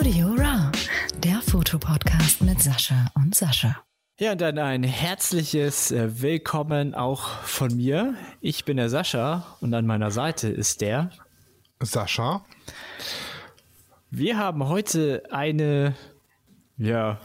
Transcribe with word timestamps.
Studio 0.00 0.28
Raw, 0.28 0.70
der 1.24 1.40
Fotopodcast 1.42 2.42
mit 2.42 2.62
Sascha 2.62 3.10
und 3.16 3.34
Sascha. 3.34 3.82
Ja, 4.20 4.30
und 4.30 4.40
dann 4.40 4.56
ein 4.56 4.84
herzliches 4.84 5.90
äh, 5.90 6.22
Willkommen 6.22 6.94
auch 6.94 7.40
von 7.40 7.76
mir. 7.76 8.14
Ich 8.40 8.64
bin 8.64 8.76
der 8.76 8.90
Sascha 8.90 9.56
und 9.60 9.74
an 9.74 9.86
meiner 9.86 10.12
Seite 10.12 10.50
ist 10.50 10.82
der 10.82 11.10
Sascha. 11.80 12.44
Wir 14.12 14.38
haben 14.38 14.68
heute 14.68 15.24
eine, 15.32 15.96
ja, 16.76 17.18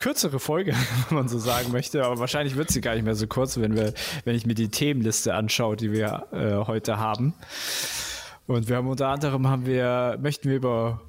kürzere 0.00 0.40
Folge, 0.40 0.74
wenn 1.08 1.18
man 1.18 1.28
so 1.28 1.38
sagen 1.38 1.70
möchte, 1.70 2.04
aber 2.04 2.18
wahrscheinlich 2.18 2.56
wird 2.56 2.72
sie 2.72 2.80
gar 2.80 2.96
nicht 2.96 3.04
mehr 3.04 3.14
so 3.14 3.28
kurz, 3.28 3.56
wenn 3.60 3.76
wir, 3.76 3.94
wenn 4.24 4.34
ich 4.34 4.46
mir 4.46 4.54
die 4.54 4.68
Themenliste 4.68 5.34
anschaue, 5.34 5.76
die 5.76 5.92
wir 5.92 6.26
äh, 6.32 6.66
heute 6.66 6.98
haben. 6.98 7.34
Und 8.48 8.68
wir 8.68 8.78
haben 8.78 8.88
unter 8.88 9.08
anderem 9.10 9.46
haben 9.46 9.64
wir, 9.64 10.18
möchten 10.20 10.48
wir 10.48 10.56
über 10.56 11.00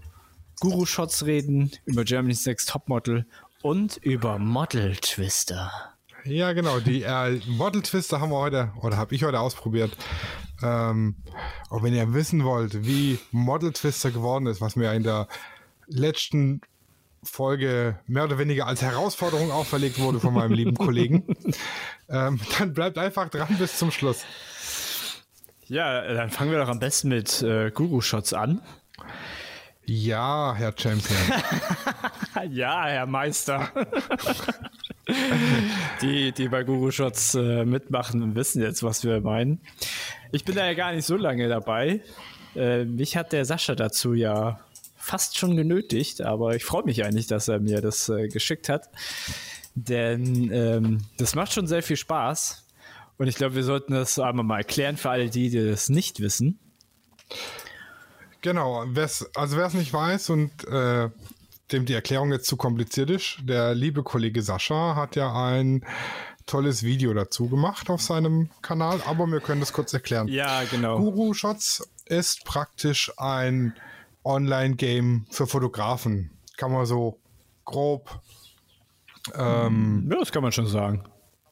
Guru-Shots 0.60 1.26
reden, 1.26 1.72
über 1.86 2.04
Germany's 2.04 2.46
Next 2.46 2.70
Topmodel 2.70 3.26
und 3.62 3.98
über 3.98 4.40
Model 4.40 4.96
Twister. 4.96 5.72
Ja, 6.24 6.54
genau. 6.54 6.80
Die 6.80 7.04
äh, 7.04 7.40
Model 7.48 7.82
Twister 7.82 8.20
haben 8.20 8.32
wir 8.32 8.40
heute, 8.40 8.72
oder 8.82 8.98
habe 8.98 9.14
ich 9.14 9.24
heute 9.24 9.40
ausprobiert. 9.40 9.92
Ähm, 10.64 11.16
und 11.70 11.84
wenn 11.84 11.94
ihr 11.94 12.14
wissen 12.14 12.44
wollt, 12.44 12.86
wie 12.86 13.20
Model 13.32 13.72
Twister 13.74 14.12
geworden 14.12 14.48
ist, 14.48 14.62
was 14.62 14.76
mir 14.76 14.94
in 14.94 15.04
der 15.04 15.28
letzten 15.88 16.62
Folge 17.22 18.00
mehr 18.08 18.24
oder 18.24 18.38
weniger 18.38 18.68
als 18.68 18.82
Herausforderung 18.82 19.52
auferlegt 19.52 20.00
wurde 20.00 20.20
von 20.20 20.34
meinem 20.34 20.54
lieben 20.54 20.76
Kollegen, 20.76 21.26
ähm, 22.10 22.40
dann 22.58 22.74
bleibt 22.74 22.98
einfach 22.98 23.30
dran 23.30 23.56
bis 23.60 23.78
zum 23.78 23.92
Schluss. 23.92 24.24
Ja, 25.68 26.14
dann 26.14 26.30
fangen 26.30 26.52
wir 26.52 26.60
doch 26.60 26.70
am 26.70 26.80
besten 26.80 27.10
mit 27.10 27.42
äh, 27.42 27.72
Guru-Shots 27.72 28.34
an. 28.34 28.62
Ja, 29.88 30.56
Herr 30.56 30.74
Champion. 30.76 31.20
ja, 32.52 32.86
Herr 32.86 33.06
Meister. 33.06 33.72
die, 36.02 36.32
die 36.32 36.48
bei 36.48 36.64
Guru 36.64 36.90
Shots 36.92 37.36
äh, 37.36 37.66
mitmachen, 37.66 38.36
wissen 38.36 38.62
jetzt, 38.62 38.82
was 38.82 39.04
wir 39.04 39.22
meinen. 39.22 39.60
Ich 40.32 40.44
bin 40.44 40.56
da 40.56 40.66
ja 40.66 40.74
gar 40.74 40.94
nicht 40.94 41.06
so 41.06 41.16
lange 41.16 41.48
dabei. 41.48 42.02
Äh, 42.56 42.86
mich 42.86 43.16
hat 43.16 43.32
der 43.32 43.46
Sascha 43.46 43.76
dazu 43.76 44.14
ja 44.14 44.60
fast 44.96 45.38
schon 45.38 45.56
genötigt, 45.56 46.22
aber 46.22 46.56
ich 46.56 46.66
freue 46.66 46.84
mich 46.84 47.06
eigentlich, 47.06 47.28
dass 47.28 47.48
er 47.48 47.60
mir 47.60 47.82
das 47.82 48.10
äh, 48.10 48.28
geschickt 48.28 48.70
hat. 48.70 48.90
Denn 49.76 50.52
ähm, 50.52 51.02
das 51.18 51.36
macht 51.36 51.54
schon 51.54 51.68
sehr 51.68 51.84
viel 51.84 51.98
Spaß. 51.98 52.66
Und 53.18 53.28
ich 53.28 53.36
glaube, 53.36 53.56
wir 53.56 53.64
sollten 53.64 53.94
das 53.94 54.18
einmal 54.18 54.46
mal 54.46 54.58
erklären 54.58 54.98
für 54.98 55.12
alle, 55.12 55.30
die, 55.30 55.50
die 55.50 55.64
das 55.64 55.90
nicht 55.90 56.22
wissen. 56.22 56.60
Genau, 58.46 58.84
wer's, 58.90 59.28
also 59.36 59.58
wer 59.58 59.66
es 59.66 59.74
nicht 59.74 59.92
weiß 59.92 60.30
und 60.30 60.68
äh, 60.68 61.10
dem 61.72 61.86
die 61.88 61.96
Erklärung 61.96 62.32
jetzt 62.32 62.46
zu 62.46 62.58
kompliziert 62.58 63.10
ist, 63.10 63.38
der 63.42 63.74
liebe 63.74 64.04
Kollege 64.04 64.44
Sascha 64.44 64.96
hat 64.96 65.16
ja 65.16 65.34
ein 65.34 65.84
tolles 66.46 66.84
Video 66.84 67.12
dazu 67.16 67.50
gemacht 67.50 67.90
auf 67.90 68.04
seinem 68.04 68.52
Kanal, 68.62 69.02
aber 69.08 69.26
wir 69.26 69.40
können 69.40 69.62
das 69.62 69.74
kurz 69.74 69.96
erklären. 69.96 70.28
Ja, 70.28 70.62
genau. 70.70 71.00
Guru 71.00 71.34
Shots 71.34 71.90
ist 72.06 72.46
praktisch 72.46 73.12
ein 73.18 73.74
Online-Game 74.24 75.26
für 75.32 75.48
Fotografen. 75.48 76.30
Kann 76.56 76.72
man 76.72 76.86
so 76.86 77.18
grob. 77.64 78.22
Ähm, 79.34 80.08
ja, 80.08 80.20
das 80.20 80.32
kann 80.32 80.44
man 80.44 80.52
schon 80.52 80.68
sagen. 80.68 81.04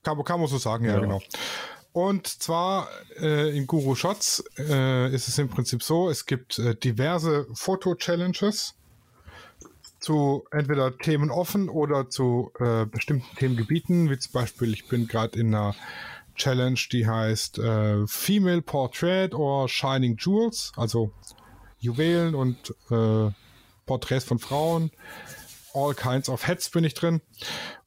Kann, 0.03 0.23
kann 0.23 0.39
man 0.39 0.47
so 0.47 0.59
sagen, 0.59 0.85
ja, 0.85 0.93
ja. 0.93 0.99
genau. 0.99 1.23
Und 1.93 2.27
zwar 2.27 2.89
äh, 3.19 3.55
in 3.55 3.67
Guru 3.67 3.93
Shots 3.93 4.43
äh, 4.57 5.13
ist 5.13 5.27
es 5.27 5.37
im 5.37 5.47
Prinzip 5.47 5.83
so, 5.83 6.09
es 6.09 6.25
gibt 6.25 6.57
äh, 6.57 6.75
diverse 6.75 7.45
Foto-Challenges 7.53 8.73
zu 9.99 10.43
entweder 10.51 10.97
Themen 10.97 11.29
offen 11.29 11.69
oder 11.69 12.09
zu 12.09 12.51
äh, 12.59 12.85
bestimmten 12.85 13.37
Themengebieten, 13.37 14.09
wie 14.09 14.17
zum 14.17 14.33
Beispiel, 14.33 14.73
ich 14.73 14.87
bin 14.87 15.07
gerade 15.07 15.39
in 15.39 15.53
einer 15.53 15.75
Challenge, 16.35 16.79
die 16.91 17.07
heißt 17.07 17.59
äh, 17.59 18.07
Female 18.07 18.63
Portrait 18.63 19.33
or 19.35 19.69
Shining 19.69 20.17
Jewels, 20.17 20.71
also 20.75 21.11
Juwelen 21.79 22.33
und 22.33 22.73
äh, 22.89 23.31
Porträts 23.85 24.25
von 24.25 24.39
Frauen. 24.39 24.91
All 25.73 25.93
kinds 25.95 26.29
of 26.29 26.47
Heads 26.47 26.69
bin 26.69 26.83
ich 26.83 26.93
drin. 26.93 27.21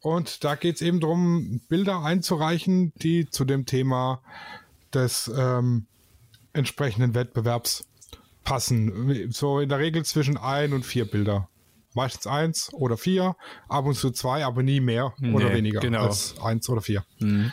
Und 0.00 0.44
da 0.44 0.56
geht 0.56 0.76
es 0.76 0.82
eben 0.82 1.00
darum, 1.00 1.60
Bilder 1.68 2.02
einzureichen, 2.02 2.92
die 2.96 3.30
zu 3.30 3.44
dem 3.44 3.64
Thema 3.64 4.22
des 4.92 5.30
ähm, 5.36 5.86
entsprechenden 6.52 7.14
Wettbewerbs 7.14 7.86
passen. 8.44 9.30
So 9.30 9.60
in 9.60 9.68
der 9.68 9.78
Regel 9.78 10.04
zwischen 10.04 10.36
ein 10.36 10.72
und 10.72 10.84
vier 10.84 11.04
Bilder. 11.04 11.48
Meistens 11.94 12.26
eins 12.26 12.72
oder 12.74 12.96
vier, 12.96 13.36
ab 13.68 13.86
und 13.86 13.94
zu 13.94 14.10
zwei, 14.10 14.44
aber 14.44 14.62
nie 14.62 14.80
mehr 14.80 15.14
nee, 15.18 15.32
oder 15.32 15.52
weniger 15.54 15.80
genau. 15.80 16.04
als 16.04 16.38
eins 16.40 16.68
oder 16.68 16.82
vier. 16.82 17.04
Mhm. 17.20 17.52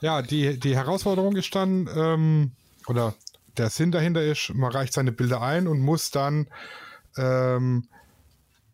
Ja, 0.00 0.20
die, 0.20 0.60
die 0.60 0.76
Herausforderung 0.76 1.36
ist 1.36 1.54
dann, 1.54 1.88
ähm, 1.96 2.52
oder 2.86 3.14
der 3.56 3.70
Sinn 3.70 3.92
dahinter 3.92 4.22
ist, 4.22 4.52
man 4.54 4.70
reicht 4.70 4.92
seine 4.92 5.12
Bilder 5.12 5.40
ein 5.40 5.66
und 5.66 5.80
muss 5.80 6.10
dann 6.10 6.48
ähm, 7.16 7.88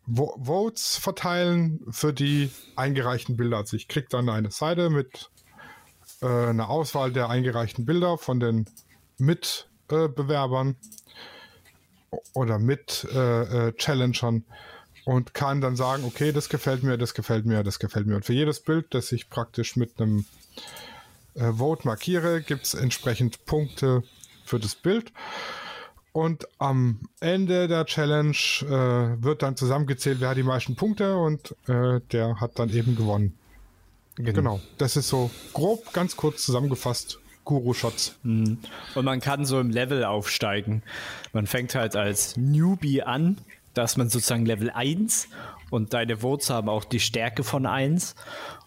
Votes 0.06 0.96
verteilen 0.96 1.80
für 1.90 2.12
die 2.12 2.50
eingereichten 2.76 3.36
Bilder. 3.36 3.58
Also 3.58 3.76
ich 3.76 3.88
kriege 3.88 4.08
dann 4.10 4.28
eine 4.28 4.50
Seite 4.50 4.90
mit 4.90 5.30
äh, 6.20 6.26
einer 6.26 6.68
Auswahl 6.68 7.12
der 7.12 7.28
eingereichten 7.28 7.86
Bilder 7.86 8.18
von 8.18 8.40
den 8.40 8.66
Mitbewerbern 9.18 10.76
äh, 12.10 12.16
oder 12.34 12.58
mit 12.58 13.06
äh, 13.12 13.68
äh, 13.68 13.72
und 15.04 15.34
kann 15.34 15.60
dann 15.60 15.76
sagen, 15.76 16.04
okay, 16.04 16.32
das 16.32 16.48
gefällt 16.48 16.82
mir, 16.82 16.98
das 16.98 17.14
gefällt 17.14 17.46
mir, 17.46 17.62
das 17.62 17.78
gefällt 17.78 18.06
mir. 18.06 18.16
Und 18.16 18.24
für 18.24 18.32
jedes 18.32 18.60
Bild, 18.60 18.94
das 18.94 19.12
ich 19.12 19.30
praktisch 19.30 19.76
mit 19.76 20.00
einem 20.00 20.24
äh, 21.34 21.52
Vote 21.52 21.86
markiere, 21.86 22.42
gibt 22.42 22.66
es 22.66 22.74
entsprechend 22.74 23.44
Punkte 23.44 24.02
für 24.44 24.58
das 24.58 24.74
Bild. 24.74 25.12
Und 26.12 26.48
am 26.58 27.00
Ende 27.20 27.68
der 27.68 27.84
Challenge 27.86 28.36
äh, 28.62 29.22
wird 29.22 29.42
dann 29.42 29.56
zusammengezählt, 29.56 30.20
wer 30.20 30.30
hat 30.30 30.36
die 30.36 30.42
meisten 30.42 30.74
Punkte 30.74 31.16
und 31.16 31.54
äh, 31.68 32.00
der 32.12 32.40
hat 32.40 32.58
dann 32.58 32.70
eben 32.70 32.96
gewonnen. 32.96 33.36
Genau. 34.16 34.32
genau. 34.32 34.60
Das 34.78 34.96
ist 34.96 35.08
so 35.08 35.30
grob, 35.52 35.92
ganz 35.92 36.16
kurz 36.16 36.44
zusammengefasst. 36.44 37.20
Guru-Shots. 37.44 38.16
Mhm. 38.22 38.58
Und 38.94 39.04
man 39.04 39.20
kann 39.20 39.44
so 39.44 39.58
im 39.60 39.70
Level 39.70 40.04
aufsteigen. 40.04 40.82
Man 41.32 41.46
fängt 41.46 41.74
halt 41.74 41.96
als 41.96 42.36
Newbie 42.36 43.02
an, 43.02 43.38
dass 43.74 43.96
man 43.96 44.08
sozusagen 44.08 44.46
Level 44.46 44.70
1 44.70 45.28
und 45.70 45.94
deine 45.94 46.18
Votes 46.18 46.50
haben 46.50 46.68
auch 46.68 46.84
die 46.84 47.00
Stärke 47.00 47.44
von 47.44 47.66
1. 47.66 48.14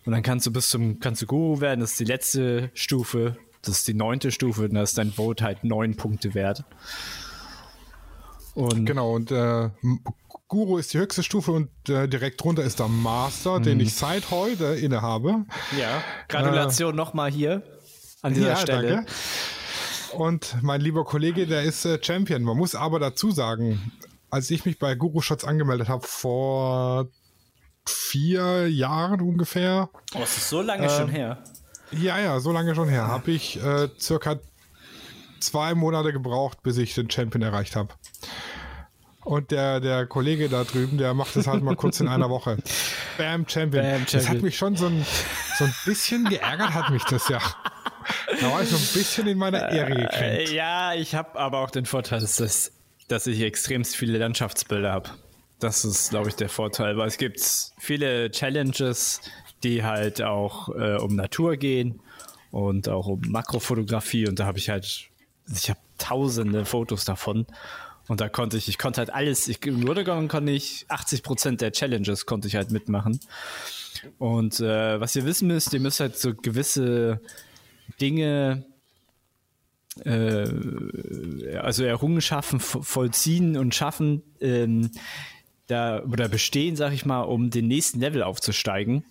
Und 0.06 0.14
dann 0.14 0.24
kannst 0.24 0.46
du 0.48 0.52
bis 0.52 0.70
zum, 0.70 1.00
kannst 1.00 1.22
du 1.22 1.28
Guru 1.28 1.62
werden, 1.62 1.82
das 1.82 1.92
ist 1.92 2.00
die 2.00 2.06
letzte 2.06 2.72
Stufe, 2.74 3.38
das 3.62 3.78
ist 3.80 3.88
die 3.88 3.94
neunte 3.94 4.32
Stufe 4.32 4.64
und 4.64 4.74
da 4.74 4.82
ist 4.82 4.98
dein 4.98 5.12
Vote 5.12 5.44
halt 5.44 5.64
neun 5.64 5.96
Punkte 5.96 6.34
wert. 6.34 6.64
Und 8.56 8.86
genau, 8.86 9.14
und 9.14 9.32
äh, 9.32 9.70
Guru 10.48 10.78
ist 10.78 10.94
die 10.94 11.00
höchste 11.00 11.24
Stufe 11.24 11.52
und 11.52 11.70
äh, 11.90 12.08
direkt 12.08 12.44
drunter 12.44 12.64
ist 12.64 12.80
der 12.80 12.88
Master, 12.88 13.60
mhm. 13.60 13.64
den 13.64 13.80
ich 13.80 13.96
seit 13.96 14.30
heute 14.30 14.66
innehabe. 14.66 15.46
Ja, 15.78 16.04
Gratulation 16.28 16.94
äh, 16.94 16.98
nochmal 16.98 17.32
hier 17.32 17.64
an 18.22 18.34
dieser 18.34 18.50
ja, 18.50 18.56
Stelle. 18.58 18.96
Danke. 18.96 19.12
Und 20.14 20.58
mein 20.62 20.80
lieber 20.80 21.06
Kollege, 21.06 21.48
der 21.48 21.64
ist 21.64 21.86
äh, 21.86 21.98
Champion. 22.02 22.44
Man 22.44 22.58
muss 22.58 22.76
aber 22.76 23.00
dazu 23.00 23.32
sagen, 23.32 23.92
als 24.30 24.52
ich 24.52 24.66
mich 24.66 24.78
bei 24.78 24.94
Guru 24.94 25.22
Shots 25.22 25.44
angemeldet 25.44 25.90
habe, 25.90 26.06
vor 26.06 27.08
vier 27.86 28.70
Jahren 28.70 29.22
ungefähr. 29.22 29.90
Oh, 30.14 30.20
es 30.22 30.38
ist 30.38 30.50
so 30.50 30.62
lange 30.62 30.90
schon 30.90 31.10
her. 31.10 31.44
Ja, 31.92 32.20
ja, 32.20 32.40
so 32.40 32.52
lange 32.52 32.76
schon 32.76 32.90
her. 32.90 33.08
Habe 33.08 33.32
ich 33.32 33.62
äh, 33.62 33.90
circa 34.00 34.40
zwei 35.40 35.76
Monate 35.76 36.14
gebraucht, 36.14 36.64
bis 36.64 36.78
ich 36.78 36.96
den 36.96 37.10
Champion 37.10 37.42
erreicht 37.42 37.76
habe. 37.76 37.94
Und 39.24 39.52
der, 39.52 39.80
der 39.80 40.06
Kollege 40.06 40.50
da 40.50 40.64
drüben, 40.64 40.98
der 40.98 41.14
macht 41.14 41.36
das 41.36 41.48
halt 41.48 41.64
mal 41.64 41.76
kurz 41.76 42.00
in 42.00 42.08
einer 42.08 42.30
Woche. 42.30 42.58
Bam, 43.18 43.48
Champion. 43.48 43.84
Bam, 43.84 44.00
Champion. 44.00 44.22
Das 44.22 44.30
hat 44.30 44.42
mich 44.42 44.58
schon 44.58 44.76
so 44.76 44.88
ein, 44.88 45.06
so 45.58 45.64
ein 45.66 45.74
bisschen 45.86 46.26
geärgert, 46.26 46.74
hat 46.74 46.90
mich 46.90 47.04
das 47.06 47.30
ja. 47.30 47.40
Da 48.42 48.52
war 48.52 48.62
ich 48.64 48.70
so 48.70 48.76
ein 48.76 48.94
bisschen 48.94 49.28
in 49.28 49.38
meiner 49.38 49.70
Ehre 49.70 49.96
gekränkt. 49.96 50.50
Äh, 50.50 50.56
ja, 50.56 50.94
ich 50.94 51.16
habe 51.16 51.40
aber 51.40 51.60
auch 51.60 51.72
den 51.72 51.86
Vorteil, 51.86 52.20
dass, 52.20 52.36
das, 52.36 52.72
dass 53.08 53.28
ich 53.28 53.42
extremst 53.42 53.96
viele 53.96 54.18
Landschaftsbilder 54.18 54.92
habe. 54.92 55.10
Das 55.60 55.86
ist, 55.86 56.10
glaube 56.10 56.28
ich, 56.28 56.36
der 56.36 56.50
Vorteil, 56.50 56.98
weil 56.98 57.08
es 57.08 57.18
gibt 57.18 57.40
viele 57.80 58.30
Challenges, 58.32 59.22
die 59.64 59.84
halt 59.84 60.22
auch 60.22 60.70
äh, 60.76 60.98
um 60.98 61.16
Natur 61.16 61.56
gehen 61.56 62.02
und 62.52 62.90
auch 62.90 63.08
um 63.08 63.22
Makrofotografie 63.26 64.28
und 64.28 64.40
da 64.40 64.46
habe 64.46 64.58
ich 64.58 64.70
halt, 64.70 65.10
ich 65.56 65.70
habe 65.70 65.80
tausende 65.98 66.66
Fotos 66.66 67.06
davon 67.06 67.46
und 68.08 68.20
da 68.20 68.30
konnte 68.30 68.58
ich, 68.58 68.68
ich 68.68 68.78
konnte 68.78 69.00
halt 69.00 69.14
alles, 69.14 69.48
ich, 69.48 69.66
im 69.66 69.86
Grunde 69.86 70.04
konnte 70.04 70.52
ich 70.52 70.86
80 70.90 71.24
Prozent 71.24 71.62
der 71.62 71.72
Challenges 71.72 72.26
konnte 72.26 72.48
ich 72.48 72.56
halt 72.56 72.72
mitmachen. 72.72 73.20
Und 74.18 74.60
äh, 74.60 75.00
was 75.00 75.16
ihr 75.16 75.26
wissen 75.26 75.48
müsst, 75.48 75.74
ihr 75.74 75.80
müsst 75.80 76.00
halt 76.00 76.18
so 76.18 76.34
gewisse 76.34 77.22
Dinge 78.02 78.66
äh, 80.04 80.48
also 81.58 81.84
Errungenschaften 81.84 82.60
vollziehen 82.60 83.58
und 83.58 83.76
schaffen, 83.76 84.24
ähm, 84.42 84.92
da 85.68 86.04
oder 86.04 86.28
bestehen, 86.28 86.76
sag 86.76 86.94
ich 86.94 87.06
mal, 87.06 87.22
um 87.22 87.50
den 87.50 87.68
nächsten 87.68 88.00
Level 88.00 88.24
aufzusteigen. 88.24 89.06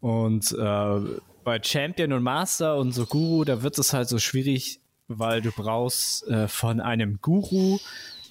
Und 0.00 0.52
äh, 0.52 1.00
bei 1.44 1.62
Champion 1.62 2.12
und 2.12 2.22
Master 2.22 2.76
und 2.76 2.92
so 2.92 3.06
Guru, 3.06 3.44
da 3.44 3.62
wird 3.62 3.78
es 3.78 3.92
halt 3.92 4.08
so 4.08 4.18
schwierig, 4.18 4.80
weil 5.18 5.42
du 5.42 5.50
brauchst 5.50 6.26
äh, 6.28 6.48
von 6.48 6.80
einem 6.80 7.18
Guru, 7.20 7.78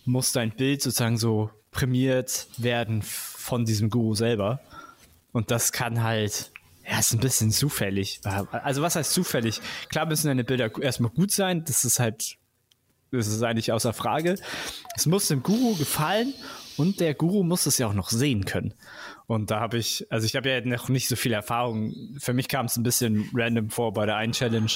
muss 0.05 0.31
dein 0.31 0.51
Bild 0.51 0.81
sozusagen 0.81 1.17
so 1.17 1.49
prämiert 1.71 2.47
werden 2.57 3.01
von 3.01 3.65
diesem 3.65 3.89
Guru 3.89 4.13
selber. 4.15 4.59
Und 5.31 5.51
das 5.51 5.71
kann 5.71 6.03
halt, 6.03 6.51
ja, 6.89 6.99
ist 6.99 7.13
ein 7.13 7.19
bisschen 7.19 7.51
zufällig. 7.51 8.19
Also 8.23 8.81
was 8.81 8.95
heißt 8.95 9.13
zufällig? 9.13 9.61
Klar 9.89 10.05
müssen 10.05 10.27
deine 10.27 10.43
Bilder 10.43 10.69
erstmal 10.81 11.11
gut 11.11 11.31
sein, 11.31 11.63
das 11.65 11.85
ist 11.85 11.99
halt, 11.99 12.37
das 13.11 13.27
ist 13.27 13.43
eigentlich 13.43 13.71
außer 13.71 13.93
Frage. 13.93 14.35
Es 14.95 15.05
muss 15.05 15.27
dem 15.27 15.43
Guru 15.43 15.75
gefallen 15.75 16.33
und 16.81 16.99
der 16.99 17.13
Guru 17.13 17.43
muss 17.43 17.67
es 17.67 17.77
ja 17.77 17.85
auch 17.85 17.93
noch 17.93 18.09
sehen 18.09 18.45
können. 18.45 18.73
Und 19.27 19.51
da 19.51 19.59
habe 19.59 19.77
ich, 19.77 20.07
also 20.09 20.25
ich 20.25 20.35
habe 20.35 20.49
ja 20.49 20.61
noch 20.61 20.89
nicht 20.89 21.07
so 21.07 21.15
viel 21.15 21.31
Erfahrung. 21.31 21.93
Für 22.17 22.33
mich 22.33 22.47
kam 22.47 22.65
es 22.65 22.75
ein 22.75 22.81
bisschen 22.81 23.29
random 23.35 23.69
vor 23.69 23.93
bei 23.93 24.07
der 24.07 24.15
einen 24.15 24.33
Challenge. 24.33 24.71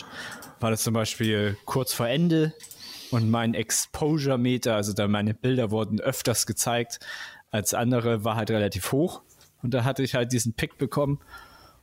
War 0.60 0.70
das 0.70 0.84
zum 0.84 0.94
Beispiel 0.94 1.58
kurz 1.66 1.94
vor 1.94 2.08
Ende 2.08 2.54
und 3.10 3.32
mein 3.32 3.56
Exposure-Meter, 3.56 4.76
also 4.76 4.94
da 4.94 5.08
meine 5.08 5.34
Bilder 5.34 5.72
wurden 5.72 6.00
öfters 6.00 6.46
gezeigt 6.46 7.00
als 7.50 7.74
andere, 7.74 8.24
war 8.24 8.36
halt 8.36 8.52
relativ 8.52 8.92
hoch. 8.92 9.24
Und 9.64 9.74
da 9.74 9.84
hatte 9.84 10.04
ich 10.04 10.14
halt 10.14 10.32
diesen 10.32 10.54
Pick 10.54 10.78
bekommen. 10.78 11.20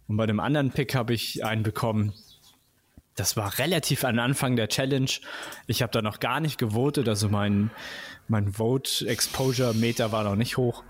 Und 0.06 0.18
bei 0.18 0.26
dem 0.26 0.38
anderen 0.38 0.70
Pick 0.70 0.94
habe 0.94 1.14
ich 1.14 1.44
einen 1.44 1.64
bekommen. 1.64 2.12
Das 3.14 3.36
war 3.36 3.58
relativ 3.58 4.04
am 4.04 4.18
Anfang 4.18 4.56
der 4.56 4.68
Challenge. 4.68 5.10
Ich 5.66 5.82
habe 5.82 5.92
da 5.92 6.00
noch 6.00 6.18
gar 6.20 6.40
nicht 6.40 6.58
gewotet, 6.58 7.08
also 7.08 7.28
mein, 7.28 7.70
mein 8.28 8.52
Vote 8.52 9.06
Exposure 9.06 9.74
Meter 9.74 10.12
war 10.12 10.24
noch 10.24 10.36
nicht 10.36 10.56
hoch. 10.56 10.82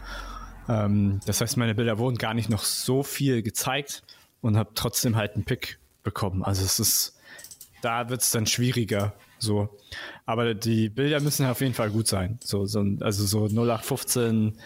Ähm, 0.69 1.21
das 1.27 1.41
heißt, 1.41 1.57
meine 1.57 1.75
Bilder 1.75 1.99
wurden 1.99 2.17
gar 2.17 2.35
nicht 2.35 2.49
noch 2.49 2.65
so 2.65 3.03
viel 3.03 3.43
gezeigt 3.43 4.03
und 4.41 4.57
habe 4.57 4.71
trotzdem 4.75 5.17
halt 5.17 5.35
einen 5.35 5.45
Pick 5.45 5.79
bekommen. 6.03 6.45
Also 6.45 6.65
es 6.65 6.79
ist, 6.79 7.19
da 7.81 8.09
wird 8.09 8.23
es 8.23 8.31
dann 8.31 8.47
schwieriger. 8.47 9.15
So. 9.39 9.77
Aber 10.25 10.55
die 10.55 10.89
Bilder 10.89 11.21
müssen 11.21 11.47
auf 11.47 11.61
jeden 11.61 11.75
Fall 11.75 11.91
gut 11.91 12.07
sein. 12.07 12.39
So, 12.45 12.67
so 12.67 12.85
also 13.01 13.27
so 13.27 13.47
0815 13.47 14.59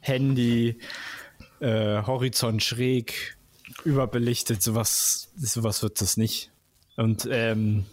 Handy, 0.00 0.78
äh, 1.60 2.02
Horizont 2.02 2.62
schräg, 2.62 3.36
überbelichtet, 3.84 4.62
sowas, 4.62 5.30
sowas 5.36 5.82
wird 5.82 6.00
das 6.00 6.16
nicht. 6.16 6.51
Und 6.96 7.28
ähm, 7.30 7.84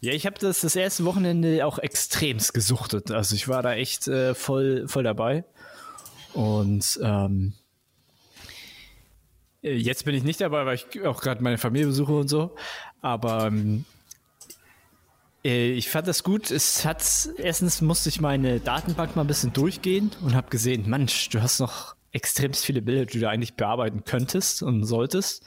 ja, 0.00 0.12
ich 0.12 0.26
habe 0.26 0.38
das 0.38 0.60
das 0.60 0.76
erste 0.76 1.04
Wochenende 1.04 1.64
auch 1.64 1.78
extremst 1.78 2.52
gesuchtet. 2.52 3.10
Also 3.10 3.34
ich 3.34 3.48
war 3.48 3.62
da 3.62 3.74
echt 3.74 4.08
äh, 4.08 4.34
voll, 4.34 4.86
voll 4.88 5.02
dabei. 5.02 5.44
Und 6.34 6.98
ähm, 7.02 7.54
äh, 9.62 9.74
jetzt 9.74 10.04
bin 10.04 10.14
ich 10.14 10.24
nicht 10.24 10.40
dabei, 10.40 10.66
weil 10.66 10.74
ich 10.76 11.06
auch 11.06 11.20
gerade 11.22 11.42
meine 11.42 11.58
Familie 11.58 11.86
besuche 11.86 12.12
und 12.12 12.28
so. 12.28 12.54
Aber 13.00 13.46
ähm, 13.46 13.84
äh, 15.44 15.70
ich 15.72 15.88
fand 15.88 16.08
das 16.08 16.22
gut. 16.22 16.50
Es 16.50 16.84
hat 16.84 17.30
erstens 17.38 17.80
musste 17.80 18.08
ich 18.08 18.20
meine 18.20 18.60
Datenbank 18.60 19.16
mal 19.16 19.22
ein 19.22 19.28
bisschen 19.28 19.52
durchgehen 19.52 20.10
und 20.22 20.34
habe 20.34 20.50
gesehen, 20.50 20.88
Mensch, 20.88 21.28
du 21.30 21.40
hast 21.40 21.60
noch 21.60 21.94
extremst 22.12 22.64
viele 22.64 22.82
Bilder, 22.82 23.06
die 23.06 23.20
du 23.20 23.28
eigentlich 23.28 23.54
bearbeiten 23.54 24.04
könntest 24.04 24.62
und 24.62 24.84
solltest. 24.84 25.44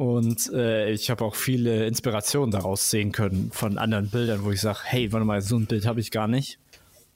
Und 0.00 0.50
äh, 0.54 0.90
ich 0.92 1.10
habe 1.10 1.22
auch 1.26 1.34
viele 1.34 1.86
Inspirationen 1.86 2.50
daraus 2.50 2.88
sehen 2.88 3.12
können 3.12 3.50
von 3.52 3.76
anderen 3.76 4.08
Bildern, 4.08 4.44
wo 4.44 4.50
ich 4.50 4.62
sage, 4.62 4.78
hey, 4.84 5.12
warte 5.12 5.26
mal, 5.26 5.42
so 5.42 5.58
ein 5.58 5.66
Bild 5.66 5.84
habe 5.84 6.00
ich 6.00 6.10
gar 6.10 6.26
nicht. 6.26 6.58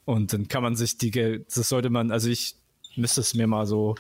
Und 0.05 0.35
dann 0.35 0.49
kann 0.49 0.63
man 0.63 0.77
sich 0.77 0.99
die, 0.99 1.11
das 1.11 1.67
sollte 1.67 1.89
man, 1.89 2.11
also 2.11 2.29
ich 2.29 2.57
müsste 2.95 3.23
es 3.23 3.33
mir 3.33 3.47
mal 3.47 3.65
so 3.65 3.95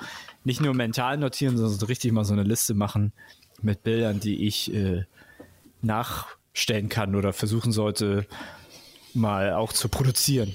nicht 0.45 0.61
nur 0.61 0.75
mental 0.75 1.17
notieren, 1.17 1.57
sondern 1.57 1.79
so 1.79 1.87
richtig 1.87 2.13
mal 2.13 2.27
so 2.27 2.35
eine 2.35 2.43
Liste 2.43 2.75
machen 2.75 3.15
mit 3.63 3.85
Bildern, 3.85 4.21
die 4.21 4.47
ich 4.47 4.71
äh, 4.75 5.05
nachstellen 5.81 6.91
kann 6.91 7.15
oder 7.15 7.33
versuchen 7.33 7.73
sollte, 7.73 8.27
mal 9.15 9.55
auch 9.55 9.73
zu 9.73 9.89
produzieren. 9.89 10.53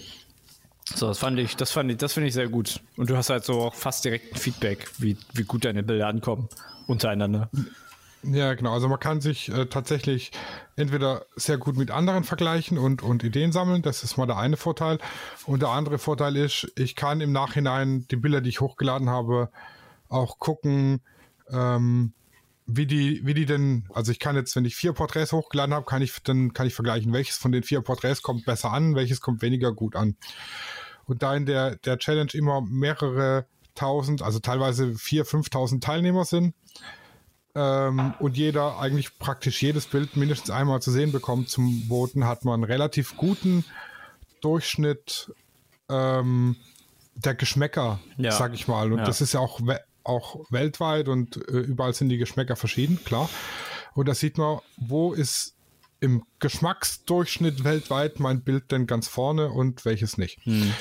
So, 0.85 1.07
das 1.07 1.17
fand 1.17 1.39
ich, 1.39 1.55
das 1.55 1.71
fand 1.71 1.89
ich, 1.89 1.97
das 1.97 2.13
finde 2.13 2.27
ich 2.27 2.35
sehr 2.35 2.47
gut. 2.47 2.79
Und 2.95 3.09
du 3.09 3.17
hast 3.17 3.31
halt 3.31 3.43
so 3.43 3.59
auch 3.59 3.73
fast 3.73 4.05
direkt 4.05 4.35
ein 4.35 4.37
Feedback, 4.37 4.87
wie, 4.99 5.17
wie 5.33 5.45
gut 5.45 5.65
deine 5.65 5.81
Bilder 5.81 6.05
ankommen 6.05 6.47
untereinander. 6.85 7.49
Ja, 8.23 8.53
genau. 8.53 8.73
Also 8.73 8.89
man 8.89 8.99
kann 8.99 9.21
sich 9.21 9.49
äh, 9.49 9.67
tatsächlich 9.67 10.31
entweder 10.75 11.25
sehr 11.35 11.57
gut 11.57 11.77
mit 11.77 11.89
anderen 11.89 12.25
vergleichen 12.25 12.77
und, 12.77 13.01
und 13.01 13.23
Ideen 13.23 13.51
sammeln. 13.51 13.81
Das 13.81 14.03
ist 14.03 14.17
mal 14.17 14.25
der 14.25 14.37
eine 14.37 14.57
Vorteil. 14.57 14.99
Und 15.45 15.61
der 15.61 15.69
andere 15.69 15.99
Vorteil 15.99 16.35
ist, 16.35 16.71
ich 16.75 16.95
kann 16.95 17.21
im 17.21 17.31
Nachhinein 17.31 18.05
die 18.11 18.17
Bilder, 18.17 18.41
die 18.41 18.49
ich 18.49 18.59
hochgeladen 18.59 19.09
habe, 19.09 19.49
auch 20.09 20.39
gucken, 20.39 21.01
ähm, 21.49 22.13
wie 22.65 22.85
die, 22.85 23.25
wie 23.25 23.33
die 23.33 23.45
denn, 23.45 23.87
also 23.93 24.11
ich 24.11 24.19
kann 24.19 24.35
jetzt, 24.35 24.55
wenn 24.55 24.65
ich 24.65 24.75
vier 24.75 24.93
Porträts 24.93 25.31
hochgeladen 25.31 25.73
habe, 25.73 25.85
kann 25.85 26.01
ich, 26.01 26.21
dann 26.21 26.53
kann 26.53 26.67
ich 26.67 26.75
vergleichen, 26.75 27.13
welches 27.13 27.37
von 27.37 27.51
den 27.51 27.63
vier 27.63 27.81
Porträts 27.81 28.21
kommt 28.21 28.45
besser 28.45 28.71
an, 28.71 28.95
welches 28.95 29.21
kommt 29.21 29.41
weniger 29.41 29.73
gut 29.73 29.95
an. 29.95 30.17
Und 31.05 31.23
da 31.23 31.35
in 31.35 31.45
der, 31.45 31.77
der 31.77 31.97
Challenge 31.97 32.31
immer 32.33 32.61
mehrere 32.61 33.47
tausend, 33.73 34.21
also 34.21 34.39
teilweise 34.39 34.93
vier, 34.95 35.25
fünftausend 35.25 35.83
Teilnehmer 35.83 36.25
sind, 36.25 36.53
ähm, 37.59 38.13
und 38.19 38.37
jeder 38.37 38.79
eigentlich 38.79 39.19
praktisch 39.19 39.61
jedes 39.61 39.85
Bild 39.85 40.15
mindestens 40.15 40.49
einmal 40.49 40.81
zu 40.81 40.91
sehen 40.91 41.11
bekommt 41.11 41.49
zum 41.49 41.89
Voten, 41.89 42.25
hat 42.25 42.45
man 42.45 42.55
einen 42.55 42.63
relativ 42.63 43.17
guten 43.17 43.65
Durchschnitt 44.39 45.33
ähm, 45.89 46.55
der 47.15 47.35
Geschmäcker, 47.35 47.99
ja. 48.17 48.31
sag 48.31 48.53
ich 48.53 48.69
mal. 48.69 48.93
Und 48.93 48.99
ja. 48.99 49.05
das 49.05 49.19
ist 49.19 49.33
ja 49.33 49.41
auch, 49.41 49.59
auch 50.05 50.39
weltweit 50.49 51.09
und 51.09 51.35
äh, 51.49 51.57
überall 51.57 51.93
sind 51.93 52.07
die 52.07 52.17
Geschmäcker 52.17 52.55
verschieden, 52.55 53.03
klar. 53.03 53.29
Und 53.93 54.07
da 54.07 54.15
sieht 54.15 54.37
man, 54.37 54.59
wo 54.77 55.11
ist 55.11 55.55
im 55.99 56.23
Geschmacksdurchschnitt 56.39 57.65
weltweit 57.65 58.21
mein 58.21 58.41
Bild 58.41 58.71
denn 58.71 58.87
ganz 58.87 59.09
vorne 59.09 59.49
und 59.49 59.83
welches 59.83 60.17
nicht. 60.17 60.39
Hm. 60.45 60.73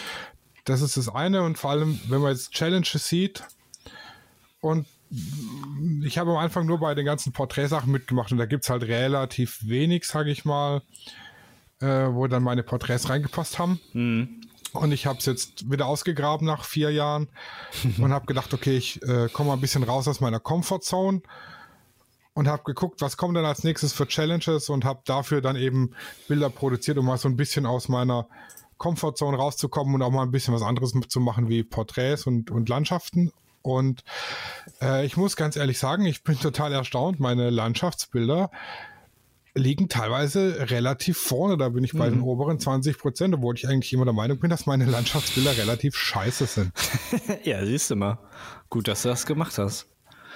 Das 0.65 0.81
ist 0.81 0.97
das 0.97 1.09
eine 1.09 1.43
und 1.43 1.59
vor 1.59 1.71
allem, 1.71 1.99
wenn 2.07 2.21
man 2.21 2.31
jetzt 2.31 2.53
Challenges 2.53 3.09
sieht 3.09 3.43
und 4.61 4.87
ich 6.05 6.19
habe 6.19 6.31
am 6.33 6.37
Anfang 6.37 6.67
nur 6.67 6.79
bei 6.79 6.95
den 6.95 7.07
ganzen 7.07 7.33
Porträtsachen 7.33 7.91
mitgemacht 7.91 8.33
und 8.33 8.39
da 8.39 8.47
gibt 8.47 8.65
es 8.65 8.71
halt 8.71 8.83
relativ 8.83 9.61
wenig, 9.67 10.05
sage 10.05 10.31
ich 10.31 10.45
mal, 10.45 10.83
äh, 11.81 11.87
wo 11.87 12.27
dann 12.27 12.43
meine 12.43 12.63
Porträts 12.63 13.09
reingepasst 13.09 13.59
haben. 13.59 13.81
Mhm. 13.93 14.41
Und 14.73 14.93
ich 14.93 15.07
habe 15.07 15.19
es 15.19 15.27
jetzt 15.27 15.71
wieder 15.71 15.87
ausgegraben 15.87 16.47
nach 16.47 16.65
vier 16.65 16.91
Jahren 16.91 17.29
und 17.99 18.13
habe 18.13 18.27
gedacht, 18.27 18.53
okay, 18.53 18.77
ich 18.77 19.03
äh, 19.03 19.29
komme 19.33 19.49
mal 19.49 19.55
ein 19.55 19.61
bisschen 19.61 19.83
raus 19.83 20.09
aus 20.09 20.21
meiner 20.21 20.41
Comfortzone 20.41 21.23
und 22.35 22.49
habe 22.49 22.63
geguckt, 22.65 23.01
was 23.01 23.17
kommt 23.17 23.37
denn 23.37 23.45
als 23.45 23.65
nächstes 23.65 23.93
für 23.93 24.07
Challenges 24.07 24.69
und 24.69 24.85
habe 24.85 25.01
dafür 25.05 25.41
dann 25.41 25.57
eben 25.57 25.95
Bilder 26.29 26.51
produziert, 26.51 26.99
um 26.99 27.07
mal 27.07 27.19
so 27.19 27.29
ein 27.29 27.37
bisschen 27.37 27.67
aus 27.67 27.89
meiner 27.89 28.29
Comfortzone 28.77 29.37
rauszukommen 29.37 29.95
und 29.95 30.03
auch 30.03 30.13
mal 30.13 30.23
ein 30.23 30.31
bisschen 30.31 30.55
was 30.55 30.63
anderes 30.63 30.93
zu 31.09 31.21
machen 31.21 31.49
wie 31.49 31.65
Porträts 31.65 32.27
und, 32.27 32.51
und 32.51 32.69
Landschaften. 32.69 33.33
Und 33.69 34.03
äh, 34.81 35.05
ich 35.05 35.17
muss 35.17 35.37
ganz 35.37 35.57
ehrlich 35.57 35.79
sagen, 35.79 36.05
ich 36.07 36.23
bin 36.23 36.39
total 36.39 36.73
erstaunt. 36.73 37.21
Meine 37.21 37.51
Landschaftsbilder 37.51 38.51
liegen 39.55 39.89
teilweise 39.89 40.71
relativ 40.71 41.19
vorne. 41.19 41.57
Da 41.57 41.69
bin 41.69 41.85
ich 41.85 41.93
bei 41.93 42.09
mhm. 42.09 42.15
den 42.15 42.23
oberen 42.23 42.59
20 42.59 42.99
Prozent, 42.99 43.35
obwohl 43.35 43.55
ich 43.57 43.69
eigentlich 43.69 43.93
immer 43.93 44.05
der 44.05 44.15
Meinung 44.15 44.39
bin, 44.39 44.51
dass 44.51 44.67
meine 44.67 44.85
Landschaftsbilder 44.85 45.57
relativ 45.57 45.97
scheiße 45.97 46.47
sind. 46.47 46.73
ja, 47.45 47.65
siehst 47.65 47.91
du 47.91 47.97
mal. 47.97 48.19
Gut, 48.71 48.89
dass 48.89 49.03
du 49.03 49.09
das 49.09 49.27
gemacht 49.27 49.59
hast. 49.59 49.87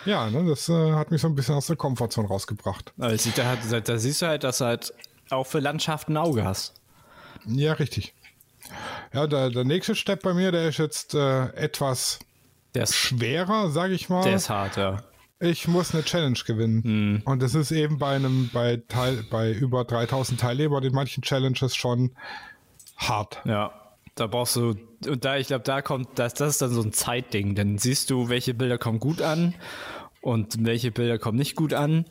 Ja, 0.05 0.29
ne, 0.29 0.45
das 0.45 0.69
äh, 0.69 0.93
hat 0.93 1.11
mich 1.11 1.21
so 1.21 1.29
ein 1.29 1.35
bisschen 1.35 1.55
aus 1.55 1.69
der 1.69 1.77
Komfortzone 1.77 2.27
rausgebracht. 2.27 2.93
Also, 2.99 3.31
da, 3.37 3.57
da 3.81 3.99
siehst 3.99 4.23
du 4.23 4.27
halt, 4.27 4.43
dass 4.43 4.59
du 4.59 4.65
halt 4.65 4.93
auch 5.31 5.47
für 5.47 5.61
Landschaften 5.61 6.15
ein 6.15 6.17
Auge 6.17 6.45
hast. 6.45 6.75
Ja, 7.47 7.75
richtig. 7.75 8.15
Ja, 9.13 9.27
der, 9.27 9.51
der 9.51 9.65
nächste 9.65 9.95
Step 9.95 10.23
bei 10.23 10.35
mir, 10.35 10.53
der 10.53 10.69
ist 10.69 10.79
jetzt 10.79 11.15
äh, 11.15 11.47
etwas 11.55 12.19
der 12.75 12.85
ist 12.85 12.95
schwerer, 12.95 13.71
sage 13.71 13.95
ich 13.95 14.09
mal. 14.09 14.23
Der 14.23 14.37
ist 14.37 14.49
hart, 14.51 14.77
ja. 14.77 15.03
Ich 15.41 15.67
muss 15.67 15.93
eine 15.93 16.05
Challenge 16.05 16.39
gewinnen. 16.47 16.83
Hm. 16.85 17.23
Und 17.25 17.43
das 17.43 17.55
ist 17.55 17.73
eben 17.73 17.99
bei 17.99 18.15
einem, 18.15 18.49
bei 18.53 18.81
Teil, 18.89 19.25
bei 19.29 19.51
über 19.51 19.85
3000 19.85 20.41
Teilnehmern 20.41 20.85
in 20.85 20.95
manchen 20.95 21.23
Challenges 21.23 21.75
schon 21.75 22.13
hart. 22.97 23.41
Ja. 23.45 23.73
Da 24.15 24.27
brauchst 24.27 24.57
du, 24.57 24.77
und 25.07 25.25
da, 25.25 25.37
ich 25.39 25.49
glaube, 25.49 25.65
da 25.65 25.83
kommt, 25.83 26.19
das, 26.19 26.35
das 26.35 26.51
ist 26.51 26.63
dann 26.63 26.71
so 26.71 26.83
ein 26.83 26.93
Zeitding. 26.93 27.55
Dann 27.55 27.79
siehst 27.79 28.11
du, 28.11 28.29
welche 28.29 28.55
Bilder 28.55 28.79
kommen 28.79 29.01
gut 29.01 29.21
an 29.23 29.55
und 30.21 30.65
welche 30.65 30.93
Bilder 30.93 31.19
kommen 31.19 31.39
nicht 31.39 31.57
gut 31.57 31.75
an. 31.75 32.05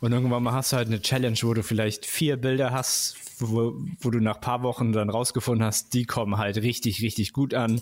Und 0.00 0.12
irgendwann 0.12 0.42
mal 0.42 0.52
hast 0.52 0.72
du 0.72 0.76
halt 0.76 0.88
eine 0.88 1.00
Challenge, 1.00 1.38
wo 1.42 1.54
du 1.54 1.62
vielleicht 1.62 2.06
vier 2.06 2.36
Bilder 2.36 2.70
hast, 2.70 3.16
wo, 3.38 3.74
wo 4.00 4.10
du 4.10 4.20
nach 4.20 4.36
ein 4.36 4.40
paar 4.40 4.62
Wochen 4.62 4.92
dann 4.92 5.10
rausgefunden 5.10 5.64
hast, 5.66 5.92
die 5.94 6.04
kommen 6.04 6.38
halt 6.38 6.56
richtig, 6.58 7.02
richtig 7.02 7.32
gut 7.32 7.52
an. 7.54 7.80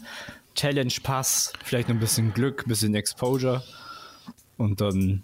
Challenge 0.54 0.94
Pass, 1.02 1.52
vielleicht 1.64 1.88
noch 1.88 1.96
ein 1.96 2.00
bisschen 2.00 2.32
Glück, 2.32 2.66
ein 2.66 2.68
bisschen 2.68 2.94
Exposure 2.94 3.62
und 4.56 4.80
dann 4.80 5.23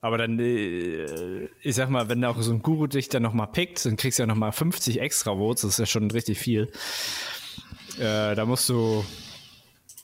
Aber 0.00 0.18
dann, 0.18 0.38
äh, 0.38 1.48
ich 1.62 1.74
sag 1.74 1.90
mal, 1.90 2.08
wenn 2.08 2.24
auch 2.24 2.40
so 2.42 2.52
ein 2.52 2.62
Guru 2.62 2.86
dich 2.86 3.08
dann 3.08 3.22
nochmal 3.22 3.46
pickt, 3.48 3.84
dann 3.86 3.96
kriegst 3.96 4.18
du 4.18 4.24
ja 4.24 4.26
nochmal 4.26 4.52
50 4.52 5.00
extra 5.00 5.34
Votes, 5.36 5.62
das 5.62 5.70
ist 5.72 5.78
ja 5.78 5.86
schon 5.86 6.10
richtig 6.10 6.38
viel. 6.38 6.70
Äh, 7.98 8.34
da 8.34 8.44
musst 8.44 8.68
du, 8.68 9.04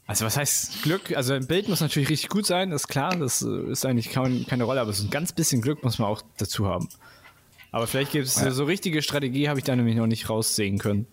also 0.07 0.25
was 0.27 0.37
heißt 0.37 0.83
Glück? 0.83 1.17
Also 1.17 1.35
ein 1.35 1.47
Bild 1.47 1.69
muss 1.69 1.81
natürlich 1.81 2.09
richtig 2.09 2.29
gut 2.29 2.47
sein, 2.47 2.73
ist 2.73 2.89
klar, 2.89 3.17
das 3.17 3.43
äh, 3.43 3.71
ist 3.71 3.87
eigentlich 3.87 4.11
kein, 4.11 4.47
keine 4.47 4.65
Rolle, 4.65 4.81
aber 4.81 4.93
so 4.93 5.05
ein 5.05 5.11
ganz 5.11 5.33
bisschen 5.33 5.63
Glück 5.63 5.83
muss 5.85 5.99
man 5.99 6.09
auch 6.09 6.23
dazu 6.39 6.67
haben. 6.67 6.89
Aber 7.71 7.87
vielleicht 7.87 8.13
gibt 8.13 8.27
es 8.27 8.37
ja. 8.37 8.51
so 8.51 8.65
richtige 8.65 9.01
Strategie, 9.01 9.49
habe 9.49 9.59
ich 9.59 9.65
da 9.65 9.75
nämlich 9.75 9.97
noch 9.97 10.07
nicht 10.07 10.29
raussehen 10.29 10.79
können. 10.79 11.07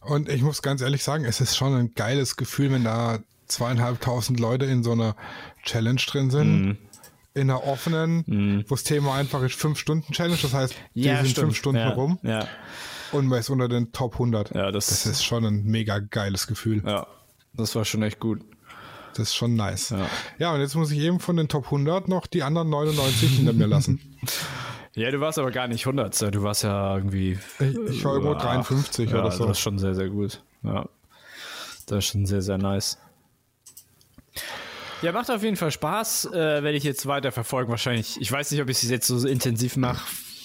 Und 0.00 0.28
ich 0.28 0.42
muss 0.42 0.62
ganz 0.62 0.82
ehrlich 0.82 1.02
sagen, 1.02 1.24
es 1.24 1.40
ist 1.40 1.56
schon 1.56 1.74
ein 1.74 1.94
geiles 1.94 2.36
Gefühl, 2.36 2.72
wenn 2.72 2.84
da 2.84 3.20
zweieinhalbtausend 3.46 4.38
Leute 4.38 4.66
in 4.66 4.82
so 4.82 4.92
einer 4.92 5.16
Challenge 5.62 6.00
drin 6.06 6.30
sind. 6.30 6.62
Mm. 6.62 6.78
In 7.32 7.48
einer 7.48 7.64
offenen, 7.64 8.24
mm. 8.26 8.64
wo 8.68 8.74
das 8.74 8.82
Thema 8.82 9.14
einfach 9.14 9.42
ist, 9.42 9.54
fünf 9.54 9.78
Stunden 9.78 10.12
Challenge. 10.12 10.38
Das 10.42 10.52
heißt, 10.52 10.74
die 10.94 11.02
ja, 11.02 11.16
sind 11.18 11.30
stimmt. 11.30 11.46
fünf 11.46 11.56
Stunden 11.56 11.80
ja. 11.80 11.90
rum. 11.90 12.18
Ja. 12.22 12.46
Und 13.12 13.26
man 13.26 13.38
ist 13.38 13.48
unter 13.48 13.68
den 13.68 13.92
Top 13.92 14.14
100. 14.14 14.54
Ja, 14.54 14.70
das, 14.70 14.88
das 14.88 15.06
ist 15.06 15.24
schon 15.24 15.44
ein 15.44 15.64
mega 15.64 15.98
geiles 16.00 16.46
Gefühl. 16.46 16.82
Ja, 16.84 17.06
das 17.52 17.74
war 17.74 17.84
schon 17.84 18.02
echt 18.02 18.20
gut. 18.20 18.40
Das 19.14 19.28
ist 19.28 19.34
schon 19.34 19.56
nice. 19.56 19.90
Ja. 19.90 20.06
ja, 20.38 20.54
und 20.54 20.60
jetzt 20.60 20.74
muss 20.74 20.90
ich 20.90 20.98
eben 21.00 21.20
von 21.20 21.36
den 21.36 21.48
Top 21.48 21.66
100 21.66 22.08
noch 22.08 22.26
die 22.26 22.42
anderen 22.42 22.70
99 22.70 23.30
hinter 23.30 23.52
mir 23.52 23.66
lassen. 23.66 24.00
Ja, 24.96 25.08
du 25.12 25.20
warst 25.20 25.38
aber 25.38 25.52
gar 25.52 25.68
nicht 25.68 25.86
100. 25.86 26.34
Du 26.34 26.42
warst 26.42 26.64
ja 26.64 26.96
irgendwie. 26.96 27.38
Ich, 27.60 27.76
ich 27.90 28.04
war 28.04 28.14
irgendwo 28.14 28.34
53 28.34 29.08
ja, 29.08 29.20
oder 29.20 29.30
so. 29.30 29.46
Das 29.46 29.56
ist 29.56 29.62
schon 29.62 29.78
sehr, 29.78 29.94
sehr 29.94 30.08
gut. 30.08 30.42
Ja. 30.64 30.88
Das 31.86 31.98
ist 31.98 32.06
schon 32.06 32.26
sehr, 32.26 32.42
sehr 32.42 32.58
nice. 32.58 32.98
Ja, 35.00 35.12
macht 35.12 35.30
auf 35.30 35.44
jeden 35.44 35.54
Fall 35.54 35.70
Spaß. 35.70 36.26
Äh, 36.32 36.32
werde 36.32 36.72
ich 36.72 36.82
jetzt 36.82 37.06
weiter 37.06 37.30
verfolgen. 37.30 37.70
Wahrscheinlich. 37.70 38.20
Ich 38.20 38.32
weiß 38.32 38.50
nicht, 38.50 38.60
ob 38.60 38.68
ich 38.68 38.82
es 38.82 38.90
jetzt 38.90 39.06
so 39.06 39.28
intensiv 39.28 39.76
mache 39.76 40.02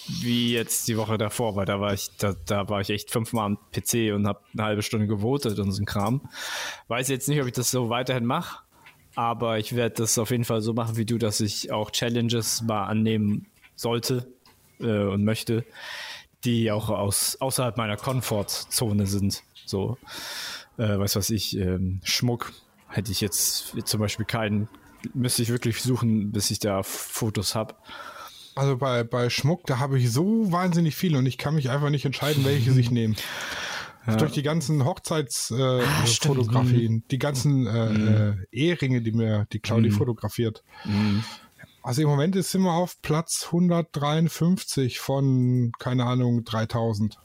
wie 0.07 0.53
jetzt 0.53 0.87
die 0.87 0.97
Woche 0.97 1.17
davor, 1.17 1.55
weil 1.55 1.65
da 1.65 1.79
war 1.79 1.93
ich, 1.93 2.09
da, 2.17 2.35
da 2.45 2.69
war 2.69 2.81
ich 2.81 2.89
echt 2.89 3.11
fünfmal 3.11 3.45
am 3.45 3.57
PC 3.71 4.13
und 4.13 4.27
habe 4.27 4.39
eine 4.53 4.63
halbe 4.63 4.81
Stunde 4.81 5.07
gewotet 5.07 5.59
und 5.59 5.71
so 5.71 5.81
ein 5.81 5.85
Kram. 5.85 6.21
Weiß 6.87 7.07
jetzt 7.07 7.27
nicht, 7.27 7.41
ob 7.41 7.47
ich 7.47 7.53
das 7.53 7.71
so 7.71 7.89
weiterhin 7.89 8.25
mache, 8.25 8.59
aber 9.15 9.59
ich 9.59 9.75
werde 9.75 9.95
das 9.95 10.17
auf 10.17 10.31
jeden 10.31 10.45
Fall 10.45 10.61
so 10.61 10.73
machen 10.73 10.97
wie 10.97 11.05
du, 11.05 11.17
dass 11.17 11.39
ich 11.39 11.71
auch 11.71 11.91
Challenges 11.91 12.61
mal 12.61 12.85
annehmen 12.85 13.47
sollte 13.75 14.27
äh, 14.79 15.03
und 15.03 15.23
möchte, 15.23 15.65
die 16.43 16.71
auch 16.71 16.89
aus, 16.89 17.37
außerhalb 17.39 17.77
meiner 17.77 17.97
Komfortzone 17.97 19.07
sind. 19.07 19.43
So, 19.65 19.97
äh, 20.77 20.97
weiß 20.99 21.15
was 21.15 21.29
ich, 21.29 21.57
ähm, 21.57 22.01
Schmuck 22.03 22.53
hätte 22.87 23.11
ich 23.11 23.21
jetzt 23.21 23.75
zum 23.85 23.99
Beispiel 23.99 24.25
keinen, 24.25 24.69
müsste 25.13 25.41
ich 25.41 25.49
wirklich 25.49 25.81
suchen, 25.81 26.31
bis 26.31 26.51
ich 26.51 26.59
da 26.59 26.83
Fotos 26.83 27.55
habe. 27.55 27.75
Also 28.55 28.77
bei, 28.77 29.03
bei 29.03 29.29
Schmuck, 29.29 29.65
da 29.65 29.79
habe 29.79 29.99
ich 29.99 30.09
so 30.11 30.51
wahnsinnig 30.51 30.95
viel 30.95 31.17
und 31.17 31.25
ich 31.25 31.37
kann 31.37 31.55
mich 31.55 31.69
einfach 31.69 31.89
nicht 31.89 32.05
entscheiden, 32.05 32.45
welche 32.45 32.71
ich 32.71 32.89
nehme. 32.91 33.15
Ja. 34.07 34.15
Durch 34.15 34.31
die 34.31 34.43
ganzen 34.43 34.85
Hochzeitsfotografien, 34.85 36.93
äh, 36.93 36.99
ah, 36.99 37.03
die 37.11 37.19
ganzen 37.19 37.67
äh, 37.67 37.89
mhm. 37.89 38.07
äh, 38.07 38.35
Eheringe, 38.51 39.01
die 39.01 39.11
mir 39.11 39.47
die 39.51 39.59
Claudi 39.59 39.89
mhm. 39.89 39.93
fotografiert. 39.93 40.63
Mhm. 40.85 41.23
Also 41.81 42.01
im 42.01 42.07
Moment 42.07 42.41
sind 42.43 42.61
wir 42.61 42.73
auf 42.73 43.01
Platz 43.01 43.47
153 43.47 44.99
von, 44.99 45.71
keine 45.77 46.05
Ahnung, 46.05 46.43
3000. 46.43 47.17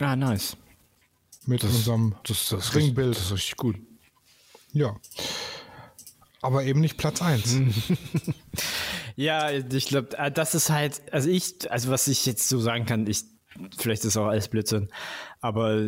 Ah, 0.00 0.16
nice. 0.16 0.56
Mit 1.46 1.62
das, 1.62 1.74
unserem 1.74 2.14
das, 2.24 2.48
das 2.48 2.74
Ringbild. 2.74 3.16
Das 3.16 3.26
ist 3.26 3.32
richtig 3.32 3.56
gut. 3.56 3.76
Ja. 4.72 4.96
Aber 6.40 6.64
eben 6.64 6.80
nicht 6.80 6.96
Platz 6.96 7.20
1. 7.20 7.56
ja, 9.16 9.50
ich 9.50 9.86
glaube, 9.86 10.16
äh, 10.18 10.30
das 10.30 10.54
ist 10.54 10.70
halt, 10.70 11.00
also 11.12 11.28
ich, 11.28 11.70
also 11.70 11.90
was 11.90 12.08
ich 12.08 12.26
jetzt 12.26 12.48
so 12.48 12.60
sagen 12.60 12.86
kann, 12.86 13.06
ich, 13.06 13.24
vielleicht 13.76 14.04
ist 14.04 14.16
auch 14.16 14.26
alles 14.26 14.48
Blödsinn, 14.48 14.88
aber 15.40 15.82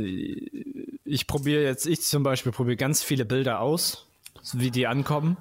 ich 1.04 1.26
probiere 1.26 1.62
jetzt, 1.62 1.86
ich 1.86 2.02
zum 2.02 2.22
Beispiel 2.22 2.52
probiere 2.52 2.76
ganz 2.76 3.02
viele 3.02 3.24
Bilder 3.24 3.60
aus, 3.60 4.06
wie 4.52 4.70
die 4.70 4.86
ankommen. 4.86 5.36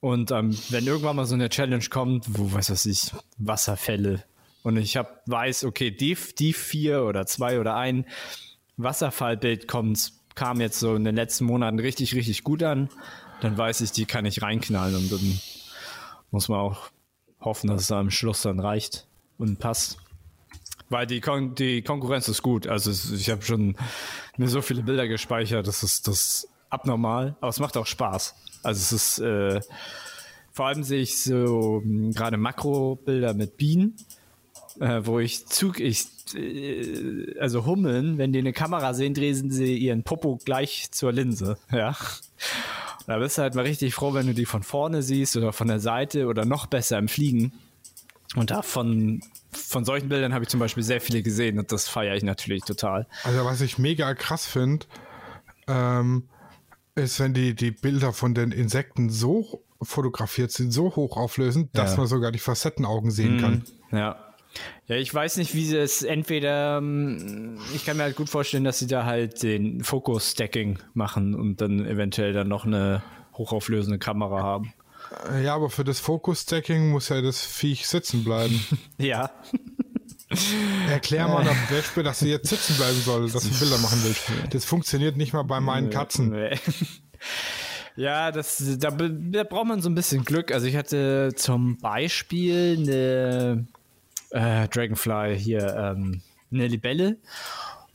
Und 0.00 0.30
ähm, 0.30 0.56
wenn 0.70 0.86
irgendwann 0.86 1.16
mal 1.16 1.26
so 1.26 1.34
eine 1.34 1.50
Challenge 1.50 1.84
kommt, 1.90 2.24
wo, 2.28 2.52
weiß 2.52 2.70
was 2.70 2.86
ich, 2.86 3.12
Wasserfälle, 3.36 4.24
und 4.62 4.76
ich 4.76 4.96
hab, 4.96 5.22
weiß, 5.26 5.64
okay, 5.64 5.90
die, 5.90 6.16
die 6.38 6.52
vier 6.52 7.04
oder 7.04 7.26
zwei 7.26 7.60
oder 7.60 7.76
ein 7.76 8.04
Wasserfallbild 8.76 9.68
kommt, 9.68 10.12
kam 10.34 10.60
jetzt 10.60 10.78
so 10.78 10.94
in 10.94 11.04
den 11.04 11.16
letzten 11.16 11.44
Monaten 11.44 11.78
richtig, 11.78 12.14
richtig 12.14 12.44
gut 12.44 12.62
an, 12.62 12.88
dann 13.40 13.56
weiß 13.56 13.80
ich, 13.80 13.92
die 13.92 14.04
kann 14.04 14.26
ich 14.26 14.42
reinknallen 14.42 14.96
und 14.96 15.12
dann 15.12 15.40
muss 16.30 16.48
man 16.48 16.60
auch 16.60 16.90
hoffen, 17.40 17.68
dass 17.68 17.82
es 17.82 17.92
am 17.92 18.10
Schluss 18.10 18.42
dann 18.42 18.60
reicht 18.60 19.06
und 19.38 19.58
passt. 19.58 19.98
Weil 20.88 21.06
die, 21.06 21.20
Kon 21.20 21.54
die 21.54 21.82
Konkurrenz 21.82 22.28
ist 22.28 22.42
gut. 22.42 22.66
Also 22.66 22.90
ich 23.14 23.30
habe 23.30 23.42
schon 23.42 23.76
mir 24.36 24.48
so 24.48 24.60
viele 24.60 24.82
Bilder 24.82 25.06
gespeichert, 25.06 25.66
das 25.66 25.82
ist 25.82 26.08
das 26.08 26.48
abnormal, 26.68 27.36
aber 27.40 27.48
es 27.48 27.60
macht 27.60 27.76
auch 27.76 27.86
Spaß. 27.86 28.34
Also 28.62 28.80
es 28.80 28.92
ist 28.92 29.18
äh, 29.20 29.60
vor 30.52 30.66
allem 30.66 30.82
sehe 30.82 31.00
ich 31.00 31.22
so 31.22 31.80
hm, 31.82 32.12
gerade 32.12 32.36
Makrobilder 32.36 33.34
mit 33.34 33.56
Bienen, 33.56 33.96
äh, 34.80 35.00
wo 35.04 35.18
ich 35.20 35.46
Zug, 35.46 35.80
ich 35.80 36.06
äh, 36.34 37.38
also 37.38 37.64
Hummeln, 37.66 38.18
wenn 38.18 38.32
die 38.32 38.40
eine 38.40 38.52
Kamera 38.52 38.92
sehen, 38.94 39.14
drehen 39.14 39.50
sie 39.50 39.76
ihren 39.76 40.02
Popo 40.02 40.38
gleich 40.44 40.90
zur 40.90 41.12
Linse, 41.12 41.56
ja. 41.72 41.96
Da 43.06 43.18
bist 43.18 43.38
du 43.38 43.42
halt 43.42 43.54
mal 43.54 43.64
richtig 43.64 43.94
froh, 43.94 44.14
wenn 44.14 44.26
du 44.26 44.34
die 44.34 44.46
von 44.46 44.62
vorne 44.62 45.02
siehst 45.02 45.36
oder 45.36 45.52
von 45.52 45.68
der 45.68 45.80
Seite 45.80 46.26
oder 46.26 46.44
noch 46.44 46.66
besser 46.66 46.98
im 46.98 47.08
Fliegen. 47.08 47.52
Und 48.36 48.50
davon, 48.50 49.22
von 49.52 49.84
solchen 49.84 50.08
Bildern 50.08 50.32
habe 50.32 50.44
ich 50.44 50.48
zum 50.48 50.60
Beispiel 50.60 50.82
sehr 50.82 51.00
viele 51.00 51.22
gesehen 51.22 51.58
und 51.58 51.72
das 51.72 51.88
feiere 51.88 52.14
ich 52.14 52.22
natürlich 52.22 52.62
total. 52.62 53.06
Also 53.24 53.44
was 53.44 53.60
ich 53.60 53.78
mega 53.78 54.14
krass 54.14 54.46
finde, 54.46 54.86
ähm, 55.66 56.28
ist, 56.94 57.18
wenn 57.18 57.34
die, 57.34 57.54
die 57.54 57.72
Bilder 57.72 58.12
von 58.12 58.34
den 58.34 58.52
Insekten 58.52 59.10
so 59.10 59.64
fotografiert 59.82 60.52
sind, 60.52 60.70
so 60.72 60.94
hoch 60.94 61.16
auflösen, 61.16 61.70
dass 61.72 61.92
ja. 61.92 61.98
man 61.98 62.06
sogar 62.06 62.30
die 62.30 62.38
Facettenaugen 62.38 63.10
sehen 63.10 63.36
mhm. 63.36 63.40
kann. 63.40 63.64
Ja. 63.90 64.29
Ja, 64.86 64.96
ich 64.96 65.12
weiß 65.12 65.36
nicht, 65.36 65.54
wie 65.54 65.64
sie 65.64 65.76
es 65.76 66.02
entweder, 66.02 66.78
ähm, 66.78 67.58
ich 67.74 67.84
kann 67.84 67.96
mir 67.96 68.02
halt 68.04 68.16
gut 68.16 68.28
vorstellen, 68.28 68.64
dass 68.64 68.78
sie 68.78 68.86
da 68.86 69.04
halt 69.04 69.42
den 69.42 69.84
Fokus-Stacking 69.84 70.78
machen 70.94 71.34
und 71.34 71.60
dann 71.60 71.86
eventuell 71.86 72.32
dann 72.32 72.48
noch 72.48 72.64
eine 72.64 73.02
hochauflösende 73.34 73.98
Kamera 73.98 74.42
haben. 74.42 74.72
Äh, 75.32 75.44
ja, 75.44 75.54
aber 75.54 75.70
für 75.70 75.84
das 75.84 76.00
Fokus-Stacking 76.00 76.90
muss 76.90 77.08
ja 77.08 77.20
das 77.22 77.44
Viech 77.44 77.86
sitzen 77.86 78.24
bleiben. 78.24 78.64
ja. 78.98 79.30
Erklär 80.88 81.26
mal 81.26 81.42
der 81.42 81.56
Beispiel, 81.68 82.02
dass 82.04 82.20
sie 82.20 82.30
jetzt 82.30 82.48
sitzen 82.48 82.76
bleiben 82.76 83.00
soll, 83.00 83.30
dass 83.30 83.42
sie 83.42 83.50
Bilder 83.50 83.78
machen 83.78 84.02
will. 84.04 84.14
Das 84.50 84.64
funktioniert 84.64 85.16
nicht 85.16 85.32
mal 85.32 85.42
bei 85.42 85.60
meinen 85.60 85.90
Katzen. 85.90 86.34
Ja, 87.96 88.30
das, 88.30 88.78
da, 88.78 88.90
da 88.90 89.44
braucht 89.44 89.66
man 89.66 89.82
so 89.82 89.90
ein 89.90 89.94
bisschen 89.94 90.24
Glück. 90.24 90.52
Also 90.52 90.66
ich 90.66 90.76
hatte 90.76 91.32
zum 91.34 91.76
Beispiel 91.78 92.78
eine 92.78 93.66
äh, 94.30 94.68
Dragonfly 94.68 95.38
hier 95.38 95.74
ähm, 95.76 96.22
eine 96.52 96.68
Libelle. 96.68 97.16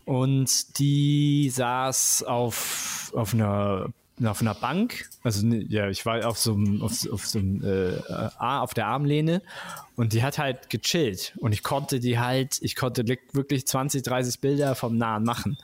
Und 0.05 0.77
die 0.79 1.49
saß 1.49 2.23
auf, 2.23 3.11
auf 3.15 3.33
einer 3.33 3.89
auf 4.23 4.39
einer 4.39 4.53
Bank, 4.53 5.09
also 5.23 5.45
ja, 5.45 5.89
ich 5.89 6.05
war 6.05 6.25
auf 6.25 6.37
so 6.37 6.53
einem, 6.53 6.81
auf, 6.81 7.05
auf 7.11 7.27
so 7.27 7.39
einem, 7.39 7.61
äh, 7.63 7.99
auf 8.39 8.73
der 8.73 8.87
Armlehne. 8.87 9.41
Und 9.97 10.13
die 10.13 10.23
hat 10.23 10.37
halt 10.37 10.69
gechillt. 10.69 11.33
Und 11.39 11.51
ich 11.51 11.63
konnte 11.63 11.99
die 11.99 12.17
halt, 12.17 12.57
ich 12.61 12.77
konnte 12.77 13.05
wirklich 13.33 13.67
20, 13.67 14.03
30 14.03 14.39
Bilder 14.39 14.75
vom 14.75 14.97
Nahen 14.97 15.23
machen. 15.23 15.57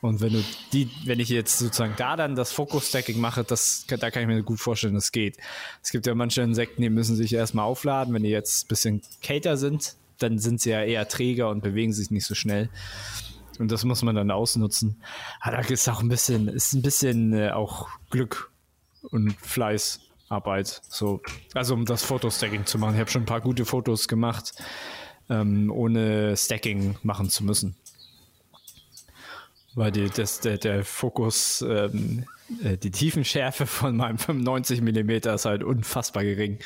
Und 0.00 0.20
wenn 0.20 0.32
du 0.32 0.44
die, 0.72 0.90
wenn 1.04 1.20
ich 1.20 1.28
jetzt 1.28 1.58
sozusagen 1.58 1.94
da 1.96 2.16
dann 2.16 2.34
das 2.34 2.52
Focus-Stacking 2.52 3.18
mache, 3.18 3.44
das, 3.44 3.86
da 3.86 4.10
kann 4.10 4.22
ich 4.22 4.28
mir 4.28 4.42
gut 4.42 4.60
vorstellen, 4.60 4.94
das 4.94 5.12
geht. 5.12 5.38
Es 5.82 5.90
gibt 5.90 6.06
ja 6.06 6.14
manche 6.14 6.42
Insekten, 6.42 6.82
die 6.82 6.90
müssen 6.90 7.16
sich 7.16 7.32
erstmal 7.32 7.64
aufladen, 7.64 8.12
wenn 8.12 8.22
die 8.22 8.28
jetzt 8.28 8.64
ein 8.64 8.68
bisschen 8.68 9.02
kälter 9.22 9.56
sind, 9.56 9.96
dann 10.18 10.38
sind 10.38 10.60
sie 10.60 10.70
ja 10.70 10.82
eher 10.82 11.08
träger 11.08 11.48
und 11.50 11.62
bewegen 11.62 11.92
sich 11.92 12.10
nicht 12.10 12.26
so 12.26 12.34
schnell. 12.34 12.68
Und 13.58 13.70
das 13.70 13.84
muss 13.84 14.02
man 14.02 14.14
dann 14.14 14.30
ausnutzen. 14.30 15.00
Aber 15.40 15.56
da 15.58 15.68
ist 15.68 15.88
auch 15.88 16.00
ein 16.00 16.08
bisschen, 16.08 16.48
ist 16.48 16.72
ein 16.72 16.82
bisschen 16.82 17.32
äh, 17.32 17.50
auch 17.50 17.88
Glück 18.10 18.50
und 19.10 19.32
Fleißarbeit. 19.40 20.82
So, 20.88 21.20
also 21.54 21.74
um 21.74 21.84
das 21.84 22.02
Fotostacking 22.02 22.66
zu 22.66 22.78
machen. 22.78 22.94
Ich 22.94 23.00
habe 23.00 23.10
schon 23.10 23.22
ein 23.22 23.26
paar 23.26 23.40
gute 23.40 23.64
Fotos 23.64 24.08
gemacht, 24.08 24.52
ähm, 25.30 25.70
ohne 25.70 26.36
Stacking 26.36 26.96
machen 27.02 27.30
zu 27.30 27.44
müssen. 27.44 27.76
Weil 29.74 29.90
die, 29.90 30.08
das, 30.08 30.40
der, 30.40 30.58
der 30.58 30.84
Fokus, 30.84 31.64
ähm, 31.68 32.24
äh, 32.62 32.76
die 32.76 32.90
Tiefenschärfe 32.90 33.66
von 33.66 33.96
meinem 33.96 34.18
95 34.18 34.80
mm 34.80 35.10
ist 35.10 35.44
halt 35.44 35.64
unfassbar 35.64 36.24
gering. 36.24 36.58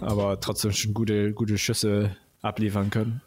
Aber 0.00 0.40
trotzdem 0.40 0.72
schon 0.72 0.94
gute, 0.94 1.32
gute 1.32 1.58
Schüsse 1.58 2.16
abliefern 2.44 2.90
können. 2.90 3.20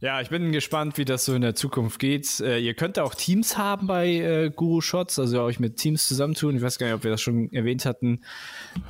Ja, 0.00 0.20
ich 0.20 0.30
bin 0.30 0.50
gespannt, 0.50 0.98
wie 0.98 1.04
das 1.04 1.24
so 1.24 1.34
in 1.34 1.42
der 1.42 1.54
Zukunft 1.54 2.00
geht. 2.00 2.40
Äh, 2.40 2.58
ihr 2.58 2.74
könnt 2.74 2.98
auch 2.98 3.14
Teams 3.14 3.56
haben 3.56 3.86
bei 3.86 4.08
äh, 4.08 4.50
Guru 4.50 4.80
Shots, 4.80 5.20
also 5.20 5.40
euch 5.42 5.60
mit 5.60 5.76
Teams 5.76 6.08
zusammentun. 6.08 6.56
Ich 6.56 6.62
weiß 6.62 6.78
gar 6.78 6.88
nicht, 6.88 6.96
ob 6.96 7.04
wir 7.04 7.12
das 7.12 7.20
schon 7.20 7.52
erwähnt 7.52 7.86
hatten. 7.86 8.22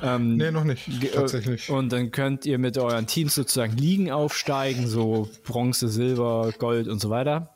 Ähm, 0.01 0.37
nee, 0.37 0.49
noch 0.49 0.63
nicht, 0.63 0.89
tatsächlich. 1.13 1.69
Und 1.69 1.91
dann 1.91 2.09
könnt 2.09 2.47
ihr 2.47 2.57
mit 2.57 2.79
euren 2.79 3.05
Teams 3.05 3.35
sozusagen 3.35 3.77
Ligen 3.77 4.09
aufsteigen, 4.09 4.87
so 4.87 5.29
Bronze, 5.43 5.87
Silber, 5.87 6.51
Gold 6.57 6.87
und 6.87 6.99
so 6.99 7.11
weiter. 7.11 7.53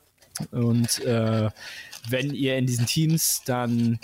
Und 0.51 1.03
äh, 1.03 1.49
wenn 2.09 2.33
ihr 2.35 2.57
in 2.57 2.67
diesen 2.67 2.85
Teams 2.85 3.41
dann 3.43 3.99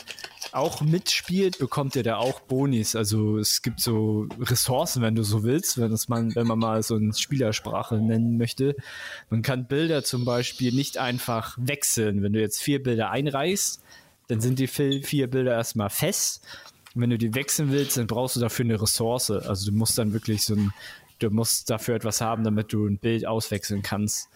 auch 0.54 0.82
mitspielt, 0.82 1.58
bekommt 1.58 1.96
ihr 1.96 2.04
da 2.04 2.18
auch 2.18 2.40
Bonis. 2.42 2.96
Also 2.96 3.38
es 3.38 3.62
gibt 3.62 3.80
so 3.80 4.28
Ressourcen, 4.40 5.02
wenn 5.02 5.16
du 5.16 5.24
so 5.24 5.44
willst, 5.44 5.80
wenn 5.80 5.92
das 5.92 6.08
man, 6.08 6.36
wenn 6.36 6.48
man 6.48 6.60
mal 6.60 6.84
so 6.84 6.96
eine 6.96 7.14
Spielersprache 7.14 7.96
nennen 7.96 8.38
möchte. 8.38 8.76
Man 9.30 9.42
kann 9.42 9.68
Bilder 9.68 10.04
zum 10.04 10.26
Beispiel 10.26 10.74
nicht 10.74 10.98
einfach 10.98 11.58
wechseln. 11.60 12.24
Wenn 12.24 12.34
du 12.34 12.40
jetzt 12.40 12.62
vier 12.62 12.82
Bilder 12.82 13.10
einreißt, 13.12 13.82
dann 14.28 14.42
sind 14.42 14.60
die 14.60 14.68
vier 14.68 15.30
Bilder 15.30 15.54
erstmal 15.54 15.90
fest. 15.90 16.46
Und 16.96 17.02
wenn 17.02 17.10
du 17.10 17.18
die 17.18 17.34
wechseln 17.36 17.72
willst, 17.72 17.98
dann 17.98 18.08
brauchst 18.08 18.36
du 18.36 18.40
dafür 18.40 18.66
eine 18.66 18.82
Ressource. 18.82 19.32
Also 19.32 19.72
du 19.72 19.78
musst 19.78 19.98
dann 19.98 20.14
wirklich 20.14 20.44
so 20.44 20.56
ein, 20.56 20.74
du 21.20 21.30
musst 21.30 21.70
dafür 21.70 21.96
etwas 21.96 22.22
haben, 22.22 22.44
damit 22.44 22.72
du 22.72 22.86
ein 22.86 22.98
Bild 22.98 23.26
auswechseln 23.26 23.82
kannst. 23.82 24.30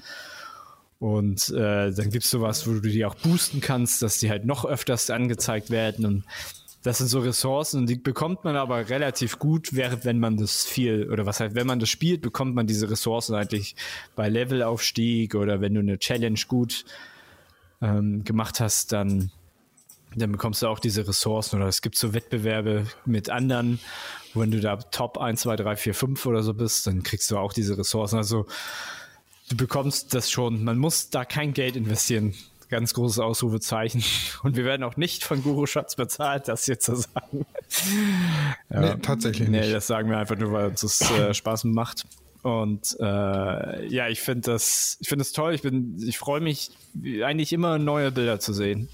Und 0.99 1.49
äh, 1.49 1.91
dann 1.91 2.09
gibt 2.09 2.23
es 2.23 2.31
sowas, 2.31 2.67
wo 2.67 2.73
du 2.73 2.81
die 2.81 3.05
auch 3.05 3.15
boosten 3.15 3.61
kannst, 3.61 4.01
dass 4.01 4.19
die 4.19 4.29
halt 4.29 4.45
noch 4.45 4.65
öfters 4.65 5.09
angezeigt 5.09 5.69
werden. 5.69 6.05
Und 6.05 6.23
das 6.83 6.99
sind 6.99 7.07
so 7.07 7.19
Ressourcen, 7.19 7.85
die 7.85 7.95
bekommt 7.95 8.43
man 8.43 8.55
aber 8.55 8.89
relativ 8.89 9.39
gut, 9.39 9.75
während 9.75 10.05
wenn 10.05 10.19
man 10.19 10.37
das 10.37 10.65
viel, 10.65 11.11
oder 11.11 11.25
was 11.25 11.39
halt, 11.39 11.53
wenn 11.53 11.67
man 11.67 11.79
das 11.79 11.89
spielt, 11.89 12.21
bekommt 12.21 12.55
man 12.55 12.65
diese 12.65 12.89
Ressourcen 12.89 13.35
eigentlich 13.35 13.75
bei 14.15 14.29
Levelaufstieg 14.29 15.35
oder 15.35 15.61
wenn 15.61 15.73
du 15.73 15.81
eine 15.81 15.99
Challenge 15.99 16.39
gut 16.47 16.85
ähm, 17.81 18.23
gemacht 18.23 18.59
hast, 18.59 18.91
dann, 18.91 19.31
dann 20.15 20.31
bekommst 20.31 20.61
du 20.61 20.67
auch 20.67 20.79
diese 20.79 21.07
Ressourcen. 21.07 21.57
Oder 21.57 21.67
es 21.67 21.81
gibt 21.81 21.97
so 21.97 22.13
Wettbewerbe 22.13 22.87
mit 23.05 23.29
anderen, 23.29 23.79
wenn 24.33 24.51
du 24.51 24.59
da 24.59 24.77
Top 24.77 25.17
1, 25.17 25.41
2, 25.41 25.55
3, 25.57 25.75
4, 25.75 25.93
5 25.93 26.25
oder 26.25 26.43
so 26.43 26.53
bist, 26.53 26.87
dann 26.87 27.03
kriegst 27.03 27.29
du 27.29 27.37
auch 27.37 27.53
diese 27.53 27.77
Ressourcen. 27.77 28.17
Also 28.17 28.45
du 29.49 29.57
bekommst 29.57 30.13
das 30.13 30.29
schon. 30.29 30.63
Man 30.63 30.77
muss 30.77 31.09
da 31.09 31.25
kein 31.25 31.53
Geld 31.53 31.75
investieren. 31.75 32.33
Ganz 32.69 32.93
großes 32.93 33.19
Ausrufezeichen. 33.19 34.03
Und 34.43 34.57
wir 34.57 34.65
werden 34.65 34.83
auch 34.83 34.97
nicht 34.97 35.23
von 35.23 35.41
Guru 35.41 35.65
Schatz 35.65 35.95
bezahlt, 35.95 36.47
das 36.49 36.65
hier 36.65 36.79
zu 36.79 36.95
sagen. 36.95 37.45
ja. 38.69 38.81
Nee, 38.81 38.95
tatsächlich 39.01 39.47
nicht. 39.47 39.61
Nee, 39.61 39.71
das 39.71 39.87
sagen 39.87 40.09
wir 40.09 40.17
einfach 40.17 40.37
nur, 40.37 40.51
weil 40.51 40.67
uns 40.67 40.81
das 40.81 41.09
äh, 41.11 41.33
Spaß 41.33 41.63
macht. 41.65 42.05
Und 42.43 42.95
äh, 42.99 43.87
ja, 43.87 44.09
ich 44.09 44.19
finde 44.19 44.51
das, 44.51 44.97
ich 44.99 45.07
finde 45.07 45.23
das 45.23 45.31
toll. 45.31 45.53
Ich 45.53 45.61
bin, 45.61 45.97
ich 46.05 46.17
freue 46.17 46.41
mich 46.41 46.71
eigentlich 47.23 47.53
immer 47.53 47.77
neue 47.77 48.11
Bilder 48.11 48.39
zu 48.39 48.53
sehen. 48.53 48.89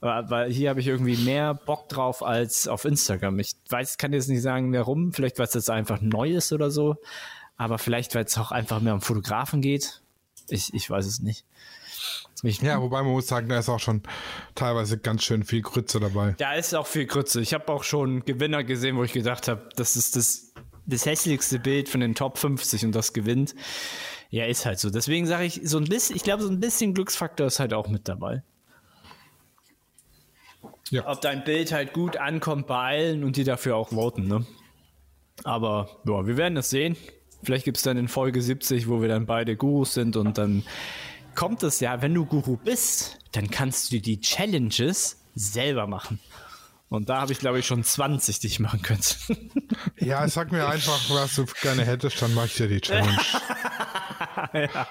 Weil 0.00 0.52
hier 0.52 0.68
habe 0.68 0.80
ich 0.80 0.86
irgendwie 0.86 1.16
mehr 1.16 1.54
Bock 1.54 1.88
drauf 1.88 2.22
als 2.22 2.68
auf 2.68 2.84
Instagram. 2.84 3.38
Ich 3.38 3.52
weiß, 3.70 3.96
kann 3.96 4.12
jetzt 4.12 4.28
nicht 4.28 4.42
sagen, 4.42 4.70
warum. 4.74 5.14
Vielleicht, 5.14 5.38
weil 5.38 5.46
es 5.46 5.54
jetzt 5.54 5.70
einfach 5.70 6.00
neu 6.02 6.32
ist 6.32 6.52
oder 6.52 6.70
so 6.70 6.96
aber 7.56 7.78
vielleicht, 7.78 8.14
weil 8.14 8.24
es 8.24 8.36
auch 8.38 8.52
einfach 8.52 8.80
mehr 8.80 8.94
um 8.94 9.00
Fotografen 9.00 9.60
geht. 9.60 10.02
Ich, 10.48 10.72
ich 10.74 10.88
weiß 10.88 11.06
es 11.06 11.20
nicht. 11.20 11.44
Ich, 12.42 12.60
ja, 12.60 12.80
wobei 12.80 13.02
man 13.02 13.12
muss 13.12 13.26
sagen, 13.26 13.48
da 13.48 13.58
ist 13.58 13.70
auch 13.70 13.80
schon 13.80 14.02
teilweise 14.54 14.98
ganz 14.98 15.24
schön 15.24 15.44
viel 15.44 15.62
Grütze 15.62 15.98
dabei. 15.98 16.34
Da 16.36 16.54
ist 16.54 16.74
auch 16.74 16.86
viel 16.86 17.06
Grütze. 17.06 17.40
Ich 17.40 17.54
habe 17.54 17.72
auch 17.72 17.84
schon 17.84 18.24
Gewinner 18.24 18.64
gesehen, 18.64 18.96
wo 18.96 19.04
ich 19.04 19.12
gedacht 19.12 19.48
habe, 19.48 19.68
das 19.76 19.96
ist 19.96 20.14
das, 20.16 20.52
das 20.84 21.06
hässlichste 21.06 21.58
Bild 21.58 21.88
von 21.88 22.00
den 22.00 22.14
Top 22.14 22.36
50 22.36 22.84
und 22.84 22.94
das 22.94 23.14
gewinnt. 23.14 23.54
Ja, 24.28 24.44
ist 24.44 24.66
halt 24.66 24.78
so. 24.78 24.90
Deswegen 24.90 25.26
sage 25.26 25.44
ich, 25.44 25.60
so 25.64 25.78
ein 25.78 25.84
bisschen, 25.84 26.16
ich 26.16 26.22
glaube, 26.22 26.42
so 26.42 26.50
ein 26.50 26.60
bisschen 26.60 26.92
Glücksfaktor 26.92 27.46
ist 27.46 27.60
halt 27.60 27.72
auch 27.72 27.88
mit 27.88 28.08
dabei. 28.08 28.42
Ja. 30.90 31.08
Ob 31.08 31.20
dein 31.22 31.44
Bild 31.44 31.72
halt 31.72 31.92
gut 31.92 32.18
ankommt 32.18 32.66
bei 32.66 32.76
allen 32.76 33.24
und 33.24 33.36
die 33.36 33.44
dafür 33.44 33.76
auch 33.76 33.88
voten, 33.88 34.26
ne? 34.28 34.46
Aber 35.44 35.88
ja, 36.06 36.26
wir 36.26 36.36
werden 36.36 36.56
es 36.58 36.70
sehen. 36.70 36.96
Vielleicht 37.44 37.64
gibt 37.64 37.76
es 37.76 37.82
dann 37.82 37.96
in 37.96 38.08
Folge 38.08 38.40
70, 38.40 38.88
wo 38.88 39.00
wir 39.00 39.08
dann 39.08 39.26
beide 39.26 39.56
Gurus 39.56 39.94
sind 39.94 40.16
und 40.16 40.38
dann 40.38 40.64
kommt 41.34 41.62
es 41.62 41.80
ja, 41.80 42.00
wenn 42.02 42.14
du 42.14 42.24
Guru 42.24 42.56
bist, 42.56 43.18
dann 43.32 43.50
kannst 43.50 43.92
du 43.92 44.00
die 44.00 44.20
Challenges 44.20 45.20
selber 45.34 45.86
machen. 45.86 46.20
Und 46.88 47.08
da 47.08 47.20
habe 47.20 47.32
ich, 47.32 47.40
glaube 47.40 47.58
ich, 47.58 47.66
schon 47.66 47.82
20, 47.82 48.38
die 48.38 48.46
ich 48.46 48.60
machen 48.60 48.82
könnte. 48.82 49.16
Ja, 49.98 50.28
sag 50.28 50.52
mir 50.52 50.66
einfach, 50.66 51.00
was 51.10 51.34
du 51.36 51.46
gerne 51.62 51.84
hättest, 51.84 52.20
dann 52.20 52.34
mache 52.34 52.46
ich 52.46 52.54
dir 52.56 52.68
die 52.68 52.80
Challenge. 52.80 53.16
ja. 54.52 54.86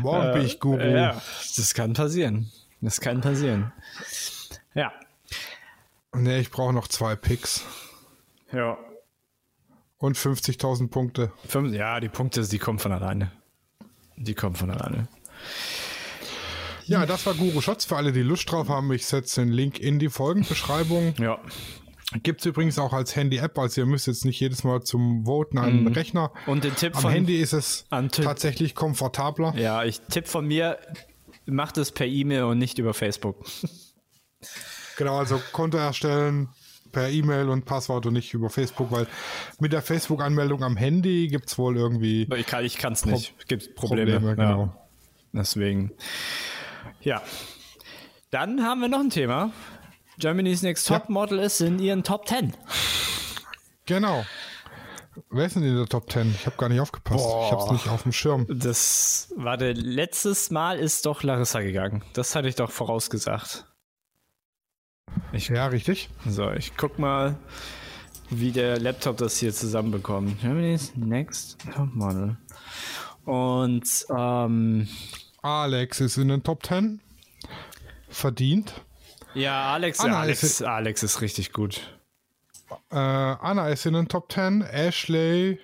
Morgen 0.00 0.28
äh, 0.28 0.32
bin 0.34 0.46
ich 0.46 0.60
Guru. 0.60 0.80
Ja, 0.80 1.20
das 1.56 1.74
kann 1.74 1.92
passieren. 1.92 2.50
Das 2.80 3.00
kann 3.00 3.20
passieren. 3.20 3.72
Ja. 4.74 4.92
Nee, 6.14 6.40
ich 6.40 6.50
brauche 6.50 6.72
noch 6.72 6.88
zwei 6.88 7.16
Picks. 7.16 7.64
Ja, 8.52 8.78
und 10.02 10.18
50.000 10.18 10.88
Punkte. 10.88 11.32
Fünf, 11.46 11.72
ja, 11.72 12.00
die 12.00 12.08
Punkte, 12.08 12.46
die 12.46 12.58
kommen 12.58 12.80
von 12.80 12.90
alleine. 12.90 13.30
Die 14.16 14.34
kommen 14.34 14.56
von 14.56 14.70
alleine. 14.70 15.06
Ja, 16.86 17.06
das 17.06 17.24
war 17.24 17.34
Guru 17.34 17.60
Shots. 17.60 17.84
Für 17.84 17.96
alle, 17.96 18.10
die 18.10 18.22
Lust 18.22 18.50
drauf 18.50 18.68
haben, 18.68 18.92
ich 18.92 19.06
setze 19.06 19.42
den 19.42 19.52
Link 19.52 19.78
in 19.78 19.98
die 19.98 20.10
Folgenbeschreibung. 20.10 21.14
Ja. 21.22 21.38
Gibt 22.22 22.40
es 22.40 22.46
übrigens 22.46 22.78
auch 22.78 22.92
als 22.92 23.16
Handy-App, 23.16 23.58
also 23.58 23.80
ihr 23.80 23.86
müsst 23.86 24.06
jetzt 24.06 24.26
nicht 24.26 24.38
jedes 24.38 24.64
Mal 24.64 24.82
zum 24.82 25.24
Voten 25.24 25.56
an 25.56 25.70
den 25.70 25.84
mhm. 25.84 25.92
Rechner. 25.92 26.30
Und 26.46 26.62
den 26.62 26.76
Tipp 26.76 26.94
Am 26.96 27.02
von, 27.02 27.10
Handy 27.10 27.40
ist 27.40 27.54
es 27.54 27.86
tatsächlich 27.88 28.74
komfortabler. 28.74 29.54
Ja, 29.56 29.82
ich 29.84 30.00
Tipp 30.10 30.28
von 30.28 30.46
mir, 30.46 30.76
macht 31.46 31.78
es 31.78 31.90
per 31.90 32.06
E-Mail 32.06 32.42
und 32.42 32.58
nicht 32.58 32.78
über 32.78 32.92
Facebook. 32.92 33.36
Genau, 34.98 35.16
also 35.16 35.40
Konto 35.52 35.78
erstellen, 35.78 36.50
per 36.92 37.08
E-Mail 37.08 37.48
und 37.48 37.64
Passwort 37.64 38.06
und 38.06 38.12
nicht 38.14 38.34
über 38.34 38.50
Facebook, 38.50 38.90
weil 38.90 39.06
mit 39.58 39.72
der 39.72 39.82
Facebook-Anmeldung 39.82 40.62
am 40.62 40.76
Handy 40.76 41.28
gibt 41.28 41.48
es 41.48 41.58
wohl 41.58 41.76
irgendwie. 41.76 42.28
Ich 42.36 42.46
kann 42.46 42.64
es 42.64 42.76
kann's 42.76 43.04
nicht. 43.06 43.34
Es 43.38 43.46
gibt 43.46 43.74
Probleme. 43.74 44.12
Probleme 44.12 44.36
genau. 44.36 44.60
Ja. 44.64 44.76
Deswegen. 45.32 45.92
Ja. 47.00 47.22
Dann 48.30 48.62
haben 48.62 48.80
wir 48.80 48.88
noch 48.88 49.00
ein 49.00 49.10
Thema. 49.10 49.52
Germany's 50.18 50.62
Next 50.62 50.86
Top 50.86 51.04
ja. 51.04 51.10
Model 51.12 51.38
ist 51.38 51.60
in 51.60 51.78
ihren 51.78 52.04
Top 52.04 52.28
10. 52.28 52.54
Genau. 53.86 54.24
Wer 55.30 55.46
ist 55.46 55.56
denn 55.56 55.62
in 55.62 55.76
der 55.76 55.86
Top 55.86 56.10
10? 56.10 56.34
Ich 56.38 56.46
habe 56.46 56.56
gar 56.56 56.68
nicht 56.68 56.80
aufgepasst. 56.80 57.24
Boah. 57.24 57.46
Ich 57.46 57.52
habe 57.52 57.62
es 57.64 57.70
nicht 57.70 57.88
auf 57.88 58.02
dem 58.02 58.12
Schirm. 58.12 58.46
Das 58.48 59.32
war 59.36 59.56
der 59.56 59.74
letztes 59.74 60.50
Mal 60.50 60.78
ist 60.78 61.04
doch 61.06 61.22
Larissa 61.22 61.60
gegangen. 61.60 62.02
Das 62.14 62.34
hatte 62.34 62.48
ich 62.48 62.54
doch 62.54 62.70
vorausgesagt. 62.70 63.66
Ich, 65.32 65.48
ja, 65.48 65.66
richtig. 65.66 66.10
So, 66.26 66.50
ich 66.52 66.76
guck 66.76 66.98
mal, 66.98 67.36
wie 68.28 68.52
der 68.52 68.78
Laptop 68.78 69.16
das 69.16 69.38
hier 69.38 69.52
zusammenbekommt. 69.52 70.40
Germany's 70.40 70.92
Next 70.94 71.58
Top 71.74 71.94
Model. 71.94 72.36
Und 73.24 74.06
ähm, 74.14 74.88
Alex 75.40 76.00
ist 76.00 76.18
in 76.18 76.28
den 76.28 76.42
Top 76.42 76.66
10. 76.66 77.00
Verdient. 78.08 78.74
Ja, 79.34 79.72
Alex, 79.72 80.00
Anna 80.00 80.20
Alex, 80.20 80.42
ist, 80.42 80.62
Alex 80.62 81.02
ist 81.02 81.22
richtig 81.22 81.52
gut. 81.52 81.80
Äh, 82.90 82.96
Anna 82.96 83.68
ist 83.68 83.86
in 83.86 83.94
den 83.94 84.08
Top 84.08 84.30
10. 84.30 84.62
Ashley. 84.62 85.58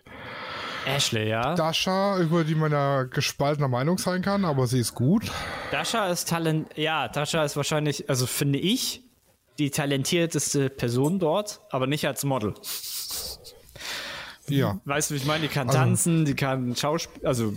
Ashley, 0.86 1.28
ja. 1.28 1.54
Dasha, 1.54 2.18
über 2.18 2.44
die 2.44 2.54
man 2.54 2.72
ja 2.72 3.02
gespaltener 3.02 3.68
Meinung 3.68 3.98
sein 3.98 4.22
kann, 4.22 4.46
aber 4.46 4.66
sie 4.66 4.80
ist 4.80 4.94
gut. 4.94 5.30
Dasha 5.70 6.08
ist 6.08 6.28
Talent. 6.30 6.70
Ja, 6.76 7.08
Dasha 7.08 7.44
ist 7.44 7.56
wahrscheinlich, 7.56 8.08
also 8.08 8.26
finde 8.26 8.58
ich, 8.58 9.02
die 9.58 9.70
talentierteste 9.70 10.70
Person 10.70 11.18
dort, 11.18 11.60
aber 11.70 11.86
nicht 11.86 12.06
als 12.06 12.24
Model. 12.24 12.54
Ja. 14.48 14.80
Weißt 14.84 15.10
du, 15.10 15.14
wie 15.14 15.18
ich 15.18 15.26
meine? 15.26 15.42
Die 15.42 15.48
kann 15.48 15.68
also, 15.68 15.78
tanzen, 15.78 16.24
die 16.24 16.34
kann 16.34 16.74
Schauspiel, 16.74 17.26
also 17.26 17.52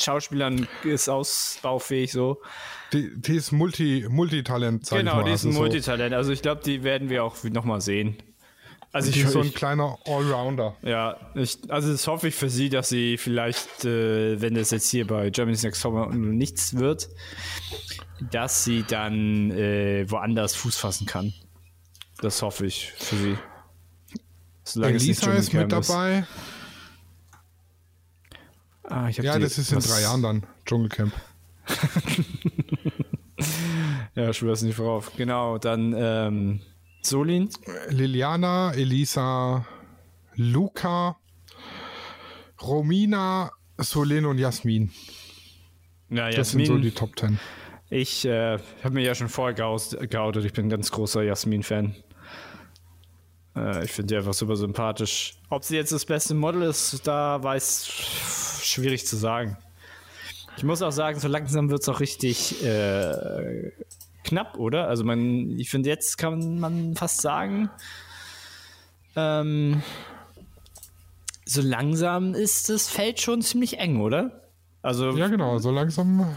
Schauspielern 0.00 0.66
ist 0.82 1.08
ausbaufähig 1.08 2.12
so. 2.12 2.40
Die, 2.92 3.12
die 3.16 3.36
ist 3.36 3.52
Multi, 3.52 4.06
Multitalent, 4.08 4.86
sag 4.86 4.98
Genau, 4.98 5.22
die 5.22 5.32
ist 5.32 5.44
ein 5.44 5.48
also 5.48 5.60
Multitalent. 5.60 6.14
Also 6.14 6.32
ich 6.32 6.42
glaube, 6.42 6.62
die 6.64 6.82
werden 6.82 7.10
wir 7.10 7.24
auch 7.24 7.36
nochmal 7.44 7.80
sehen. 7.80 8.16
Also 8.94 9.10
ich, 9.10 9.24
ist 9.24 9.32
so 9.32 9.40
ein 9.40 9.46
ich, 9.46 9.54
kleiner 9.56 9.98
Allrounder. 10.06 10.76
Ja, 10.82 11.16
ich, 11.34 11.58
also 11.68 11.90
das 11.90 12.06
hoffe 12.06 12.28
ich 12.28 12.36
für 12.36 12.48
sie, 12.48 12.68
dass 12.68 12.90
sie 12.90 13.18
vielleicht, 13.18 13.84
äh, 13.84 14.40
wenn 14.40 14.54
das 14.54 14.70
jetzt 14.70 14.88
hier 14.88 15.04
bei 15.04 15.30
Germany's 15.30 15.64
Next 15.64 15.82
Top 15.82 16.14
nichts 16.14 16.76
wird, 16.76 17.08
dass 18.30 18.62
sie 18.62 18.84
dann 18.84 19.50
äh, 19.50 20.08
woanders 20.08 20.54
Fuß 20.54 20.76
fassen 20.76 21.08
kann. 21.08 21.34
Das 22.20 22.40
hoffe 22.40 22.66
ich 22.66 22.92
für 22.92 23.16
sie. 23.16 23.38
Solange 24.62 24.94
Elisa 24.94 25.32
ist 25.32 25.52
mit 25.52 25.72
dabei. 25.72 26.24
Ah, 28.84 29.08
ja, 29.08 29.34
die, 29.34 29.42
das 29.42 29.58
ist 29.58 29.72
in 29.72 29.80
drei 29.80 30.02
Jahren 30.02 30.22
dann 30.22 30.46
Dschungelcamp. 30.66 31.12
ja, 34.14 34.32
schwör's 34.32 34.62
nicht 34.62 34.76
vorauf. 34.76 35.10
Genau, 35.16 35.58
dann 35.58 35.92
ähm, 35.98 36.60
Solin. 37.06 37.48
Liliana, 37.88 38.72
Elisa, 38.74 39.66
Luca, 40.36 41.16
Romina, 42.62 43.52
Solin 43.78 44.26
und 44.26 44.38
Jasmin. 44.38 44.90
Ja, 46.10 46.30
das 46.30 46.50
sind 46.50 46.66
so 46.66 46.78
die 46.78 46.92
Top 46.92 47.18
10. 47.18 47.38
Ich 47.90 48.24
äh, 48.24 48.58
habe 48.82 48.94
mir 48.94 49.02
ja 49.02 49.14
schon 49.14 49.28
vorher 49.28 49.54
geoutet. 49.54 50.44
Ich 50.44 50.52
bin 50.52 50.66
ein 50.66 50.70
ganz 50.70 50.90
großer 50.90 51.22
Jasmin-Fan. 51.22 51.94
Äh, 53.56 53.84
ich 53.84 53.92
finde 53.92 54.14
die 54.14 54.16
einfach 54.16 54.34
super 54.34 54.56
sympathisch. 54.56 55.34
Ob 55.50 55.64
sie 55.64 55.76
jetzt 55.76 55.92
das 55.92 56.04
beste 56.04 56.34
Model 56.34 56.62
ist, 56.62 57.06
da 57.06 57.42
weiß 57.42 57.86
schwierig 58.62 59.06
zu 59.06 59.16
sagen. 59.16 59.56
Ich 60.56 60.64
muss 60.64 60.82
auch 60.82 60.92
sagen, 60.92 61.18
so 61.18 61.28
langsam 61.28 61.70
wird 61.70 61.82
es 61.82 61.88
auch 61.88 62.00
richtig 62.00 62.64
äh, 62.64 63.72
knapp, 64.24 64.58
oder? 64.58 64.88
Also 64.88 65.04
man, 65.04 65.58
ich 65.58 65.70
finde, 65.70 65.88
jetzt 65.88 66.18
kann 66.18 66.58
man 66.58 66.96
fast 66.96 67.20
sagen, 67.20 67.70
ähm, 69.16 69.82
so 71.44 71.60
langsam 71.60 72.34
ist 72.34 72.68
das 72.68 72.88
Feld 72.88 73.20
schon 73.20 73.42
ziemlich 73.42 73.78
eng, 73.78 74.00
oder? 74.00 74.48
Also 74.82 75.16
ja, 75.16 75.28
genau, 75.28 75.58
so 75.58 75.70
langsam 75.70 76.36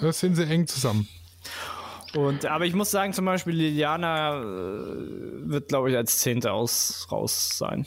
äh, 0.00 0.12
sind 0.12 0.34
sie 0.36 0.44
eng 0.44 0.66
zusammen. 0.66 1.08
Und, 2.14 2.46
aber 2.46 2.64
ich 2.64 2.74
muss 2.74 2.90
sagen, 2.90 3.12
zum 3.12 3.26
Beispiel 3.26 3.54
Liliana 3.54 4.40
äh, 4.40 4.44
wird, 4.44 5.68
glaube 5.68 5.90
ich, 5.90 5.96
als 5.96 6.18
Zehnte 6.18 6.52
aus, 6.52 7.06
raus 7.10 7.56
sein. 7.58 7.86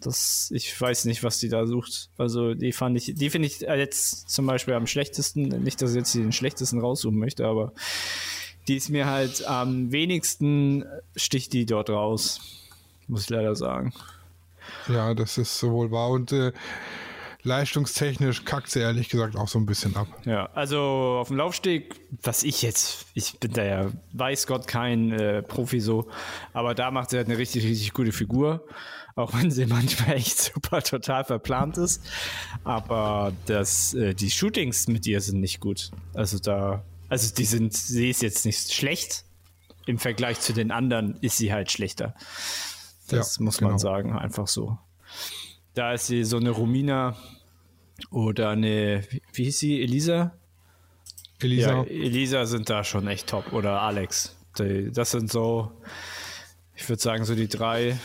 Das, 0.00 0.50
ich 0.52 0.80
weiß 0.80 1.04
nicht, 1.04 1.22
was 1.22 1.38
die 1.38 1.48
da 1.48 1.66
sucht. 1.66 2.10
Also 2.16 2.54
die 2.54 2.72
fand 2.72 2.96
ich, 2.96 3.14
die 3.14 3.30
finde 3.30 3.46
ich 3.46 3.60
jetzt 3.60 4.30
zum 4.30 4.46
Beispiel 4.46 4.74
am 4.74 4.86
schlechtesten. 4.86 5.48
Nicht, 5.62 5.82
dass 5.82 5.90
ich 5.90 5.96
jetzt 5.96 6.14
den 6.14 6.32
schlechtesten 6.32 6.80
raussuchen 6.80 7.18
möchte, 7.18 7.46
aber 7.46 7.72
die 8.70 8.76
ist 8.76 8.88
mir 8.88 9.06
halt 9.06 9.44
am 9.48 9.90
wenigsten 9.90 10.84
sticht 11.16 11.52
die 11.54 11.66
dort 11.66 11.90
raus. 11.90 12.68
Muss 13.08 13.22
ich 13.22 13.30
leider 13.30 13.56
sagen. 13.56 13.92
Ja, 14.86 15.12
das 15.12 15.38
ist 15.38 15.58
sowohl 15.58 15.90
wahr 15.90 16.10
und 16.10 16.30
äh, 16.30 16.52
leistungstechnisch 17.42 18.44
kackt 18.44 18.70
sie 18.70 18.78
ehrlich 18.78 19.08
gesagt 19.08 19.34
auch 19.34 19.48
so 19.48 19.58
ein 19.58 19.66
bisschen 19.66 19.96
ab. 19.96 20.06
Ja, 20.24 20.50
also 20.54 20.78
auf 21.20 21.26
dem 21.26 21.38
Laufsteg, 21.38 21.96
was 22.22 22.44
ich 22.44 22.62
jetzt, 22.62 23.06
ich 23.14 23.40
bin 23.40 23.52
da 23.52 23.64
ja, 23.64 23.90
weiß 24.12 24.46
Gott, 24.46 24.68
kein 24.68 25.10
äh, 25.10 25.42
Profi 25.42 25.80
so, 25.80 26.06
aber 26.52 26.76
da 26.76 26.92
macht 26.92 27.10
sie 27.10 27.16
halt 27.16 27.26
eine 27.26 27.38
richtig, 27.38 27.64
richtig 27.64 27.92
gute 27.92 28.12
Figur, 28.12 28.64
auch 29.16 29.34
wenn 29.34 29.50
sie 29.50 29.66
manchmal 29.66 30.14
echt 30.14 30.38
super 30.38 30.80
total 30.80 31.24
verplant 31.24 31.76
ist. 31.76 32.04
Aber 32.62 33.32
das, 33.46 33.94
äh, 33.94 34.14
die 34.14 34.30
Shootings 34.30 34.86
mit 34.86 35.08
ihr 35.08 35.20
sind 35.20 35.40
nicht 35.40 35.58
gut. 35.58 35.90
Also 36.14 36.38
da, 36.38 36.84
also 37.10 37.34
die 37.34 37.44
sind, 37.44 37.74
sie 37.74 38.08
ist 38.08 38.22
jetzt 38.22 38.46
nicht 38.46 38.72
schlecht. 38.72 39.24
Im 39.86 39.98
Vergleich 39.98 40.40
zu 40.40 40.52
den 40.52 40.70
anderen 40.70 41.16
ist 41.20 41.36
sie 41.36 41.52
halt 41.52 41.70
schlechter. 41.70 42.14
Das 43.08 43.36
ja, 43.36 43.44
muss 43.44 43.58
genau. 43.58 43.70
man 43.70 43.78
sagen, 43.78 44.12
einfach 44.12 44.46
so. 44.46 44.78
Da 45.74 45.92
ist 45.92 46.06
sie 46.06 46.24
so 46.24 46.36
eine 46.36 46.50
Romina 46.50 47.16
oder 48.10 48.50
eine, 48.50 49.02
wie 49.32 49.44
hieß 49.44 49.58
sie, 49.58 49.82
Elisa? 49.82 50.32
Elisa. 51.40 51.70
Ja, 51.70 51.84
Elisa 51.84 52.46
sind 52.46 52.70
da 52.70 52.84
schon 52.84 53.08
echt 53.08 53.26
top. 53.26 53.52
Oder 53.52 53.82
Alex. 53.82 54.36
Die, 54.58 54.92
das 54.92 55.10
sind 55.10 55.32
so, 55.32 55.72
ich 56.76 56.88
würde 56.88 57.02
sagen, 57.02 57.24
so 57.24 57.34
die 57.34 57.48
drei. 57.48 57.98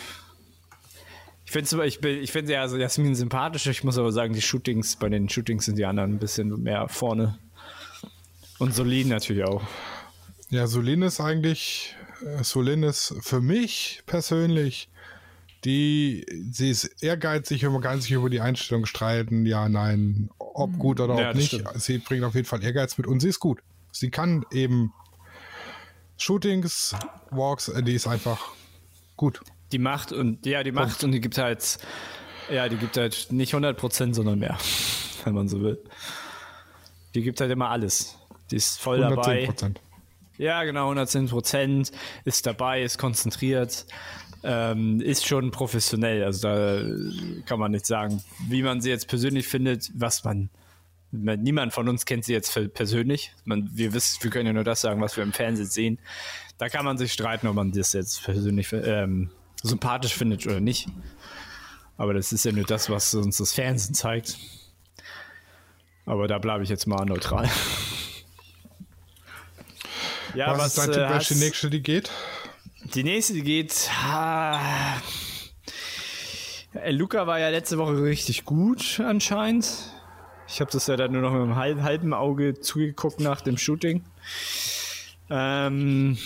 Ich 1.45 1.51
finde 1.51 1.85
ich, 1.85 2.03
ich 2.03 2.31
finde 2.31 2.53
ja 2.53 2.61
also 2.61 2.77
Jasmin 2.77 3.13
sympathisch. 3.13 3.67
Ich 3.67 3.83
muss 3.83 3.99
aber 3.99 4.11
sagen, 4.11 4.33
die 4.33 4.41
Shootings, 4.41 4.95
bei 4.95 5.09
den 5.09 5.29
Shootings 5.29 5.65
sind 5.65 5.77
die 5.77 5.85
anderen 5.85 6.13
ein 6.13 6.19
bisschen 6.19 6.63
mehr 6.63 6.87
vorne. 6.87 7.37
Und 8.59 8.73
Solin 8.73 9.09
natürlich 9.09 9.43
auch. 9.43 9.63
Ja, 10.49 10.67
Solin 10.67 11.01
ist 11.01 11.19
eigentlich, 11.19 11.95
äh, 12.25 12.43
Solin 12.43 12.83
ist 12.83 13.15
für 13.21 13.41
mich 13.41 14.03
persönlich 14.05 14.89
die, 15.65 16.25
sie 16.51 16.69
ist 16.69 17.03
ehrgeizig 17.03 17.65
und 17.65 17.73
man 17.73 17.81
kann 17.81 17.99
sich 17.99 18.11
über 18.11 18.29
die 18.29 18.39
Einstellung 18.39 18.85
streiten, 18.85 19.45
ja, 19.45 19.67
nein, 19.67 20.29
ob 20.37 20.73
hm. 20.73 20.79
gut 20.79 20.99
oder 20.99 21.19
ja, 21.19 21.29
ob 21.29 21.35
nicht. 21.35 21.47
Stimmt. 21.47 21.69
Sie 21.75 21.97
bringt 21.97 22.23
auf 22.23 22.35
jeden 22.35 22.45
Fall 22.45 22.63
Ehrgeiz 22.63 22.97
mit 22.97 23.07
und 23.07 23.19
sie 23.19 23.29
ist 23.29 23.39
gut. 23.39 23.61
Sie 23.91 24.11
kann 24.11 24.45
eben 24.51 24.93
Shootings, 26.17 26.95
Walks, 27.31 27.67
äh, 27.69 27.81
die 27.81 27.95
ist 27.95 28.07
einfach 28.07 28.51
gut. 29.17 29.41
Die 29.71 29.79
macht 29.79 30.11
und, 30.11 30.45
ja, 30.45 30.63
die 30.63 30.71
macht 30.71 30.89
Punkt. 30.89 31.03
und 31.05 31.11
die 31.13 31.19
gibt 31.19 31.37
halt, 31.39 31.79
ja, 32.51 32.69
die 32.69 32.77
gibt 32.77 32.95
halt 32.97 33.31
nicht 33.31 33.53
100 33.53 33.75
Prozent, 33.75 34.15
sondern 34.15 34.37
mehr, 34.37 34.57
wenn 35.23 35.33
man 35.33 35.47
so 35.47 35.61
will. 35.61 35.83
Die 37.15 37.23
gibt 37.23 37.41
halt 37.41 37.51
immer 37.51 37.69
alles. 37.69 38.15
Die 38.51 38.55
ist 38.55 38.79
voll 38.79 39.03
110%. 39.03 39.15
dabei. 39.15 39.49
Ja, 40.37 40.63
genau, 40.63 40.83
110 40.83 41.29
Prozent, 41.29 41.91
ist 42.25 42.45
dabei, 42.45 42.83
ist 42.83 42.97
konzentriert 42.97 43.85
ähm, 44.45 45.01
ist 45.01 45.25
schon 45.25 45.51
professionell. 45.51 46.23
Also 46.23 46.47
da 46.47 46.81
kann 47.45 47.59
man 47.59 47.71
nicht 47.71 47.85
sagen, 47.85 48.23
wie 48.47 48.61
man 48.61 48.79
sie 48.79 48.89
jetzt 48.89 49.07
persönlich 49.07 49.47
findet, 49.47 49.91
was 49.93 50.23
man. 50.23 50.49
Niemand 51.11 51.73
von 51.73 51.87
uns 51.87 52.05
kennt 52.05 52.25
sie 52.25 52.33
jetzt 52.33 52.53
persönlich. 52.73 53.31
Man, 53.45 53.69
wir 53.73 53.93
wissen, 53.93 54.21
wir 54.21 54.31
können 54.31 54.47
ja 54.47 54.53
nur 54.53 54.65
das 54.65 54.81
sagen, 54.81 54.99
was 54.99 55.15
wir 55.15 55.23
im 55.23 55.31
Fernsehen 55.31 55.67
sehen. 55.67 55.99
Da 56.57 56.67
kann 56.67 56.83
man 56.83 56.97
sich 56.97 57.13
streiten, 57.13 57.47
ob 57.47 57.55
man 57.55 57.71
das 57.71 57.93
jetzt 57.93 58.23
persönlich 58.23 58.73
ähm, 58.73 59.29
sympathisch 59.63 60.13
findet 60.13 60.45
oder 60.45 60.59
nicht. 60.59 60.89
Aber 61.95 62.13
das 62.13 62.33
ist 62.33 62.43
ja 62.43 62.51
nur 62.51 62.65
das, 62.65 62.89
was 62.89 63.13
uns 63.15 63.37
das 63.37 63.53
Fernsehen 63.53 63.93
zeigt. 63.95 64.37
Aber 66.05 66.27
da 66.27 66.37
bleibe 66.37 66.63
ich 66.63 66.69
jetzt 66.69 66.85
mal 66.85 67.05
neutral. 67.05 67.49
ja, 70.35 70.51
was, 70.51 70.59
was 70.59 70.67
ist 70.67 70.77
dein 70.77 70.91
Tipp, 70.91 71.03
äh, 71.03 71.09
welche 71.09 71.35
nächste 71.35 71.69
die 71.69 71.81
geht? 71.81 72.11
Die 72.93 73.03
nächste 73.03 73.33
die 73.33 73.43
geht. 73.43 73.89
Ah, 74.05 74.59
Luca 76.89 77.25
war 77.25 77.39
ja 77.39 77.49
letzte 77.49 77.77
Woche 77.77 78.01
richtig 78.03 78.45
gut 78.45 78.99
anscheinend. 78.99 79.67
Ich 80.47 80.61
habe 80.61 80.71
das 80.71 80.87
ja 80.87 80.95
dann 80.95 81.11
nur 81.11 81.21
noch 81.21 81.31
mit 81.31 81.41
einem 81.41 81.55
halb, 81.55 81.81
halben 81.81 82.13
Auge 82.13 82.59
zugeguckt 82.59 83.19
nach 83.19 83.41
dem 83.41 83.57
Shooting. 83.57 84.03
Ähm, 85.29 86.17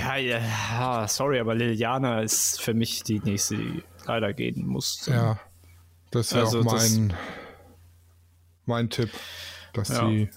ja, 0.00 0.16
ja, 0.16 1.08
sorry, 1.08 1.40
aber 1.40 1.54
Liliana 1.54 2.20
ist 2.20 2.60
für 2.60 2.74
mich 2.74 3.02
die 3.02 3.20
nächste, 3.20 3.56
die 3.56 3.82
leider 4.06 4.32
gehen 4.32 4.66
muss. 4.66 5.06
Ja, 5.06 5.40
das 6.10 6.32
wäre 6.34 6.44
also 6.44 6.60
auch 6.60 6.64
mein, 6.64 7.14
mein 8.66 8.90
Tipp, 8.90 9.10
dass 9.72 9.88
ja. 9.88 10.08
sie 10.08 10.30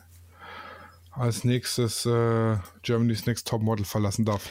als 1.22 1.44
nächstes 1.44 2.06
äh, 2.06 2.58
Germany's 2.82 3.26
Next 3.26 3.48
Top 3.48 3.62
Model 3.62 3.86
verlassen 3.86 4.26
darf. 4.26 4.50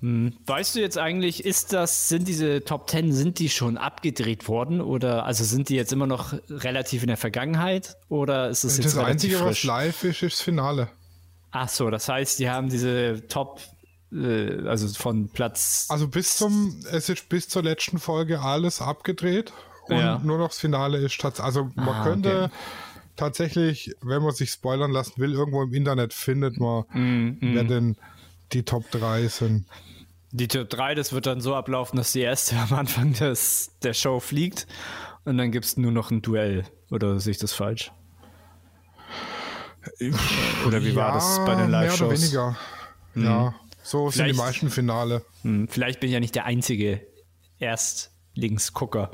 Hm. 0.00 0.32
Weißt 0.46 0.76
du 0.76 0.80
jetzt 0.80 0.96
eigentlich, 0.96 1.44
ist 1.44 1.72
das, 1.72 2.08
sind 2.08 2.28
diese 2.28 2.64
Top 2.64 2.86
Ten, 2.86 3.12
sind 3.12 3.40
die 3.40 3.48
schon 3.48 3.76
abgedreht 3.76 4.46
worden 4.46 4.80
oder 4.80 5.26
also 5.26 5.42
sind 5.42 5.68
die 5.68 5.74
jetzt 5.74 5.92
immer 5.92 6.06
noch 6.06 6.34
relativ 6.48 7.02
in 7.02 7.08
der 7.08 7.16
Vergangenheit 7.16 7.96
oder 8.08 8.48
ist 8.48 8.64
es 8.64 8.76
jetzt 8.76 8.96
Das 8.96 9.04
Einzige, 9.04 9.36
frisch? 9.36 9.48
was 9.48 9.64
live 9.64 10.04
ist, 10.04 10.22
ist 10.22 10.36
das 10.36 10.40
Finale. 10.40 10.88
Ach 11.50 11.68
so, 11.68 11.90
das 11.90 12.08
heißt, 12.08 12.38
die 12.38 12.48
haben 12.48 12.68
diese 12.68 13.26
Top, 13.26 13.60
äh, 14.12 14.68
also 14.68 14.86
von 14.88 15.30
Platz. 15.30 15.86
Also 15.88 16.06
bis 16.06 16.36
zum, 16.36 16.80
es 16.92 17.08
ist 17.08 17.28
bis 17.28 17.48
zur 17.48 17.64
letzten 17.64 17.98
Folge 17.98 18.40
alles 18.40 18.80
abgedreht 18.80 19.52
und 19.88 19.98
ja. 19.98 20.20
nur 20.22 20.38
noch 20.38 20.48
das 20.48 20.58
Finale 20.58 20.98
ist 20.98 21.20
tatsächlich, 21.20 21.44
also 21.44 21.70
man 21.74 21.88
ah, 21.88 22.04
könnte 22.04 22.42
okay. 22.44 22.54
Tatsächlich, 23.18 23.94
wenn 24.00 24.22
man 24.22 24.32
sich 24.32 24.50
spoilern 24.50 24.90
lassen 24.90 25.20
will, 25.20 25.34
irgendwo 25.34 25.62
im 25.62 25.74
Internet 25.74 26.14
findet 26.14 26.58
man, 26.58 26.84
mm, 26.92 27.26
mm. 27.40 27.54
wer 27.54 27.64
denn 27.64 27.96
die 28.52 28.62
Top 28.62 28.90
3 28.90 29.28
sind. 29.28 29.66
Die 30.30 30.48
Top 30.48 30.70
3, 30.70 30.94
das 30.94 31.12
wird 31.12 31.26
dann 31.26 31.40
so 31.40 31.54
ablaufen, 31.54 31.96
dass 31.96 32.12
die 32.12 32.20
erste 32.20 32.56
am 32.56 32.72
Anfang 32.72 33.12
des, 33.12 33.72
der 33.82 33.92
Show 33.92 34.20
fliegt 34.20 34.66
und 35.24 35.36
dann 35.36 35.52
gibt 35.52 35.66
es 35.66 35.76
nur 35.76 35.92
noch 35.92 36.10
ein 36.10 36.22
Duell. 36.22 36.64
Oder 36.90 37.20
sehe 37.20 37.32
ich 37.32 37.38
das 37.38 37.52
falsch? 37.52 37.92
Oder 40.66 40.82
wie 40.82 40.90
ja, 40.90 40.96
war 40.96 41.12
das 41.12 41.44
bei 41.44 41.54
den 41.54 41.70
Live-Shows? 41.70 42.00
Mehr 42.00 42.08
oder 42.08 42.18
weniger. 42.18 42.58
Hm. 43.14 43.24
Ja, 43.24 43.54
so 43.82 44.10
Vielleicht, 44.10 44.16
sind 44.16 44.26
die 44.28 44.32
meisten 44.34 44.70
Finale. 44.70 45.24
Hm. 45.42 45.68
Vielleicht 45.68 46.00
bin 46.00 46.08
ich 46.08 46.14
ja 46.14 46.20
nicht 46.20 46.34
der 46.34 46.44
einzige 46.44 47.06
Erstlingsgucker. 47.58 49.10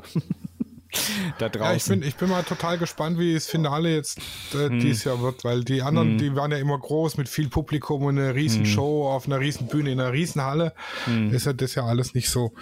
da 1.37 1.49
draußen. 1.49 1.65
Ja, 1.65 1.75
ich 1.75 1.85
bin, 1.85 2.03
ich 2.03 2.15
bin 2.15 2.29
mal 2.29 2.43
total 2.43 2.77
gespannt, 2.77 3.19
wie 3.19 3.33
das 3.33 3.47
Finale 3.47 3.93
jetzt 3.93 4.19
äh, 4.53 4.69
hm. 4.69 4.79
dieses 4.79 5.03
Jahr 5.03 5.21
wird, 5.21 5.43
weil 5.43 5.63
die 5.63 5.81
anderen, 5.81 6.11
hm. 6.11 6.17
die 6.17 6.35
waren 6.35 6.51
ja 6.51 6.57
immer 6.57 6.77
groß 6.77 7.17
mit 7.17 7.29
viel 7.29 7.49
Publikum 7.49 8.03
und 8.03 8.17
einer 8.17 8.35
riesen 8.35 8.63
hm. 8.63 8.71
Show 8.71 9.07
auf 9.07 9.27
einer 9.27 9.39
riesen 9.39 9.67
Bühne 9.67 9.91
in 9.91 9.99
einer 9.99 10.13
riesen 10.13 10.41
Halle. 10.41 10.73
Hm. 11.05 11.33
Ist 11.33 11.45
ja 11.45 11.53
das 11.53 11.75
ja 11.75 11.85
alles 11.85 12.13
nicht 12.13 12.29
so 12.29 12.53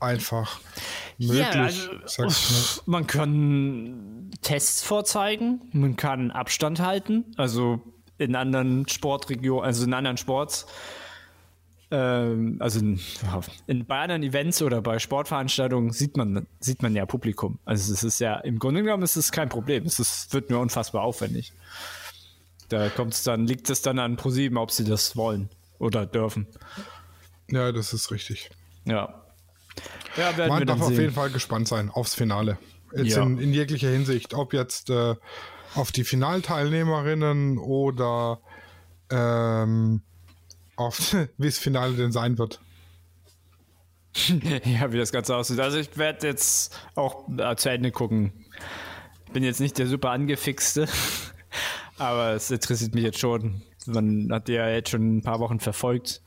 einfach 0.00 0.60
möglich. 1.18 1.88
Ja, 1.88 2.22
also, 2.22 2.82
man 2.86 3.06
kann 3.06 4.30
Tests 4.42 4.82
vorzeigen, 4.82 5.62
man 5.72 5.96
kann 5.96 6.30
Abstand 6.30 6.80
halten, 6.80 7.24
also 7.36 7.80
in 8.18 8.36
anderen 8.36 8.86
Sportregionen, 8.88 9.64
also 9.64 9.84
in 9.84 9.94
anderen 9.94 10.16
Sports 10.16 10.66
ähm, 11.94 12.56
also 12.58 12.80
in, 12.80 13.00
in, 13.66 13.86
bei 13.86 14.00
anderen 14.00 14.22
Events 14.22 14.60
oder 14.62 14.82
bei 14.82 14.98
Sportveranstaltungen 14.98 15.92
sieht 15.92 16.16
man, 16.16 16.46
sieht 16.58 16.82
man 16.82 16.94
ja 16.96 17.06
Publikum. 17.06 17.58
Also 17.64 17.92
es 17.92 18.02
ist 18.02 18.18
ja, 18.18 18.36
im 18.38 18.58
Grunde 18.58 18.82
genommen 18.82 19.02
ist 19.02 19.16
es 19.16 19.30
kein 19.30 19.48
Problem. 19.48 19.84
Es 19.84 20.00
ist, 20.00 20.32
wird 20.34 20.50
nur 20.50 20.60
unfassbar 20.60 21.02
aufwendig. 21.02 21.52
Da 22.68 22.88
kommt 22.88 23.14
es 23.14 23.22
dann, 23.22 23.46
liegt 23.46 23.70
es 23.70 23.82
dann 23.82 23.98
an 23.98 24.16
ProSieben, 24.16 24.58
ob 24.58 24.70
sie 24.70 24.84
das 24.84 25.16
wollen 25.16 25.48
oder 25.78 26.06
dürfen. 26.06 26.48
Ja, 27.48 27.70
das 27.70 27.92
ist 27.92 28.10
richtig. 28.10 28.50
Ja. 28.84 29.22
ja 30.16 30.48
Man 30.48 30.66
darf 30.66 30.80
auf 30.80 30.90
jeden 30.90 31.12
Fall 31.12 31.30
gespannt 31.30 31.68
sein 31.68 31.90
aufs 31.90 32.14
Finale. 32.14 32.58
Jetzt 32.96 33.16
ja. 33.16 33.22
in, 33.22 33.38
in, 33.38 33.52
jeglicher 33.52 33.90
Hinsicht. 33.90 34.34
Ob 34.34 34.52
jetzt 34.52 34.90
äh, 34.90 35.14
auf 35.74 35.92
die 35.92 36.04
Finalteilnehmerinnen 36.04 37.58
oder 37.58 38.40
ähm, 39.10 40.02
auf 40.76 41.14
wie 41.38 41.46
das 41.46 41.58
Finale 41.58 41.94
denn 41.94 42.12
sein 42.12 42.38
wird. 42.38 42.60
ja, 44.64 44.92
wie 44.92 44.98
das 44.98 45.12
Ganze 45.12 45.36
aussieht. 45.36 45.60
Also 45.60 45.78
ich 45.78 45.96
werde 45.96 46.26
jetzt 46.28 46.78
auch 46.94 47.28
äh, 47.36 47.56
zu 47.56 47.70
Ende 47.70 47.90
gucken. 47.90 48.32
Bin 49.32 49.42
jetzt 49.42 49.60
nicht 49.60 49.78
der 49.78 49.88
super 49.88 50.10
angefixte, 50.10 50.86
aber 51.98 52.32
es 52.32 52.50
interessiert 52.50 52.94
mich 52.94 53.02
jetzt 53.02 53.18
schon. 53.18 53.62
Man 53.86 54.28
hat 54.32 54.48
ja 54.48 54.68
jetzt 54.68 54.90
schon 54.90 55.16
ein 55.16 55.22
paar 55.22 55.40
Wochen 55.40 55.58
verfolgt 55.58 56.22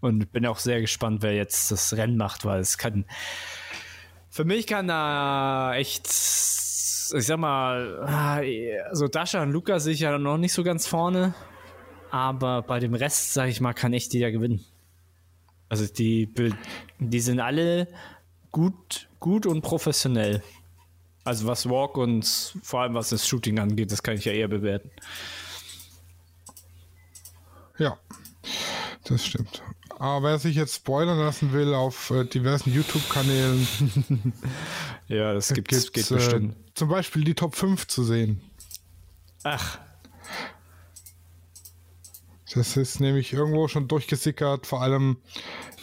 und 0.00 0.30
bin 0.32 0.46
auch 0.46 0.58
sehr 0.58 0.80
gespannt, 0.80 1.22
wer 1.22 1.34
jetzt 1.34 1.70
das 1.70 1.94
Rennen 1.96 2.16
macht, 2.16 2.44
weil 2.44 2.60
es 2.60 2.78
kann. 2.78 3.06
Für 4.28 4.44
mich 4.44 4.66
kann 4.66 4.86
da 4.86 5.74
echt, 5.74 6.06
ich 6.06 7.26
sag 7.26 7.38
mal, 7.38 8.04
ah, 8.06 8.40
so 8.92 9.08
Dasha 9.08 9.42
und 9.42 9.50
Luca 9.50 9.78
ja 9.78 10.18
noch 10.18 10.38
nicht 10.38 10.52
so 10.52 10.62
ganz 10.62 10.86
vorne. 10.86 11.34
Aber 12.10 12.62
bei 12.62 12.80
dem 12.80 12.94
Rest, 12.94 13.34
sag 13.34 13.48
ich 13.48 13.60
mal, 13.60 13.72
kann 13.72 13.92
echt 13.92 14.12
jeder 14.12 14.30
gewinnen. 14.30 14.64
Also 15.68 15.86
die, 15.86 16.28
die 16.98 17.20
sind 17.20 17.40
alle 17.40 17.86
gut, 18.50 19.08
gut 19.20 19.46
und 19.46 19.62
professionell. 19.62 20.42
Also 21.24 21.46
was 21.46 21.68
Walk 21.68 21.96
und 21.96 22.24
vor 22.62 22.80
allem 22.80 22.94
was 22.94 23.10
das 23.10 23.28
Shooting 23.28 23.58
angeht, 23.58 23.92
das 23.92 24.02
kann 24.02 24.14
ich 24.14 24.24
ja 24.24 24.32
eher 24.32 24.48
bewerten. 24.48 24.90
Ja, 27.78 27.98
das 29.04 29.24
stimmt. 29.24 29.62
Aber 29.98 30.28
wer 30.28 30.38
sich 30.38 30.56
jetzt 30.56 30.76
spoilern 30.76 31.18
lassen 31.18 31.52
will 31.52 31.74
auf 31.74 32.10
äh, 32.10 32.24
diversen 32.24 32.72
YouTube-Kanälen, 32.72 33.68
ja, 35.08 35.34
das 35.34 35.52
gibt's, 35.52 35.92
geht 35.92 36.08
bestimmt. 36.08 36.54
Äh, 36.54 36.74
zum 36.74 36.88
Beispiel 36.88 37.22
die 37.22 37.34
Top 37.34 37.54
5 37.54 37.86
zu 37.86 38.02
sehen. 38.02 38.40
Ach. 39.44 39.78
Das 42.54 42.76
ist 42.76 43.00
nämlich 43.00 43.32
irgendwo 43.32 43.68
schon 43.68 43.86
durchgesickert, 43.86 44.66
vor 44.66 44.82
allem 44.82 45.18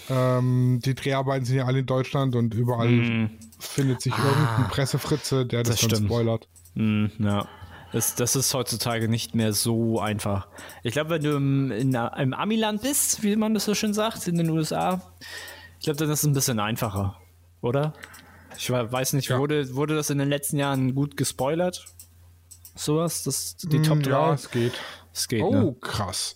ähm, 0.09 0.79
die 0.83 0.95
Dreharbeiten 0.95 1.45
sind 1.45 1.57
ja 1.57 1.65
alle 1.65 1.79
in 1.79 1.85
Deutschland 1.85 2.35
und 2.35 2.53
überall 2.53 2.89
mm. 2.89 3.29
findet 3.59 4.01
sich 4.01 4.13
ah, 4.13 4.25
irgendein 4.25 4.67
Pressefritze, 4.69 5.45
der 5.45 5.63
das, 5.63 5.75
das 5.75 5.81
dann 5.81 5.89
stimmt. 5.89 6.09
spoilert. 6.09 6.47
Mm, 6.75 7.05
ja. 7.19 7.47
Das, 7.91 8.15
das 8.15 8.35
ist 8.35 8.53
heutzutage 8.53 9.07
nicht 9.07 9.33
mehr 9.33 9.53
so 9.53 9.99
einfach. 9.99 10.47
Ich 10.83 10.93
glaube, 10.93 11.11
wenn 11.11 11.23
du 11.23 11.35
im, 11.37 11.71
in, 11.71 11.93
im 11.93 12.33
Amiland 12.33 12.81
bist, 12.81 13.23
wie 13.23 13.35
man 13.35 13.53
das 13.53 13.65
so 13.65 13.75
schön 13.75 13.93
sagt, 13.93 14.27
in 14.27 14.37
den 14.37 14.49
USA, 14.49 15.01
ich 15.79 15.85
glaube, 15.85 15.97
dann 15.97 16.09
ist 16.09 16.19
es 16.19 16.25
ein 16.25 16.33
bisschen 16.33 16.59
einfacher, 16.59 17.17
oder? 17.61 17.93
Ich 18.57 18.69
weiß 18.69 19.13
nicht, 19.13 19.29
ja. 19.29 19.39
wurde, 19.39 19.73
wurde 19.75 19.95
das 19.95 20.09
in 20.09 20.17
den 20.17 20.27
letzten 20.27 20.57
Jahren 20.57 20.95
gut 20.95 21.15
gespoilert? 21.15 21.85
Sowas? 22.75 23.23
Das, 23.23 23.55
die 23.57 23.81
Top 23.81 24.03
3? 24.03 24.09
Ja, 24.09 24.33
es 24.33 24.51
geht. 24.51 24.73
Es 25.17 25.27
geht, 25.27 25.41
oh, 25.41 25.51
ne? 25.51 25.75
krass. 25.81 26.35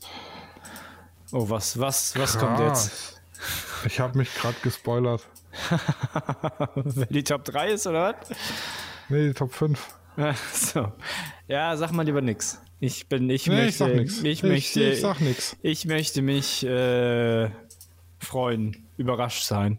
Oh, 1.32 1.48
was, 1.48 1.80
was, 1.80 2.18
was 2.18 2.38
kommt 2.40 2.60
jetzt? 2.60 3.22
Ich 3.86 4.00
habe 4.00 4.18
mich 4.18 4.34
gerade 4.34 4.56
gespoilert. 4.64 5.22
Wenn 6.76 7.08
die 7.10 7.24
Top 7.24 7.46
3 7.46 7.74
ist, 7.74 7.86
oder 7.86 8.16
was? 8.20 8.38
Nee, 9.08 9.28
die 9.28 9.34
Top 9.36 9.54
5. 9.54 9.80
so. 10.52 10.92
Ja, 11.48 11.78
sag 11.78 11.92
mal 11.92 12.04
lieber 12.04 12.22
nix. 12.22 12.60
Ich 12.80 13.08
bin, 13.08 13.30
ich 13.30 13.46
nee, 13.46 13.66
möchte, 13.66 13.92
ich. 13.92 14.18
Ich, 14.18 14.26
ich 14.26 14.44
möchte, 14.44 14.84
ich 14.84 15.02
sag 15.02 15.22
nix. 15.22 15.56
Ich 15.62 15.86
möchte 15.86 16.24
mich 16.24 16.66
äh, 16.66 17.52
freuen, 18.18 18.88
überrascht 18.98 19.44
sein. 19.44 19.78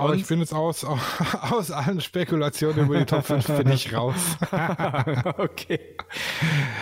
Aber 0.00 0.14
ich 0.14 0.26
bin 0.26 0.40
jetzt 0.40 0.54
aus, 0.54 0.84
aus 1.50 1.70
allen 1.70 2.00
Spekulationen 2.00 2.86
über 2.86 2.98
die 2.98 3.04
Top 3.04 3.24
5 3.26 3.46
bin 3.46 3.70
ich 3.70 3.94
raus. 3.94 4.14
okay. 5.38 5.96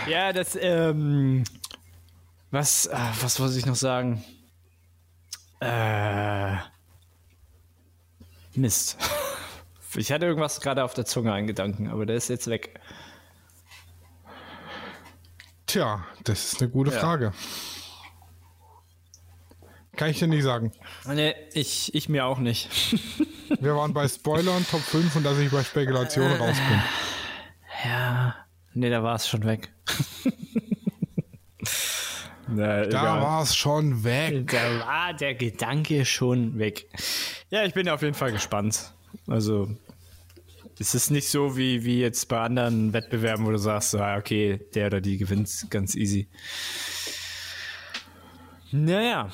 Ja, 0.07 0.31
das, 0.31 0.57
ähm, 0.59 1.43
was, 2.51 2.85
äh, 2.87 2.97
was 3.21 3.39
muss 3.39 3.55
ich 3.55 3.65
noch 3.65 3.75
sagen? 3.75 4.23
Äh, 5.59 6.55
Mist. 8.55 8.97
Ich 9.95 10.11
hatte 10.11 10.27
irgendwas 10.27 10.61
gerade 10.61 10.83
auf 10.83 10.93
der 10.93 11.05
Zunge, 11.05 11.33
einen 11.33 11.47
Gedanken, 11.47 11.87
aber 11.87 12.05
der 12.05 12.15
ist 12.15 12.27
jetzt 12.29 12.45
weg. 12.45 12.79
Tja, 15.65 16.05
das 16.23 16.53
ist 16.53 16.61
eine 16.61 16.69
gute 16.69 16.91
ja. 16.91 16.99
Frage. 16.99 17.33
Kann 19.99 20.11
ich 20.11 20.19
dir 20.19 20.27
nicht 20.27 20.43
sagen. 20.43 20.71
Nee, 21.13 21.35
ich, 21.51 21.93
ich 21.93 22.07
mir 22.07 22.25
auch 22.25 22.39
nicht. 22.39 22.69
Wir 23.59 23.75
waren 23.75 23.93
bei 23.93 24.07
Spoilern 24.07 24.65
Top 24.71 24.79
5 24.79 25.17
und 25.17 25.25
dass 25.25 25.37
ich 25.39 25.51
bei 25.51 25.61
Spekulation 25.61 26.31
raus 26.31 26.55
bin. 26.55 26.81
Ja, 27.83 28.33
nee, 28.73 28.89
da 28.89 29.03
war 29.03 29.15
es 29.15 29.27
schon 29.27 29.43
weg. 29.43 29.67
Na, 32.47 32.85
da 32.85 33.21
war 33.21 33.43
es 33.43 33.57
schon 33.57 34.05
weg. 34.05 34.49
Da 34.49 34.79
war 34.79 35.13
der 35.15 35.35
Gedanke 35.35 36.05
schon 36.05 36.57
weg. 36.57 36.87
Ja, 37.49 37.65
ich 37.65 37.73
bin 37.73 37.89
auf 37.89 38.01
jeden 38.01 38.15
Fall 38.15 38.31
gespannt. 38.31 38.93
Also, 39.27 39.67
es 40.79 40.95
ist 40.95 41.11
nicht 41.11 41.27
so 41.27 41.57
wie, 41.57 41.83
wie 41.83 41.99
jetzt 41.99 42.29
bei 42.29 42.39
anderen 42.39 42.93
Wettbewerben, 42.93 43.45
wo 43.45 43.51
du 43.51 43.57
sagst, 43.57 43.95
ah, 43.95 44.15
okay, 44.15 44.61
der 44.73 44.87
oder 44.87 45.01
die 45.01 45.17
gewinnt 45.17 45.65
ganz 45.69 45.93
easy. 45.93 46.29
Naja. 48.71 49.29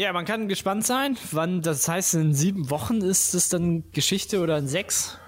Ja, 0.00 0.14
man 0.14 0.24
kann 0.24 0.48
gespannt 0.48 0.86
sein, 0.86 1.18
wann, 1.30 1.60
das 1.60 1.86
heißt, 1.86 2.14
in 2.14 2.32
sieben 2.32 2.70
Wochen 2.70 3.02
ist 3.02 3.34
es 3.34 3.50
dann 3.50 3.84
Geschichte 3.92 4.40
oder 4.40 4.56
in 4.56 4.66
sechs? 4.66 5.18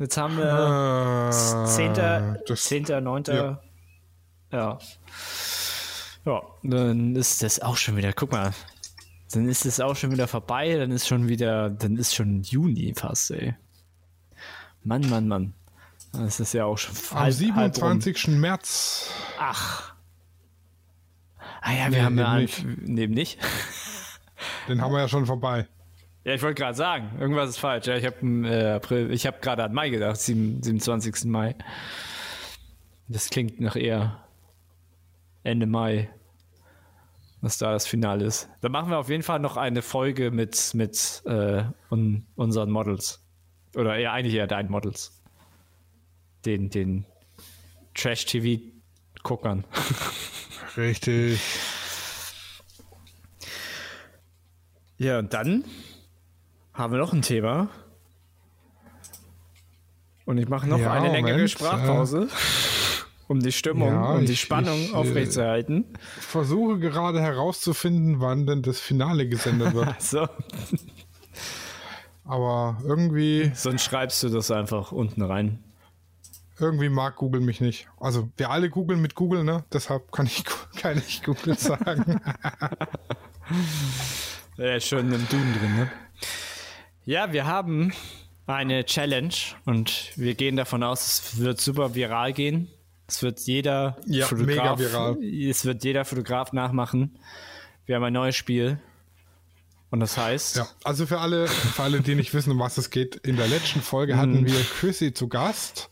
Jetzt 0.00 0.16
haben 0.16 0.36
wir 0.36 1.30
äh, 1.30 1.64
10., 1.64 2.86
10., 2.86 3.04
9. 3.04 3.22
Ja. 3.28 3.60
ja. 4.50 4.78
Ja, 6.24 6.42
dann 6.64 7.14
ist 7.14 7.44
das 7.44 7.62
auch 7.62 7.76
schon 7.76 7.96
wieder, 7.96 8.12
guck 8.12 8.32
mal, 8.32 8.52
dann 9.30 9.48
ist 9.48 9.64
es 9.64 9.78
auch 9.78 9.94
schon 9.94 10.10
wieder 10.10 10.26
vorbei, 10.26 10.74
dann 10.76 10.90
ist 10.90 11.06
schon 11.06 11.28
wieder, 11.28 11.70
dann 11.70 11.96
ist 11.96 12.16
schon 12.16 12.42
Juni 12.42 12.94
fast, 12.96 13.30
ey. 13.30 13.54
Mann, 14.82 15.08
Mann, 15.08 15.28
Mann. 15.28 15.54
Das 16.12 16.40
ist 16.40 16.52
ja 16.52 16.64
auch 16.64 16.78
schon 16.78 16.96
Am 17.12 17.26
halb, 17.26 17.32
27. 17.32 18.26
Halb 18.26 18.38
März. 18.38 19.08
Ach. 19.38 19.93
Ah 21.66 21.72
ja, 21.72 21.84
wir 21.84 21.90
nee, 21.90 22.00
haben 22.02 22.18
ja 22.18 22.36
nicht. 22.36 22.62
neben 22.82 23.14
nicht. 23.14 23.38
Den 24.68 24.82
haben 24.82 24.92
wir 24.92 25.00
ja 25.00 25.08
schon 25.08 25.24
vorbei. 25.24 25.66
Ja, 26.22 26.34
ich 26.34 26.42
wollte 26.42 26.60
gerade 26.60 26.76
sagen, 26.76 27.18
irgendwas 27.18 27.48
ist 27.48 27.56
falsch. 27.58 27.86
Ja, 27.86 27.96
ich 27.96 28.04
habe 28.04 28.18
äh, 28.46 28.72
April, 28.72 29.10
ich 29.10 29.26
habe 29.26 29.38
gerade 29.40 29.64
an 29.64 29.72
Mai 29.72 29.88
gedacht, 29.88 30.18
7, 30.18 30.62
27. 30.62 31.24
Mai. 31.24 31.54
Das 33.08 33.30
klingt 33.30 33.60
nach 33.60 33.76
eher 33.76 34.22
Ende 35.42 35.64
Mai, 35.64 36.10
was 37.40 37.56
da 37.56 37.72
das 37.72 37.86
Finale 37.86 38.26
ist. 38.26 38.50
Da 38.60 38.68
machen 38.68 38.90
wir 38.90 38.98
auf 38.98 39.08
jeden 39.08 39.22
Fall 39.22 39.38
noch 39.38 39.56
eine 39.56 39.80
Folge 39.80 40.30
mit, 40.30 40.74
mit 40.74 41.22
äh, 41.24 41.64
un, 41.90 42.26
unseren 42.36 42.70
Models. 42.70 43.24
Oder 43.74 43.96
eher 43.96 44.12
eigentlich 44.12 44.34
eher 44.34 44.46
deinen 44.46 44.70
Models. 44.70 45.22
Den, 46.44 46.68
den 46.68 47.06
Trash-TV-Guckern. 47.94 49.64
Richtig. 50.76 51.40
Ja, 54.96 55.18
und 55.18 55.32
dann 55.32 55.64
haben 56.72 56.92
wir 56.92 56.98
noch 56.98 57.12
ein 57.12 57.22
Thema. 57.22 57.68
Und 60.24 60.38
ich 60.38 60.48
mache 60.48 60.68
noch 60.68 60.78
ja, 60.78 60.92
eine 60.92 61.06
Moment, 61.06 61.26
längere 61.26 61.48
Sprachpause. 61.48 62.28
Äh 62.30 62.64
um 63.28 63.40
die 63.40 63.52
Stimmung 63.52 63.88
ja, 63.88 64.12
und 64.12 64.28
die 64.28 64.36
Spannung 64.36 64.78
ich, 64.78 64.94
aufrechtzuerhalten. 64.94 65.86
Ich 66.18 66.24
versuche 66.24 66.78
gerade 66.78 67.20
herauszufinden, 67.20 68.20
wann 68.20 68.46
denn 68.46 68.62
das 68.62 68.80
Finale 68.80 69.28
gesendet 69.28 69.74
wird. 69.74 70.00
so. 70.02 70.28
Aber 72.24 72.78
irgendwie. 72.84 73.50
Sonst 73.54 73.84
schreibst 73.84 74.22
du 74.22 74.28
das 74.28 74.50
einfach 74.50 74.92
unten 74.92 75.22
rein. 75.22 75.58
Irgendwie 76.58 76.88
mag 76.88 77.16
Google 77.16 77.40
mich 77.40 77.60
nicht. 77.60 77.88
Also 77.98 78.30
wir 78.36 78.50
alle 78.50 78.70
googeln 78.70 79.00
mit 79.00 79.14
Google, 79.14 79.44
ne? 79.44 79.64
Deshalb 79.72 80.12
kann 80.12 80.26
ich, 80.26 80.44
kann 80.76 80.98
ich 80.98 81.22
Google 81.22 81.58
sagen. 81.58 82.20
ja, 84.56 84.80
schon 84.80 85.12
im 85.12 85.28
Duden 85.28 85.54
drin, 85.58 85.76
ne? 85.76 85.90
Ja, 87.04 87.32
wir 87.32 87.46
haben 87.46 87.92
eine 88.46 88.84
Challenge 88.84 89.34
und 89.64 90.12
wir 90.16 90.34
gehen 90.34 90.56
davon 90.56 90.82
aus, 90.82 91.06
es 91.06 91.38
wird 91.38 91.60
super 91.60 91.94
viral 91.94 92.32
gehen. 92.32 92.68
Es 93.06 93.22
wird 93.22 93.40
jeder 93.40 93.98
ja, 94.06 94.26
Fotograf, 94.26 94.80
es 94.80 95.64
wird 95.64 95.84
jeder 95.84 96.04
Fotograf 96.04 96.52
nachmachen. 96.52 97.18
Wir 97.84 97.96
haben 97.96 98.04
ein 98.04 98.12
neues 98.14 98.36
Spiel. 98.36 98.78
Und 99.90 100.00
das 100.00 100.16
heißt. 100.16 100.56
Ja, 100.56 100.66
also 100.82 101.06
für 101.06 101.20
alle, 101.20 101.46
für 101.46 101.82
alle, 101.82 102.00
die 102.00 102.14
nicht 102.14 102.34
wissen, 102.34 102.50
um 102.50 102.58
was 102.58 102.78
es 102.78 102.90
geht, 102.90 103.14
in 103.16 103.36
der 103.36 103.46
letzten 103.46 103.80
Folge 103.80 104.16
hatten 104.16 104.40
mhm. 104.40 104.46
wir 104.46 104.60
Chrissy 104.60 105.14
zu 105.14 105.28
Gast. 105.28 105.88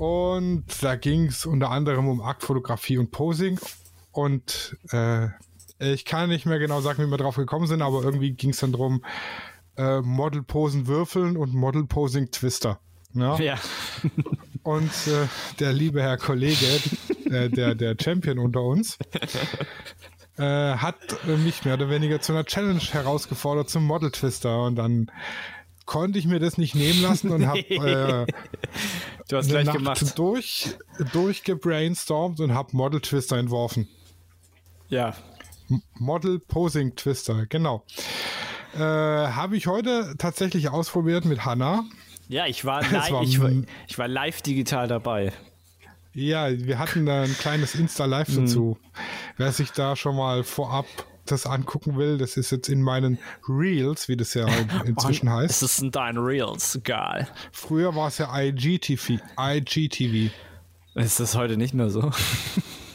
Und 0.00 0.64
da 0.80 0.96
ging 0.96 1.26
es 1.26 1.44
unter 1.44 1.70
anderem 1.70 2.08
um 2.08 2.22
Aktfotografie 2.22 2.96
und 2.96 3.10
Posing. 3.10 3.60
Und 4.12 4.78
äh, 4.92 5.28
ich 5.78 6.06
kann 6.06 6.30
nicht 6.30 6.46
mehr 6.46 6.58
genau 6.58 6.80
sagen, 6.80 7.04
wie 7.04 7.10
wir 7.10 7.18
drauf 7.18 7.36
gekommen 7.36 7.66
sind, 7.66 7.82
aber 7.82 8.02
irgendwie 8.02 8.32
ging 8.32 8.48
es 8.48 8.60
dann 8.60 8.72
darum, 8.72 9.04
äh, 9.76 10.00
Model-Posen 10.00 10.86
würfeln 10.86 11.36
und 11.36 11.52
Model-Posing 11.52 12.30
Twister. 12.30 12.80
Ja. 13.12 13.38
ja. 13.40 13.58
Und 14.62 14.90
äh, 15.06 15.26
der 15.58 15.72
liebe 15.72 16.00
Herr 16.02 16.16
Kollege, 16.16 16.66
äh, 17.30 17.50
der, 17.50 17.74
der 17.74 17.96
Champion 18.00 18.38
unter 18.38 18.62
uns, 18.62 18.98
äh, 20.38 20.42
hat 20.44 20.96
mich 21.26 21.64
mehr 21.64 21.74
oder 21.74 21.90
weniger 21.90 22.20
zu 22.20 22.32
einer 22.32 22.44
Challenge 22.44 22.80
herausgefordert 22.80 23.68
zum 23.68 23.84
Model 23.84 24.10
Twister. 24.10 24.64
Und 24.64 24.76
dann 24.76 25.10
konnte 25.90 26.20
ich 26.20 26.24
mir 26.26 26.38
das 26.38 26.56
nicht 26.56 26.76
nehmen 26.76 27.02
lassen 27.02 27.30
und 27.32 27.46
habe 27.48 27.58
äh, 27.68 28.26
Du 29.28 29.36
hast 29.36 29.48
gleich 29.48 29.66
Nacht 29.66 29.76
gemacht. 29.76 30.18
durch, 30.18 30.76
durchgebrainstormt 31.12 32.38
und 32.38 32.54
habe 32.54 32.76
Model 32.76 33.00
Twister 33.00 33.36
entworfen. 33.38 33.88
Ja. 34.88 35.14
Model 35.98 36.38
Posing 36.38 36.94
Twister, 36.94 37.46
genau. 37.46 37.82
Äh, 38.74 38.78
habe 38.78 39.56
ich 39.56 39.66
heute 39.66 40.14
tatsächlich 40.16 40.68
ausprobiert 40.68 41.24
mit 41.24 41.44
Hannah. 41.44 41.84
Ja, 42.28 42.46
ich 42.46 42.64
war, 42.64 42.82
live, 42.90 43.10
war 43.10 43.22
ich, 43.24 43.40
war, 43.40 43.50
ich 43.88 43.98
war 43.98 44.06
live 44.06 44.42
digital 44.42 44.86
dabei. 44.86 45.32
Ja, 46.14 46.50
wir 46.50 46.78
hatten 46.78 47.04
da 47.04 47.22
ein 47.22 47.34
kleines 47.36 47.74
Insta-Live 47.74 48.28
Mhm. 48.28 48.46
dazu. 48.46 48.78
Wer 49.36 49.50
sich 49.50 49.72
da 49.72 49.96
schon 49.96 50.14
mal 50.16 50.44
vorab 50.44 50.86
das 51.30 51.46
angucken 51.46 51.96
will, 51.96 52.18
das 52.18 52.36
ist 52.36 52.50
jetzt 52.50 52.68
in 52.68 52.82
meinen 52.82 53.18
Reels, 53.48 54.08
wie 54.08 54.16
das 54.16 54.34
ja 54.34 54.46
inzwischen 54.84 55.28
Es 55.28 55.32
heißt. 55.34 55.62
ist 55.62 55.82
in 55.82 55.90
deinen 55.90 56.18
Reels, 56.18 56.78
geil. 56.84 57.28
Früher 57.52 57.94
war 57.94 58.08
es 58.08 58.18
ja 58.18 58.28
IGTV. 58.38 59.18
IGTV. 59.38 60.32
Ist 60.94 61.20
das 61.20 61.36
heute 61.36 61.56
nicht 61.56 61.74
mehr 61.74 61.90
so? 61.90 62.10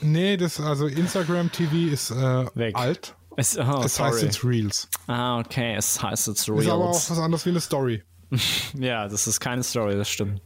Nee, 0.01 0.37
das, 0.37 0.59
also 0.59 0.85
Instagram 0.85 1.51
TV 1.51 1.91
ist 1.91 2.11
äh, 2.11 2.45
Weg. 2.53 2.75
alt. 2.75 3.15
Es, 3.37 3.57
oh, 3.57 3.79
Das 3.81 3.95
sorry. 3.95 4.11
heißt 4.11 4.21
jetzt 4.23 4.43
Reels. 4.43 4.87
ah, 5.07 5.39
okay, 5.39 5.73
es 5.75 5.99
heißt 6.03 6.27
jetzt 6.27 6.41
Ist 6.47 6.49
aber 6.69 6.83
auch 6.85 6.91
Reels. 6.91 7.09
was 7.09 7.17
anderes 7.17 7.45
wie 7.45 7.49
eine 7.49 7.59
Story. 7.61 8.03
Ja, 8.77 9.07
das 9.07 9.25
ist 9.25 9.39
keine 9.39 9.63
Story, 9.63 9.95
das 9.95 10.09
stimmt. 10.09 10.41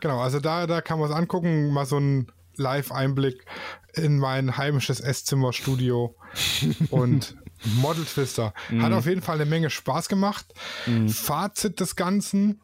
Genau, 0.00 0.20
also 0.20 0.38
da, 0.38 0.66
da 0.68 0.80
kann 0.82 1.00
man 1.00 1.10
es 1.10 1.16
angucken, 1.16 1.72
mal 1.72 1.84
so 1.86 1.96
ein 1.98 2.30
Live-Einblick 2.60 3.44
in 3.94 4.18
mein 4.18 4.56
heimisches 4.56 5.00
Esszimmerstudio 5.00 6.14
und 6.90 7.36
Model 7.80 8.04
Twister. 8.04 8.54
Hat 8.80 8.92
auf 8.92 9.06
jeden 9.06 9.22
Fall 9.22 9.36
eine 9.36 9.50
Menge 9.50 9.70
Spaß 9.70 10.08
gemacht. 10.08 10.46
Fazit 11.08 11.80
des 11.80 11.96
Ganzen. 11.96 12.60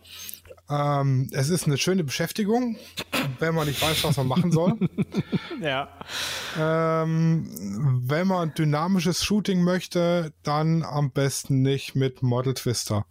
Ähm, 0.69 1.29
es 1.33 1.49
ist 1.49 1.67
eine 1.67 1.77
schöne 1.79 2.03
Beschäftigung, 2.03 2.77
wenn 3.39 3.55
man 3.55 3.69
nicht 3.69 3.81
weiß, 3.81 4.03
was 4.05 4.17
man 4.17 4.27
machen 4.27 4.53
soll. 4.53 4.77
Ja. 5.61 5.89
ähm, 6.59 8.03
wenn 8.05 8.27
man 8.27 8.53
dynamisches 8.53 9.25
Shooting 9.25 9.63
möchte, 9.63 10.33
dann 10.43 10.83
am 10.83 11.11
besten 11.11 11.63
nicht 11.63 11.95
mit 11.95 12.23
Model 12.23 12.53
Twister. 12.53 13.07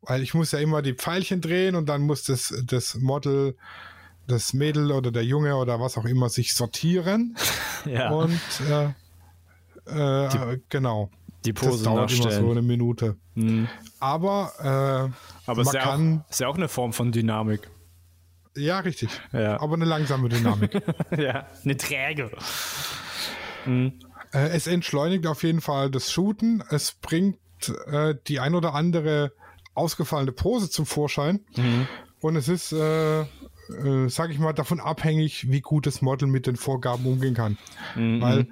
Weil 0.00 0.22
ich 0.22 0.34
muss 0.34 0.52
ja 0.52 0.60
immer 0.60 0.80
die 0.80 0.94
Pfeilchen 0.94 1.40
drehen 1.40 1.74
und 1.74 1.88
dann 1.88 2.02
muss 2.02 2.22
das, 2.22 2.54
das 2.64 2.94
Model, 2.94 3.56
das 4.26 4.52
Mädel 4.52 4.92
oder 4.92 5.10
der 5.10 5.24
Junge 5.24 5.56
oder 5.56 5.80
was 5.80 5.98
auch 5.98 6.04
immer 6.04 6.28
sich 6.28 6.54
sortieren. 6.54 7.36
Ja. 7.84 8.10
Und 8.12 8.38
äh, 8.70 8.90
äh, 9.86 10.58
genau. 10.68 11.10
die 11.44 11.52
Das 11.52 11.64
Pose 11.64 11.82
dauert 11.82 12.12
immer 12.12 12.30
so 12.30 12.50
eine 12.52 12.62
Minute. 12.62 13.16
Aber 13.98 14.52
äh, 14.60 15.50
Aber 15.50 15.62
ist 15.62 15.66
man 15.66 15.74
ja, 15.74 15.80
kann, 15.82 16.22
auch, 16.24 16.30
ist 16.30 16.38
ja 16.40 16.46
auch 16.46 16.54
eine 16.54 16.68
Form 16.68 16.92
von 16.92 17.10
Dynamik. 17.10 17.68
ja 18.56 18.78
richtig, 18.78 19.10
Ja. 19.32 19.60
aber 19.60 19.74
eine 19.74 19.84
langsame 19.84 20.28
Dynamik. 20.28 20.80
ja. 21.16 21.48
Eine 21.64 21.76
träge. 21.76 22.30
Äh, 23.66 23.90
es 24.32 24.68
entschleunigt 24.68 25.26
auf 25.26 25.42
jeden 25.42 25.60
Fall 25.60 25.90
das 25.90 26.12
Shooten. 26.12 26.62
Es 26.70 26.92
bringt 26.92 27.38
äh, 27.86 28.14
die 28.28 28.40
ein 28.40 28.54
oder 28.54 28.74
andere 28.74 29.32
ausgefallene 29.74 30.32
Pose 30.32 30.70
zum 30.70 30.86
Vorschein. 30.86 31.40
Und 32.20 32.36
es 32.36 32.48
ist, 32.48 32.72
äh, 32.72 33.24
äh, 33.72 34.08
sag 34.08 34.30
ich 34.30 34.38
mal, 34.38 34.52
davon 34.52 34.80
abhängig, 34.80 35.50
wie 35.50 35.60
gut 35.60 35.86
das 35.86 36.02
Model 36.02 36.28
mit 36.28 36.46
den 36.46 36.56
Vorgaben 36.56 37.06
umgehen 37.06 37.34
kann. 37.34 37.58
Weil, 38.20 38.48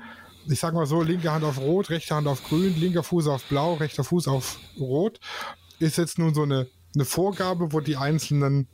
ich 0.49 0.59
sag 0.59 0.75
mal 0.75 0.87
so, 0.87 1.03
linke 1.03 1.33
Hand 1.33 1.45
auf 1.45 1.59
Rot, 1.59 1.91
rechte 1.91 2.15
Hand 2.15 2.27
auf 2.27 2.43
Grün, 2.45 2.79
linker 2.79 3.03
Fuß 3.03 3.29
auf 3.29 3.45
Blau, 3.45 3.75
rechter 3.75 4.05
Fuß 4.05 4.29
auf 4.29 4.59
Rot, 4.79 5.21
ist 5.79 5.99
jetzt 5.99 6.19
nun 6.19 6.35
so 6.35 6.43
eine, 6.43 6.69
eine 6.95 7.05
Vorgabe, 7.05 7.73
wo 7.73 7.81
die 7.81 7.97
einzelnen 7.97 8.69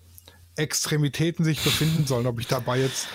Extremitäten 0.56 1.44
sich 1.44 1.62
befinden 1.62 2.06
sollen. 2.06 2.26
Ob 2.26 2.40
ich 2.40 2.46
dabei 2.46 2.80
jetzt 2.80 3.08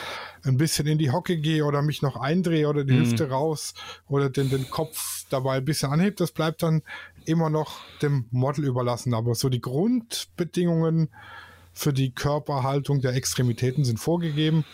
ein 0.43 0.57
bisschen 0.57 0.87
in 0.87 0.97
die 0.97 1.11
Hocke 1.11 1.37
gehe 1.37 1.65
oder 1.65 1.81
mich 1.81 2.01
noch 2.01 2.15
eindrehe 2.15 2.67
oder 2.67 2.83
die 2.83 2.97
Hüfte 2.97 3.29
raus 3.29 3.73
oder 4.07 4.29
den, 4.29 4.49
den 4.49 4.69
Kopf 4.69 5.25
dabei 5.29 5.57
ein 5.57 5.65
bisschen 5.65 5.91
anhebt, 5.91 6.19
das 6.19 6.31
bleibt 6.31 6.63
dann 6.63 6.81
immer 7.25 7.49
noch 7.49 7.79
dem 8.01 8.25
Model 8.31 8.65
überlassen. 8.65 9.13
Aber 9.13 9.35
so 9.35 9.49
die 9.49 9.61
Grundbedingungen 9.61 11.09
für 11.73 11.93
die 11.93 12.11
Körperhaltung 12.13 13.01
der 13.01 13.13
Extremitäten 13.15 13.85
sind 13.85 13.97
vorgegeben. 13.99 14.65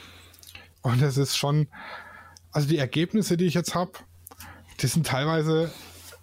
Und 0.81 1.01
es 1.01 1.17
ist 1.17 1.37
schon, 1.37 1.67
also 2.51 2.67
die 2.67 2.77
Ergebnisse, 2.77 3.37
die 3.37 3.45
ich 3.45 3.53
jetzt 3.53 3.75
habe, 3.75 3.91
die 4.81 4.87
sind 4.87 5.07
teilweise 5.07 5.71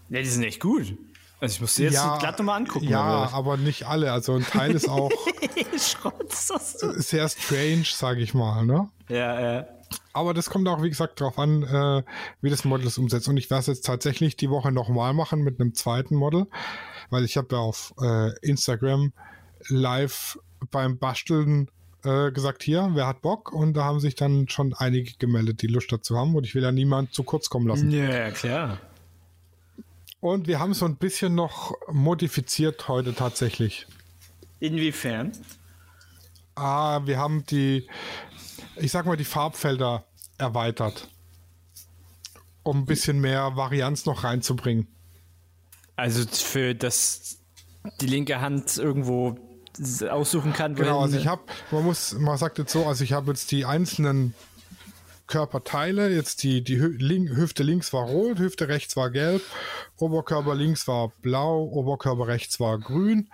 Ja, 0.08 0.20
die 0.20 0.26
sind 0.28 0.42
echt 0.44 0.60
gut. 0.60 0.96
Also 1.40 1.54
ich 1.56 1.60
muss 1.60 1.74
dir 1.74 1.90
jetzt 1.90 2.00
glatt 2.20 2.38
nochmal 2.38 2.60
angucken. 2.60 2.88
Ja, 2.88 3.28
aber- 3.32 3.56
nicht 3.56 3.86
alle. 3.86 4.12
Also 4.12 4.34
ein 4.34 4.44
Teil 4.44 4.70
ist 4.72 4.88
auch 4.88 5.10
das 6.28 6.78
sehr 6.96 7.28
strange, 7.28 7.84
sage 7.84 8.20
ich 8.22 8.32
mal. 8.34 8.64
Ne? 8.64 8.88
Ja, 9.08 9.40
ja. 9.40 9.66
Aber 10.12 10.32
das 10.32 10.48
kommt 10.48 10.66
auch, 10.68 10.82
wie 10.82 10.88
gesagt, 10.88 11.20
darauf 11.20 11.38
an, 11.38 11.62
äh, 11.62 12.02
wie 12.40 12.50
das 12.50 12.64
Model 12.64 12.86
es 12.86 12.98
umsetzt. 12.98 13.28
Und 13.28 13.36
ich 13.36 13.50
werde 13.50 13.60
es 13.60 13.66
jetzt 13.66 13.84
tatsächlich 13.84 14.36
die 14.36 14.48
Woche 14.50 14.72
nochmal 14.72 15.12
machen 15.12 15.42
mit 15.42 15.60
einem 15.60 15.74
zweiten 15.74 16.14
Model, 16.16 16.46
weil 17.10 17.24
ich 17.24 17.36
habe 17.36 17.48
ja 17.52 17.58
auf 17.58 17.92
äh, 18.00 18.30
Instagram 18.40 19.12
live 19.68 20.38
beim 20.70 20.98
Basteln 20.98 21.68
äh, 22.04 22.30
gesagt, 22.30 22.62
hier, 22.62 22.90
wer 22.92 23.06
hat 23.06 23.22
Bock? 23.22 23.52
Und 23.52 23.74
da 23.74 23.84
haben 23.84 24.00
sich 24.00 24.14
dann 24.14 24.48
schon 24.48 24.74
einige 24.74 25.14
gemeldet, 25.14 25.62
die 25.62 25.66
Lust 25.66 25.90
dazu 25.90 26.16
haben. 26.16 26.34
Und 26.34 26.44
ich 26.44 26.54
will 26.54 26.62
ja 26.62 26.72
niemand 26.72 27.14
zu 27.14 27.22
kurz 27.22 27.48
kommen 27.48 27.66
lassen. 27.66 27.90
Ja, 27.90 28.30
klar. 28.30 28.78
Und 30.20 30.46
wir 30.46 30.58
haben 30.58 30.74
so 30.74 30.86
ein 30.86 30.96
bisschen 30.96 31.34
noch 31.34 31.72
modifiziert 31.90 32.88
heute 32.88 33.14
tatsächlich. 33.14 33.86
Inwiefern? 34.60 35.32
Ah, 36.54 37.00
wir 37.04 37.18
haben 37.18 37.44
die, 37.46 37.88
ich 38.76 38.90
sag 38.90 39.06
mal, 39.06 39.16
die 39.16 39.24
Farbfelder 39.24 40.04
erweitert. 40.38 41.08
Um 42.62 42.78
ein 42.78 42.86
bisschen 42.86 43.20
mehr 43.20 43.56
Varianz 43.56 44.06
noch 44.06 44.24
reinzubringen. 44.24 44.88
Also 45.96 46.26
für 46.26 46.74
das 46.74 47.38
die 48.00 48.06
linke 48.06 48.40
Hand 48.40 48.78
irgendwo 48.78 49.38
aussuchen 50.08 50.52
kann. 50.52 50.74
Genau, 50.74 51.00
also 51.00 51.16
ich 51.16 51.26
habe, 51.26 51.42
man 51.70 51.84
muss, 51.84 52.12
man 52.12 52.36
sagt 52.38 52.58
jetzt 52.58 52.72
so, 52.72 52.86
also 52.86 53.04
ich 53.04 53.12
habe 53.12 53.30
jetzt 53.30 53.50
die 53.50 53.64
einzelnen 53.64 54.34
Körperteile, 55.26 56.10
jetzt 56.10 56.42
die, 56.42 56.62
die 56.62 56.78
Hü 56.78 56.96
Link, 56.98 57.30
Hüfte 57.30 57.62
links 57.62 57.92
war 57.92 58.04
rot, 58.04 58.38
Hüfte 58.38 58.68
rechts 58.68 58.96
war 58.96 59.10
gelb, 59.10 59.42
Oberkörper 59.96 60.54
links 60.54 60.86
war 60.86 61.12
blau, 61.22 61.64
Oberkörper 61.64 62.26
rechts 62.26 62.60
war 62.60 62.78
grün. 62.78 63.28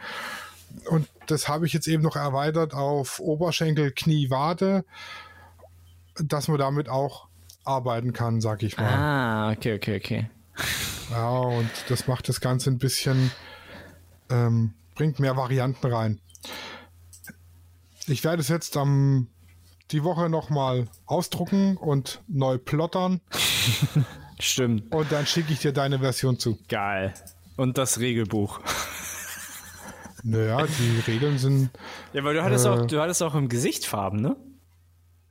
Und 0.88 1.08
das 1.26 1.48
habe 1.48 1.66
ich 1.66 1.72
jetzt 1.72 1.88
eben 1.88 2.02
noch 2.02 2.16
erweitert 2.16 2.74
auf 2.74 3.18
Oberschenkel, 3.18 3.90
Knie, 3.90 4.30
Wade, 4.30 4.84
dass 6.14 6.48
man 6.48 6.58
damit 6.58 6.88
auch 6.88 7.26
arbeiten 7.64 8.12
kann, 8.12 8.40
sag 8.40 8.62
ich 8.62 8.76
mal. 8.76 8.86
Ah, 8.86 9.50
okay, 9.52 9.74
okay, 9.74 9.96
okay. 9.96 10.30
Ja, 11.10 11.30
und 11.30 11.70
das 11.88 12.06
macht 12.06 12.28
das 12.28 12.40
Ganze 12.40 12.70
ein 12.70 12.78
bisschen, 12.78 13.32
ähm, 14.30 14.74
bringt 15.00 15.18
mehr 15.18 15.34
Varianten 15.34 15.86
rein. 15.90 16.20
Ich 18.06 18.22
werde 18.22 18.42
es 18.42 18.48
jetzt 18.48 18.76
am 18.76 19.28
die 19.92 20.04
Woche 20.04 20.28
nochmal 20.28 20.88
ausdrucken 21.06 21.78
und 21.78 22.20
neu 22.28 22.58
plottern 22.58 23.22
Stimmt. 24.38 24.94
und 24.94 25.10
dann 25.10 25.24
schicke 25.26 25.54
ich 25.54 25.60
dir 25.60 25.72
deine 25.72 26.00
Version 26.00 26.38
zu. 26.38 26.58
Geil. 26.68 27.14
Und 27.56 27.78
das 27.78 27.98
Regelbuch. 27.98 28.60
Naja, 30.22 30.66
die 30.66 31.10
Regeln 31.10 31.38
sind. 31.38 31.70
Ja, 32.12 32.22
weil 32.22 32.34
du 32.34 32.44
hattest, 32.44 32.66
Äh. 32.66 32.68
auch, 32.68 32.86
du 32.86 33.00
hattest 33.00 33.22
auch 33.22 33.34
im 33.34 33.48
Gesicht 33.48 33.86
Farben, 33.86 34.20
ne? 34.20 34.36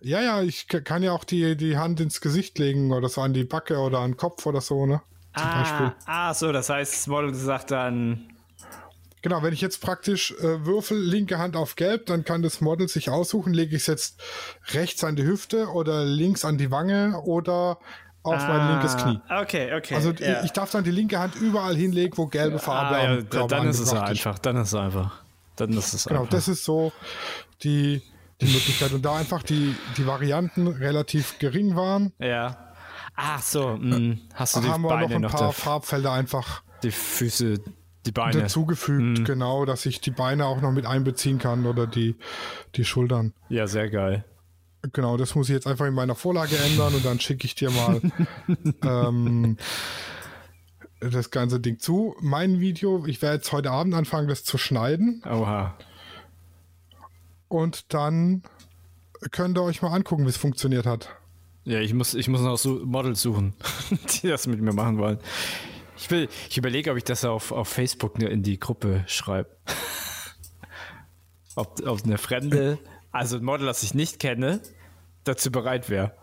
Ja, 0.01 0.19
ja, 0.23 0.41
ich 0.41 0.65
kann 0.67 1.03
ja 1.03 1.11
auch 1.11 1.25
die, 1.25 1.55
die 1.55 1.77
Hand 1.77 1.99
ins 1.99 2.21
Gesicht 2.21 2.57
legen 2.57 2.91
oder 2.91 3.07
so 3.07 3.21
an 3.21 3.33
die 3.35 3.43
Backe 3.43 3.77
oder 3.77 3.99
an 3.99 4.11
den 4.13 4.17
Kopf 4.17 4.47
oder 4.47 4.61
so, 4.61 4.87
ne? 4.87 5.03
Zum 5.37 5.45
Ah, 5.45 5.59
Beispiel. 5.61 5.91
ah, 6.07 6.33
so, 6.33 6.51
das 6.51 6.69
heißt, 6.69 6.91
das 6.91 7.05
Model 7.07 7.35
sagt 7.35 7.69
dann, 7.69 8.33
Genau, 9.21 9.43
wenn 9.43 9.53
ich 9.53 9.61
jetzt 9.61 9.81
praktisch 9.81 10.31
äh, 10.39 10.65
würfel, 10.65 10.97
linke 10.97 11.37
Hand 11.37 11.55
auf 11.55 11.75
gelb, 11.75 12.05
dann 12.05 12.23
kann 12.23 12.41
das 12.41 12.61
Model 12.61 12.87
sich 12.87 13.09
aussuchen, 13.09 13.53
lege 13.53 13.75
ich 13.75 13.81
es 13.83 13.87
jetzt 13.87 14.21
rechts 14.73 15.03
an 15.03 15.15
die 15.15 15.23
Hüfte 15.23 15.67
oder 15.67 16.05
links 16.05 16.45
an 16.45 16.57
die 16.57 16.71
Wange 16.71 17.19
oder 17.23 17.79
auf 18.23 18.47
mein 18.47 18.71
linkes 18.73 18.97
Knie. 18.97 19.19
Ah, 19.27 19.41
Okay, 19.41 19.73
okay. 19.75 19.95
Also 19.95 20.11
ja. 20.11 20.43
ich 20.43 20.51
darf 20.51 20.71
dann 20.71 20.83
die 20.83 20.91
linke 20.91 21.19
Hand 21.19 21.35
überall 21.35 21.75
hinlegen, 21.75 22.17
wo 22.17 22.27
gelbe 22.27 22.59
Farbe 22.59 22.95
ah, 22.95 23.03
ja, 23.03 23.13
am 23.17 23.29
Körper 23.29 23.47
dann 23.47 23.67
ist 23.67 23.79
es 23.79 23.93
einfach. 23.93 24.39
Dann 24.39 24.57
ist 24.57 24.67
es 24.67 24.75
einfach. 24.75 25.23
Dann 25.55 25.73
ist 25.73 25.93
es 25.93 26.05
Genau, 26.05 26.21
einfach. 26.21 26.31
das 26.31 26.47
ist 26.47 26.63
so 26.63 26.91
die, 27.63 28.01
die 28.41 28.45
Möglichkeit. 28.45 28.91
Und 28.93 29.03
da 29.03 29.15
einfach 29.15 29.43
die, 29.43 29.75
die 29.97 30.05
Varianten 30.07 30.67
relativ 30.67 31.39
gering 31.39 31.75
waren, 31.75 32.13
ja. 32.19 32.55
Ach 33.15 33.41
so, 33.41 33.75
mh, 33.77 34.17
hast 34.33 34.55
du 34.55 34.61
die 34.61 34.69
haben 34.69 34.81
wir 34.83 34.95
noch 34.97 35.09
ein 35.11 35.21
noch, 35.21 35.31
paar 35.31 35.47
da, 35.47 35.51
Farbfelder 35.51 36.13
einfach 36.13 36.61
die 36.83 36.91
Füße, 36.91 37.59
die 38.09 38.13
Beine. 38.13 38.41
dazugefügt, 38.41 39.19
Mhm. 39.19 39.23
genau, 39.25 39.65
dass 39.65 39.85
ich 39.85 40.01
die 40.01 40.11
Beine 40.11 40.45
auch 40.45 40.61
noch 40.61 40.71
mit 40.71 40.85
einbeziehen 40.85 41.37
kann 41.39 41.65
oder 41.65 41.87
die, 41.87 42.15
die 42.75 42.85
Schultern. 42.85 43.33
Ja, 43.49 43.67
sehr 43.67 43.89
geil. 43.89 44.25
Genau, 44.93 45.17
das 45.17 45.35
muss 45.35 45.49
ich 45.49 45.53
jetzt 45.55 45.67
einfach 45.67 45.85
in 45.87 45.93
meiner 45.93 46.15
Vorlage 46.15 46.55
ändern 46.57 46.93
und 46.95 47.03
dann 47.05 47.19
schicke 47.19 47.45
ich 47.45 47.53
dir 47.55 47.69
mal 47.69 48.01
ähm, 48.83 49.57
das 51.01 51.31
ganze 51.31 51.59
Ding 51.59 51.79
zu. 51.79 52.15
Mein 52.21 52.59
Video, 52.59 53.05
ich 53.05 53.21
werde 53.21 53.35
jetzt 53.37 53.51
heute 53.51 53.71
Abend 53.71 53.93
anfangen, 53.93 54.27
das 54.27 54.43
zu 54.43 54.57
schneiden 54.57 55.21
Oha. 55.25 55.75
und 57.49 57.93
dann 57.93 58.43
könnt 59.31 59.57
ihr 59.57 59.63
euch 59.63 59.81
mal 59.81 59.93
angucken, 59.93 60.25
wie 60.25 60.29
es 60.29 60.37
funktioniert 60.37 60.85
hat. 60.85 61.09
Ja, 61.65 61.79
ich 61.79 61.93
muss, 61.93 62.13
ich 62.13 62.27
muss 62.29 62.41
noch 62.41 62.57
so 62.57 62.81
Models 62.85 63.21
suchen, 63.21 63.53
die 64.23 64.27
das 64.29 64.47
mit 64.47 64.61
mir 64.61 64.73
machen 64.73 64.97
wollen. 64.97 65.19
Ich 65.99 66.09
will, 66.09 66.29
ich 66.49 66.57
überlege, 66.57 66.91
ob 66.91 66.97
ich 66.97 67.03
das 67.03 67.25
auf, 67.25 67.51
auf 67.51 67.67
Facebook 67.67 68.19
in 68.21 68.41
die 68.41 68.57
Gruppe 68.57 69.03
schreibe. 69.05 69.49
ob, 71.55 71.85
ob 71.85 72.03
eine 72.03 72.17
Fremde, 72.17 72.79
also 73.11 73.35
ein 73.35 73.43
Model, 73.43 73.67
das 73.67 73.83
ich 73.83 73.93
nicht 73.93 74.19
kenne, 74.19 74.61
dazu 75.25 75.51
bereit 75.51 75.89
wäre. 75.89 76.13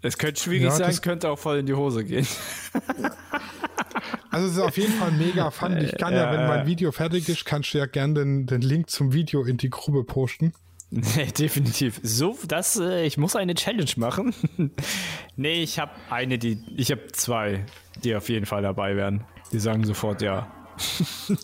Es 0.00 0.16
könnte 0.16 0.40
schwierig 0.40 0.62
Ja, 0.62 0.70
sein, 0.70 0.96
könnte 1.02 1.28
auch 1.28 1.38
voll 1.38 1.58
in 1.58 1.66
die 1.66 1.74
Hose 1.74 2.04
gehen. 2.04 2.26
Also 4.30 4.46
es 4.46 4.52
ist 4.52 4.60
auf 4.60 4.76
jeden 4.76 4.92
Fall 4.92 5.10
mega 5.12 5.50
fun. 5.50 5.76
Ich 5.78 5.96
kann 5.96 6.14
ja, 6.14 6.30
wenn 6.32 6.46
mein 6.46 6.66
Video 6.66 6.92
fertig 6.92 7.28
ist, 7.28 7.44
kannst 7.44 7.74
du 7.74 7.78
ja 7.78 7.86
gerne 7.86 8.14
den, 8.14 8.46
den 8.46 8.60
Link 8.60 8.90
zum 8.90 9.12
Video 9.12 9.42
in 9.44 9.56
die 9.56 9.70
Gruppe 9.70 10.04
posten. 10.04 10.52
Nee, 11.16 11.26
definitiv. 11.38 12.00
So, 12.02 12.38
das, 12.46 12.78
äh, 12.78 13.04
ich 13.04 13.18
muss 13.18 13.36
eine 13.36 13.54
Challenge 13.54 13.90
machen. 13.96 14.34
nee, 15.36 15.62
ich 15.62 15.78
habe 15.78 15.92
eine, 16.08 16.38
die, 16.38 16.64
ich 16.76 16.90
habe 16.90 17.08
zwei, 17.12 17.66
die 18.04 18.16
auf 18.16 18.30
jeden 18.30 18.46
Fall 18.46 18.62
dabei 18.62 18.96
wären. 18.96 19.24
Die 19.52 19.58
sagen 19.58 19.84
sofort 19.84 20.22
ja. 20.22 20.50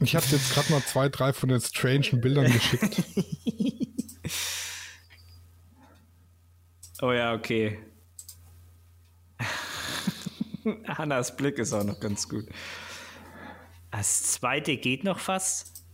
Ich 0.00 0.14
habe 0.14 0.26
jetzt 0.30 0.52
gerade 0.52 0.70
mal 0.72 0.82
zwei, 0.82 1.08
drei 1.08 1.32
von 1.32 1.48
den 1.48 1.58
strangen 1.58 2.20
Bildern 2.20 2.52
geschickt. 2.52 3.02
Oh 7.00 7.12
ja, 7.12 7.32
okay. 7.32 7.78
Hannas 10.86 11.34
Blick 11.36 11.58
ist 11.58 11.72
auch 11.72 11.84
noch 11.84 11.98
ganz 11.98 12.28
gut. 12.28 12.44
Das 13.90 14.22
zweite 14.24 14.76
geht 14.76 15.04
noch 15.04 15.18
fast. 15.18 15.85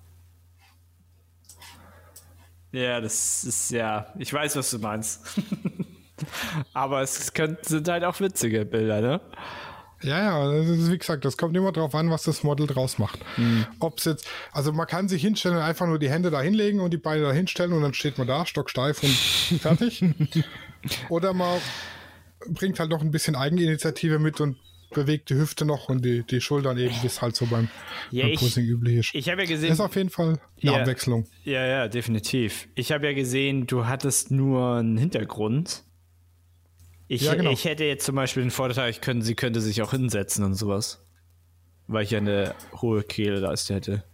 Ja, 2.73 3.01
das 3.01 3.45
ist 3.45 3.71
ja. 3.71 4.13
Ich 4.19 4.33
weiß, 4.33 4.57
was 4.57 4.71
du 4.71 4.79
meinst. 4.79 5.21
Aber 6.73 7.03
es 7.03 7.33
könnte, 7.33 7.69
sind 7.69 7.89
halt 7.89 8.05
auch 8.05 8.19
witzige 8.21 8.65
Bilder, 8.65 9.01
ne? 9.01 9.21
Ja, 10.03 10.19
ja, 10.19 10.53
das 10.53 10.69
ist, 10.69 10.91
wie 10.91 10.99
gesagt, 10.99 11.25
das 11.25 11.37
kommt 11.37 11.57
immer 11.57 11.71
drauf 11.71 11.95
an, 11.95 12.11
was 12.11 12.25
das 12.25 12.43
Model 12.43 12.67
draus 12.67 12.99
macht. 12.99 13.21
Ob 13.79 13.99
es 13.99 14.05
jetzt, 14.05 14.29
also 14.51 14.73
man 14.73 14.89
kann 14.89 15.09
sich 15.09 15.23
hinstellen 15.23 15.57
und 15.57 15.63
einfach 15.63 15.87
nur 15.87 16.01
die 16.01 16.11
Hände 16.11 16.31
da 16.31 16.41
hinlegen 16.41 16.81
und 16.81 16.93
die 16.93 16.99
Beine 16.99 17.23
da 17.23 17.33
hinstellen 17.33 17.73
und 17.73 17.83
dann 17.83 17.95
steht 17.95 18.19
man 18.19 18.27
da, 18.27 18.45
stocksteif 18.45 19.03
und 19.03 19.11
fertig. 19.61 20.05
Oder 21.09 21.33
man 21.35 21.61
bringt 22.49 22.81
halt 22.81 22.91
noch 22.91 23.01
ein 23.01 23.13
bisschen 23.13 23.37
Eigeninitiative 23.37 24.19
mit 24.19 24.41
und 24.41 24.57
bewegt 24.93 25.31
die 25.31 25.35
Hüfte 25.35 25.65
noch 25.65 25.89
und 25.89 26.05
die, 26.05 26.23
die 26.25 26.41
Schultern 26.41 26.77
eben, 26.79 26.95
wie 27.03 27.07
es 27.07 27.21
halt 27.23 27.37
so 27.37 27.47
beim, 27.47 27.69
Ja, 28.11 28.23
beim 28.25 28.33
ich- 28.33 28.41
Posing 28.41 28.65
üblich 28.65 28.97
ist. 28.99 29.15
Ich 29.15 29.29
habe 29.29 29.43
ja 29.43 29.47
Das 29.47 29.51
gesehen. 29.51 29.73
ist 29.73 29.81
auf 29.81 29.95
jeden 29.97 30.11
Fall 30.11 30.29
eine 30.29 30.73
Ja. 30.73 30.81
Abwechslung. 30.81 31.27
Ja, 31.45 31.65
ja, 31.67 31.89
definitiv. 31.89 32.69
Ich 32.75 32.93
habe 32.93 33.07
ja 33.07 33.13
gesehen, 33.13 33.67
du 33.67 33.87
hattest 33.87 34.31
nur 34.31 34.77
einen 34.77 34.97
Hintergrund. 34.99 35.85
Ich, 37.09 37.23
Ja, 37.23 37.35
genau. 37.35 37.51
ich 37.51 37.65
hätte 37.65 37.85
jetzt 37.85 38.07
zum 38.07 38.15
Beispiel 38.15 38.43
den 38.43 38.51
Vorteil, 38.51 38.91
ich 38.91 39.01
könnte, 39.01 39.25
sie 39.27 39.35
könnte 39.35 39.61
sich 39.61 39.83
auch 39.83 39.91
hinsetzen 39.91 40.45
und 40.45 40.55
sowas. 40.55 41.05
Weil 41.89 42.05
ich 42.05 42.11
ja 42.13 42.19
eine 42.19 42.55
hohe 42.81 43.03
Kehlleiste 43.03 43.75
hätte. 43.75 44.05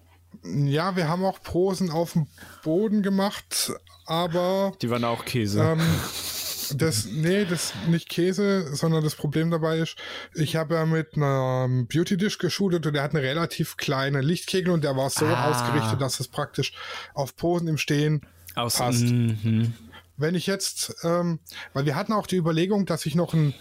Ja, 0.45 0.97
wir 0.97 1.09
haben 1.09 1.25
auch 1.25 1.41
Posen 1.43 1.91
auf 1.91 2.15
dem 2.15 2.27
Boden 2.65 3.03
gemacht, 3.03 3.73
aber 4.07 4.73
Die 4.83 4.91
waren 4.91 5.05
auch 5.05 5.25
Käse. 5.25 5.61
Ähm, 5.63 5.81
das, 6.77 7.07
nee, 7.07 7.45
das 7.45 7.73
nicht 7.89 8.09
Käse, 8.09 8.75
sondern 8.75 9.03
das 9.05 9.15
Problem 9.15 9.51
dabei 9.51 9.79
ist, 9.79 9.97
ich 10.35 10.57
habe 10.57 10.75
ja 10.75 10.87
mit 10.87 11.15
einem 11.15 11.87
Beauty-Dish 11.87 12.39
geshootet 12.39 12.87
und 12.87 12.93
der 12.95 13.03
hat 13.03 13.13
eine 13.15 13.23
relativ 13.23 13.77
kleine 13.77 14.21
Lichtkegel 14.21 14.73
und 14.73 14.85
der 14.85 14.97
war 14.97 15.11
so 15.11 15.27
Ah. 15.27 15.51
ausgerichtet, 15.51 16.01
dass 16.01 16.21
es 16.21 16.29
praktisch 16.29 16.73
auf 17.15 17.37
Posen 17.37 17.69
im 17.69 17.79
Stehen 17.79 18.23
Aus, 18.55 18.77
passt. 18.77 19.05
Mhm. 19.05 19.73
Wenn 20.17 20.35
ich 20.35 20.47
jetzt, 20.47 20.95
ähm, 21.05 21.39
weil 21.73 21.87
wir 21.87 21.95
hatten 21.95 22.13
auch 22.13 22.27
die 22.27 22.37
Überlegung, 22.37 22.87
dass 22.87 23.07
ich 23.07 23.15
noch 23.15 23.35
ein 23.35 23.55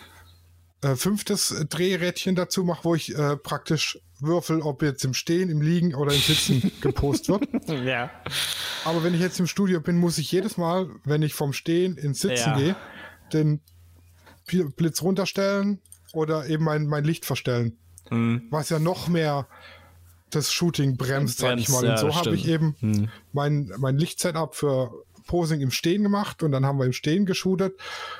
äh, 0.81 0.95
fünftes 0.95 1.65
Drehrädchen 1.69 2.35
dazu 2.35 2.63
mache, 2.63 2.83
wo 2.83 2.95
ich 2.95 3.15
äh, 3.15 3.35
praktisch 3.37 3.99
würfel, 4.19 4.61
ob 4.61 4.81
jetzt 4.81 5.05
im 5.05 5.13
Stehen, 5.13 5.49
im 5.49 5.61
Liegen 5.61 5.93
oder 5.93 6.11
im 6.13 6.19
Sitzen 6.19 6.71
gepost 6.81 7.29
wird. 7.29 7.47
Ja. 7.83 8.09
Aber 8.85 9.03
wenn 9.03 9.13
ich 9.13 9.19
jetzt 9.19 9.39
im 9.39 9.45
Studio 9.47 9.79
bin, 9.81 9.97
muss 9.97 10.17
ich 10.17 10.31
jedes 10.31 10.57
Mal, 10.57 10.87
wenn 11.03 11.21
ich 11.21 11.33
vom 11.35 11.53
Stehen 11.53 11.97
ins 11.97 12.21
Sitzen 12.21 12.49
Ja. 12.49 12.57
gehe, 12.57 12.75
den 13.33 13.61
Blitz 14.75 15.01
runterstellen 15.01 15.81
oder 16.13 16.47
eben 16.47 16.63
mein, 16.63 16.87
mein 16.87 17.03
Licht 17.03 17.25
verstellen. 17.25 17.77
Mhm. 18.09 18.43
Was 18.49 18.69
ja 18.69 18.79
noch 18.79 19.07
mehr 19.07 19.47
das 20.29 20.51
Shooting 20.51 20.97
bremst, 20.97 21.39
sag 21.39 21.57
ich 21.57 21.69
mal. 21.69 21.79
Und 21.79 21.85
ja, 21.89 21.97
so 21.97 22.15
habe 22.15 22.35
ich 22.35 22.41
stimmt. 22.43 22.81
Mhm. 22.81 22.93
eben 22.93 23.11
mein, 23.33 23.71
mein 23.77 23.97
Lichtsetup 23.97 24.55
für 24.55 24.91
Posing 25.25 25.61
im 25.61 25.71
Stehen 25.71 26.03
gemacht 26.03 26.41
und 26.43 26.51
dann 26.51 26.65
haben 26.65 26.79
wir 26.79 26.85
im 26.85 26.93
Stehen 26.93 27.25
geshootet. 27.25 27.77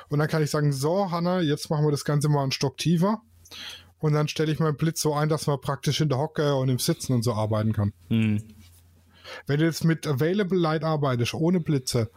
Und 0.08 0.18
dann 0.18 0.28
kann 0.28 0.42
ich 0.42 0.50
sagen, 0.50 0.72
so, 0.72 1.10
Hanna, 1.10 1.40
jetzt 1.40 1.70
machen 1.70 1.84
wir 1.86 1.90
das 1.90 2.04
Ganze 2.04 2.28
mal 2.28 2.42
einen 2.42 2.52
Stock 2.52 2.76
tiefer. 2.76 3.22
Und 3.98 4.12
dann 4.12 4.28
stelle 4.28 4.52
ich 4.52 4.60
meinen 4.60 4.76
Blitz 4.76 5.00
so 5.00 5.14
ein, 5.14 5.28
dass 5.28 5.46
man 5.46 5.60
praktisch 5.60 6.00
in 6.00 6.08
der 6.08 6.18
Hocke 6.18 6.54
und 6.54 6.68
im 6.68 6.78
Sitzen 6.78 7.14
und 7.14 7.22
so 7.22 7.32
arbeiten 7.32 7.72
kann. 7.72 7.92
Mhm. 8.10 8.42
Wenn 9.46 9.58
du 9.58 9.64
jetzt 9.66 9.84
mit 9.84 10.06
Available 10.06 10.58
Light 10.58 10.84
arbeitest, 10.84 11.34
ohne 11.34 11.60
Blitze, 11.60 12.10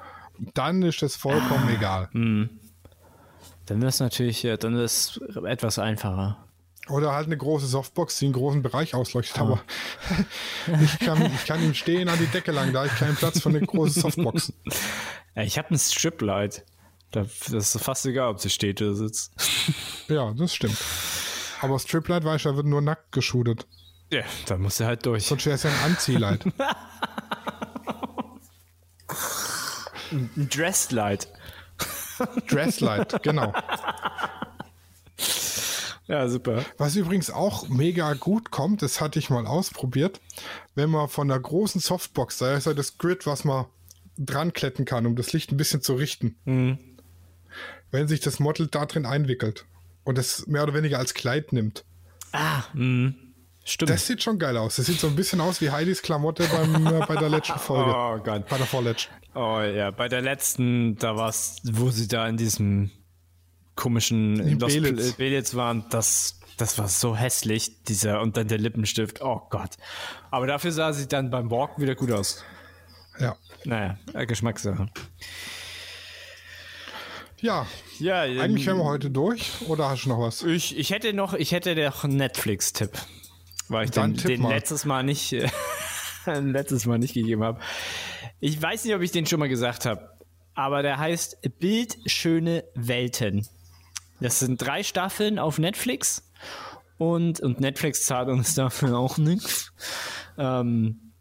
dann 0.53 0.81
ist 0.83 1.01
das 1.01 1.15
vollkommen 1.15 1.67
Ah. 1.69 1.73
egal. 1.73 2.09
Dann 3.66 3.80
wäre 3.80 3.89
es 3.89 3.99
natürlich, 3.99 4.43
ja, 4.43 4.57
dann 4.57 4.78
ist 4.78 5.18
es 5.18 5.36
etwas 5.43 5.80
einfacher. 5.80 6.38
Oder 6.89 7.14
halt 7.14 7.28
eine 7.28 7.38
große 7.38 7.68
Softbox, 7.68 8.18
die 8.20 8.26
einen 8.26 8.34
großen 8.34 8.62
Bereich 8.62 8.95
ausleuchtet. 8.95 9.39
Ah. 9.39 9.41
Aber 9.41 9.62
ich 10.84 10.99
kann, 10.99 11.26
ich 11.34 11.45
kann 11.45 11.64
im 11.64 11.74
Stehen 11.74 12.09
an 12.09 12.20
die 12.20 12.26
Decke 12.26 12.51
lang, 12.51 12.74
da 12.74 12.86
ich 12.86 12.95
keinen 12.95 13.16
Platz 13.16 13.39
für 13.39 13.49
eine 13.49 13.62
große 13.62 14.01
Softbox. 14.01 14.53
Ja, 15.34 15.43
ich 15.43 15.57
habe 15.57 15.74
ein 15.74 15.80
Striplight. 15.80 16.66
Da, 17.12 17.22
das 17.22 17.74
ist 17.74 17.82
fast 17.82 18.05
egal, 18.05 18.32
ob 18.32 18.41
sie 18.41 18.49
steht 18.49 18.82
oder 18.82 18.95
sitzt. 18.95 19.32
Ja, 20.09 20.34
das 20.34 20.53
stimmt. 20.53 20.78
Aber 21.62 21.80
Striplight, 21.80 22.26
weißt 22.26 22.43
du, 22.43 22.49
da 22.49 22.55
wird 22.57 22.66
nur 22.66 22.82
nackt 22.82 23.14
geshootet. 23.14 23.66
Ja, 24.12 24.24
da 24.47 24.57
muss 24.57 24.82
er 24.82 24.88
halt 24.88 25.05
durch. 25.05 25.26
Sonst 25.26 25.45
wäre 25.45 25.55
es 25.55 25.64
ja 25.64 25.70
ein 25.70 25.91
Anziehlight. 25.91 26.45
Ein 30.12 30.49
Dressed 30.49 30.91
Light. 30.91 31.30
Dresslight, 32.47 33.22
genau. 33.24 33.53
Ja, 36.07 36.28
super. 36.28 36.66
Was 36.78 36.95
übrigens 36.95 37.30
auch 37.30 37.70
mega 37.70 38.14
gut 38.16 38.51
kommt, 38.51 38.82
das 38.82 38.99
hatte 38.99 39.20
ich 39.20 39.30
mal 39.30 39.47
ausprobiert, 39.47 40.20
wenn 40.76 40.89
man 40.89 41.07
von 41.07 41.28
der 41.28 41.39
großen 41.39 41.80
Softbox, 41.80 42.39
da 42.39 42.55
ist 42.55 42.66
ja 42.68 42.74
das 42.74 42.97
Grid, 42.97 43.26
was 43.26 43.45
man 43.45 43.66
dran 44.18 44.51
kletten 44.51 44.84
kann, 44.86 45.05
um 45.05 45.16
das 45.16 45.32
Licht 45.32 45.51
ein 45.51 45.57
bisschen 45.57 45.82
zu 45.82 45.93
richten. 45.93 46.36
Wenn 47.91 48.07
sich 48.07 48.20
das 48.20 48.39
Model 48.39 48.68
da 48.68 48.86
drin 48.86 49.05
einwickelt 49.05 49.66
und 50.03 50.18
es 50.18 50.47
mehr 50.47 50.64
oder 50.64 50.74
weniger 50.74 50.99
als 50.99 51.14
Kleid 51.14 51.53
nimmt. 51.53 51.86
Ah, 52.34 52.64
mh. 52.74 53.14
Stimmt. 53.72 53.89
Das 53.89 54.05
sieht 54.05 54.22
schon 54.22 54.38
geil 54.38 54.57
aus. 54.57 54.76
Das 54.76 54.86
sieht 54.88 54.99
so 54.99 55.07
ein 55.07 55.15
bisschen 55.15 55.39
aus 55.39 55.61
wie 55.61 55.72
Heidis 55.72 56.01
Klamotte 56.01 56.45
beim, 56.51 56.88
äh, 56.88 57.05
bei 57.05 57.15
der 57.15 57.30
letzten 57.30 57.57
Folge. 57.59 57.93
oh 57.95 58.17
Gott. 58.22 58.47
Bei 58.49 58.57
der 58.57 58.65
vorletzten. 58.65 59.13
Oh 59.34 59.61
ja, 59.61 59.91
bei 59.91 60.09
der 60.09 60.22
letzten, 60.22 60.97
da 60.97 61.15
war 61.15 61.30
es, 61.30 61.61
wo 61.63 61.89
sie 61.89 62.09
da 62.09 62.28
in 62.28 62.36
diesem 62.36 62.91
komischen 63.76 64.39
In 64.45 64.57
Belitz. 64.57 65.55
Waren, 65.55 65.86
das, 65.89 66.39
das 66.57 66.78
war 66.78 66.89
so 66.89 67.15
hässlich, 67.15 67.84
dieser 67.86 68.19
und 68.22 68.36
dann 68.36 68.49
der 68.49 68.57
Lippenstift. 68.57 69.22
Oh 69.22 69.41
Gott. 69.49 69.72
Aber 70.32 70.47
dafür 70.47 70.74
sah 70.74 70.91
sie 70.91 71.07
dann 71.07 71.30
beim 71.30 71.49
Walken 71.49 71.82
wieder 71.82 71.95
gut 71.95 72.11
aus. 72.11 72.43
Ja. 73.19 73.38
Naja, 73.63 73.97
äh, 74.13 74.26
Geschmackssache. 74.26 74.88
Ja, 77.39 77.65
Ja, 77.99 78.22
eigentlich 78.22 78.67
wären 78.67 78.78
wir 78.78 78.84
heute 78.84 79.09
durch. 79.09 79.61
Oder 79.67 79.89
hast 79.89 80.03
du 80.03 80.09
noch 80.09 80.19
was? 80.19 80.43
Ich, 80.43 80.78
ich 80.78 80.91
hätte 80.91 81.13
noch, 81.13 81.34
ich 81.34 81.53
hätte 81.53 81.74
noch 81.76 82.03
einen 82.03 82.17
Netflix-Tipp. 82.17 82.91
Weil 83.72 83.86
ich 83.86 83.91
Dann 83.91 84.15
den, 84.15 84.28
den 84.28 84.41
mal. 84.41 84.49
letztes 84.49 84.86
Mal 84.86 85.03
nicht, 85.03 85.32
letztes 86.26 86.86
Mal 86.86 86.99
nicht 86.99 87.13
gegeben 87.13 87.43
habe. 87.43 87.59
Ich 88.39 88.61
weiß 88.61 88.86
nicht, 88.86 88.93
ob 88.93 89.01
ich 89.01 89.11
den 89.11 89.26
schon 89.26 89.39
mal 89.39 89.49
gesagt 89.49 89.86
habe, 89.86 90.09
aber 90.53 90.82
der 90.82 90.97
heißt 90.97 91.38
Bildschöne 91.59 92.65
Welten. 92.76 93.47
Das 94.19 94.39
sind 94.39 94.61
drei 94.61 94.84
Staffeln 94.84 95.39
auf 95.39 95.57
Netflix 95.57 96.30
und, 96.97 97.39
und 97.39 97.59
Netflix 97.59 98.05
zahlt 98.05 98.30
uns 98.30 98.53
dafür 98.55 98.97
auch 98.97 99.17
nichts. 99.17 99.74
Ähm, 100.38 101.13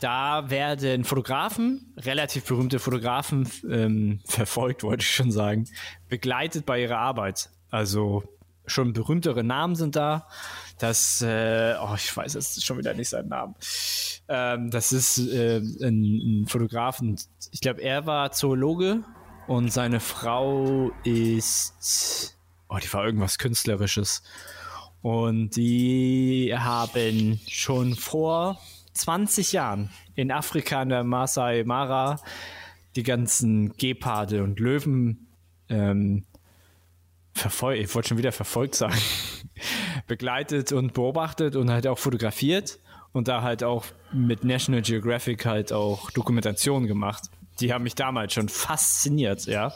da 0.00 0.50
werden 0.50 1.04
Fotografen, 1.04 1.92
relativ 1.96 2.44
berühmte 2.44 2.78
Fotografen, 2.78 3.48
ähm, 3.70 4.20
verfolgt, 4.24 4.82
wollte 4.82 5.02
ich 5.02 5.14
schon 5.14 5.30
sagen, 5.30 5.66
begleitet 6.08 6.66
bei 6.66 6.80
ihrer 6.80 6.98
Arbeit. 6.98 7.50
Also 7.70 8.24
schon 8.66 8.92
berühmtere 8.92 9.44
Namen 9.44 9.74
sind 9.74 9.96
da. 9.96 10.26
Das, 10.78 11.22
äh, 11.22 11.74
oh, 11.80 11.94
ich 11.96 12.16
weiß 12.16 12.34
jetzt 12.34 12.64
schon 12.64 12.78
wieder 12.78 12.94
nicht 12.94 13.08
seinen 13.08 13.28
Namen. 13.28 13.54
Ähm, 14.28 14.70
das 14.70 14.92
ist 14.92 15.18
äh, 15.18 15.58
ein, 15.58 16.42
ein 16.42 16.46
Fotograf. 16.46 17.02
Ich 17.50 17.60
glaube, 17.60 17.82
er 17.82 18.06
war 18.06 18.30
Zoologe 18.32 19.02
und 19.48 19.72
seine 19.72 19.98
Frau 19.98 20.92
ist, 21.04 22.38
oh, 22.68 22.76
die 22.76 22.92
war 22.92 23.04
irgendwas 23.04 23.38
Künstlerisches. 23.38 24.22
Und 25.02 25.56
die 25.56 26.54
haben 26.56 27.40
schon 27.48 27.94
vor 27.94 28.60
20 28.94 29.52
Jahren 29.52 29.90
in 30.14 30.30
Afrika 30.30 30.82
in 30.82 30.90
der 30.90 31.04
Masai 31.04 31.64
Mara 31.64 32.20
die 32.96 33.04
ganzen 33.04 33.76
Geparde 33.76 34.42
und 34.42 34.58
Löwen 34.58 35.28
ähm, 35.68 36.24
verfolgt, 37.38 37.82
ich 37.82 37.94
wollte 37.94 38.08
schon 38.08 38.18
wieder 38.18 38.32
verfolgt 38.32 38.74
sagen, 38.74 38.98
begleitet 40.06 40.72
und 40.72 40.92
beobachtet 40.94 41.56
und 41.56 41.70
halt 41.70 41.86
auch 41.86 41.98
fotografiert 41.98 42.78
und 43.12 43.28
da 43.28 43.42
halt 43.42 43.64
auch 43.64 43.86
mit 44.12 44.44
National 44.44 44.82
Geographic 44.82 45.46
halt 45.46 45.72
auch 45.72 46.10
Dokumentationen 46.10 46.86
gemacht. 46.86 47.24
Die 47.60 47.72
haben 47.72 47.84
mich 47.84 47.94
damals 47.94 48.34
schon 48.34 48.48
fasziniert, 48.48 49.46
ja. 49.46 49.72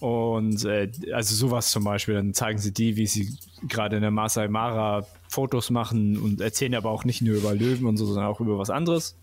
Und 0.00 0.64
äh, 0.64 0.90
also 1.12 1.34
sowas 1.34 1.70
zum 1.70 1.84
Beispiel, 1.84 2.14
dann 2.14 2.32
zeigen 2.32 2.58
sie 2.58 2.72
die, 2.72 2.96
wie 2.96 3.06
sie 3.06 3.36
gerade 3.68 3.96
in 3.96 4.02
der 4.02 4.10
Masai 4.10 4.48
Mara 4.48 5.06
Fotos 5.28 5.70
machen 5.70 6.16
und 6.16 6.40
erzählen 6.40 6.74
aber 6.74 6.90
auch 6.90 7.04
nicht 7.04 7.20
nur 7.22 7.36
über 7.36 7.54
Löwen 7.54 7.86
und 7.86 7.98
so, 7.98 8.06
sondern 8.06 8.24
auch 8.24 8.40
über 8.40 8.58
was 8.58 8.70
anderes. 8.70 9.16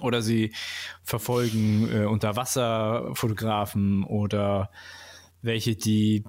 Oder 0.00 0.22
sie 0.22 0.52
verfolgen 1.04 1.88
äh, 1.92 2.06
Unterwasserfotografen 2.06 4.02
oder 4.04 4.70
welche, 5.42 5.76
die 5.76 6.24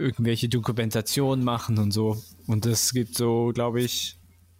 irgendwelche 0.00 0.48
Dokumentationen 0.48 1.44
machen 1.44 1.78
und 1.78 1.92
so. 1.92 2.22
Und 2.46 2.66
es 2.66 2.92
gibt 2.92 3.16
so, 3.16 3.52
glaube 3.54 3.80
ich, 3.80 4.16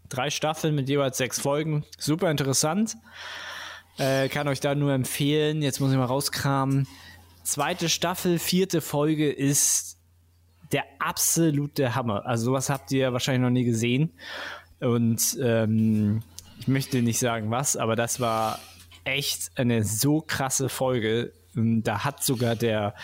drei 0.08 0.30
Staffeln 0.30 0.74
mit 0.74 0.88
jeweils 0.88 1.18
sechs 1.18 1.40
Folgen. 1.40 1.84
Super 1.98 2.30
interessant. 2.30 2.96
Äh, 3.98 4.28
kann 4.28 4.48
euch 4.48 4.60
da 4.60 4.74
nur 4.74 4.92
empfehlen. 4.92 5.62
Jetzt 5.62 5.80
muss 5.80 5.90
ich 5.90 5.96
mal 5.96 6.04
rauskramen. 6.04 6.86
Zweite 7.42 7.88
Staffel, 7.88 8.38
vierte 8.38 8.80
Folge 8.80 9.30
ist 9.30 9.98
der 10.72 10.84
absolute 10.98 11.94
Hammer. 11.94 12.26
Also 12.26 12.46
sowas 12.46 12.70
habt 12.70 12.92
ihr 12.92 13.12
wahrscheinlich 13.12 13.42
noch 13.42 13.50
nie 13.50 13.64
gesehen. 13.64 14.12
Und 14.80 15.38
ähm, 15.42 16.22
ich 16.60 16.68
möchte 16.68 17.02
nicht 17.02 17.18
sagen 17.18 17.50
was, 17.50 17.76
aber 17.76 17.96
das 17.96 18.20
war 18.20 18.60
echt 19.04 19.50
eine 19.56 19.84
so 19.84 20.20
krasse 20.20 20.68
Folge. 20.68 21.32
Da 21.54 22.04
hat 22.04 22.22
sogar 22.22 22.54
der, 22.54 22.94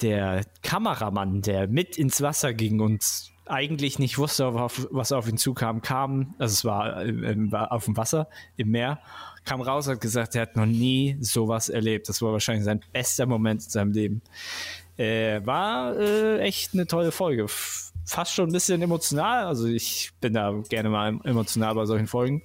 der 0.00 0.44
Kameramann, 0.62 1.42
der 1.42 1.68
mit 1.68 1.98
ins 1.98 2.22
Wasser 2.22 2.54
ging 2.54 2.80
und 2.80 3.02
eigentlich 3.46 3.98
nicht 3.98 4.18
wusste, 4.18 4.52
was 4.54 5.12
auf 5.12 5.28
ihn 5.28 5.38
zukam, 5.38 5.80
kam, 5.80 6.34
also 6.38 6.52
es 6.52 6.64
war, 6.64 7.04
äh, 7.04 7.34
war 7.50 7.72
auf 7.72 7.86
dem 7.86 7.96
Wasser, 7.96 8.28
im 8.56 8.70
Meer, 8.70 9.00
kam 9.44 9.60
raus 9.60 9.86
und 9.86 9.94
hat 9.94 10.00
gesagt, 10.00 10.34
er 10.34 10.42
hat 10.42 10.56
noch 10.56 10.66
nie 10.66 11.16
sowas 11.20 11.68
erlebt. 11.68 12.08
Das 12.08 12.20
war 12.20 12.32
wahrscheinlich 12.32 12.64
sein 12.64 12.80
bester 12.92 13.26
Moment 13.26 13.64
in 13.64 13.70
seinem 13.70 13.92
Leben. 13.92 14.22
Äh, 14.96 15.40
war 15.46 15.96
äh, 15.96 16.40
echt 16.40 16.74
eine 16.74 16.86
tolle 16.86 17.12
Folge. 17.12 17.46
Fast 18.04 18.34
schon 18.34 18.50
ein 18.50 18.52
bisschen 18.52 18.82
emotional. 18.82 19.46
Also 19.46 19.66
ich 19.66 20.10
bin 20.20 20.34
da 20.34 20.52
gerne 20.68 20.90
mal 20.90 21.18
emotional 21.24 21.74
bei 21.74 21.86
solchen 21.86 22.06
Folgen. 22.06 22.42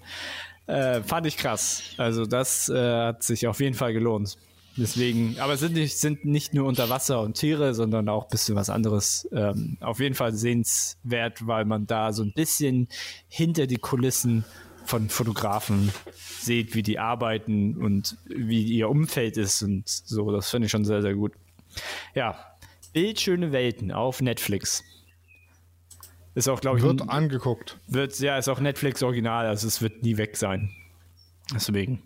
Äh, 0.67 1.01
fand 1.01 1.25
ich 1.27 1.37
krass. 1.37 1.83
Also 1.97 2.25
das 2.25 2.69
äh, 2.69 3.07
hat 3.07 3.23
sich 3.23 3.47
auf 3.47 3.59
jeden 3.59 3.75
Fall 3.75 3.93
gelohnt. 3.93 4.37
Deswegen, 4.75 5.39
aber 5.39 5.53
es 5.53 5.59
sind 5.59 5.73
nicht, 5.73 5.97
sind 5.97 6.25
nicht 6.25 6.53
nur 6.53 6.65
unter 6.65 6.89
Wasser 6.89 7.21
und 7.21 7.35
Tiere, 7.35 7.75
sondern 7.75 8.09
auch 8.09 8.23
ein 8.23 8.29
bisschen 8.29 8.55
was 8.55 8.69
anderes. 8.69 9.27
Ähm, 9.31 9.77
auf 9.81 9.99
jeden 9.99 10.15
Fall 10.15 10.33
sehenswert, 10.33 11.45
weil 11.45 11.65
man 11.65 11.85
da 11.85 12.11
so 12.11 12.23
ein 12.23 12.33
bisschen 12.33 12.87
hinter 13.27 13.67
die 13.67 13.77
Kulissen 13.77 14.45
von 14.85 15.09
Fotografen 15.09 15.91
seht, 16.39 16.75
wie 16.75 16.83
die 16.83 16.97
arbeiten 16.97 17.77
und 17.77 18.17
wie 18.25 18.63
ihr 18.63 18.89
Umfeld 18.89 19.37
ist 19.37 19.61
und 19.61 19.87
so. 19.87 20.31
Das 20.31 20.49
finde 20.49 20.65
ich 20.65 20.71
schon 20.71 20.85
sehr, 20.85 21.01
sehr 21.01 21.13
gut. 21.13 21.33
Ja, 22.15 22.53
Bildschöne 22.93 23.51
Welten 23.51 23.91
auf 23.91 24.21
Netflix. 24.21 24.83
Ist 26.35 26.47
auch, 26.47 26.61
glaube 26.61 26.77
ich. 26.77 26.83
Wird 26.83 27.09
angeguckt. 27.09 27.79
Wird, 27.87 28.17
ja, 28.19 28.37
ist 28.37 28.49
auch 28.49 28.59
Netflix 28.59 29.01
Original, 29.01 29.47
also 29.47 29.67
es 29.67 29.81
wird 29.81 30.03
nie 30.03 30.17
weg 30.17 30.37
sein. 30.37 30.71
Deswegen. 31.53 32.03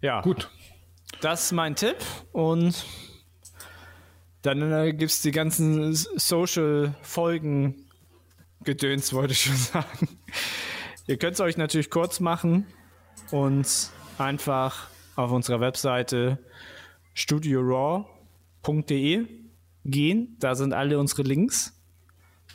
Ja. 0.00 0.22
Gut. 0.22 0.50
Das 1.20 1.46
ist 1.46 1.52
mein 1.52 1.74
Tipp 1.74 1.96
und 2.30 2.84
dann 4.42 4.72
äh, 4.72 4.92
gibt 4.92 5.10
es 5.10 5.20
die 5.20 5.32
ganzen 5.32 5.92
Social-Folgen 5.94 7.74
Gedöns, 8.62 9.12
wollte 9.12 9.32
ich 9.32 9.40
schon 9.42 9.56
sagen. 9.56 10.08
Ihr 11.08 11.16
könnt 11.16 11.34
es 11.34 11.40
euch 11.40 11.56
natürlich 11.56 11.90
kurz 11.90 12.20
machen 12.20 12.66
und 13.32 13.90
einfach 14.16 14.86
auf 15.16 15.32
unserer 15.32 15.60
Webseite 15.60 16.38
studioraw.de 17.14 18.06
gehen. 19.84 20.36
Da 20.38 20.54
sind 20.54 20.72
alle 20.72 21.00
unsere 21.00 21.22
Links. 21.22 21.74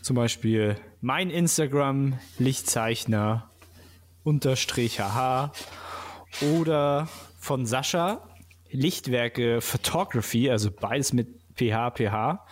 Zum 0.02 0.16
Beispiel 0.16 0.78
mein 1.02 1.30
Instagram, 1.30 2.18
Lichtzeichner, 2.40 3.50
unterstrich 4.24 5.02
haha. 5.02 5.52
Oder 6.42 7.10
von 7.40 7.66
Sascha, 7.66 8.30
Lichtwerke 8.74 9.62
Photography, 9.62 10.50
also 10.50 10.72
beides 10.72 11.14
mit 11.14 11.28
PH, 11.56 11.92
PH. 11.92 12.46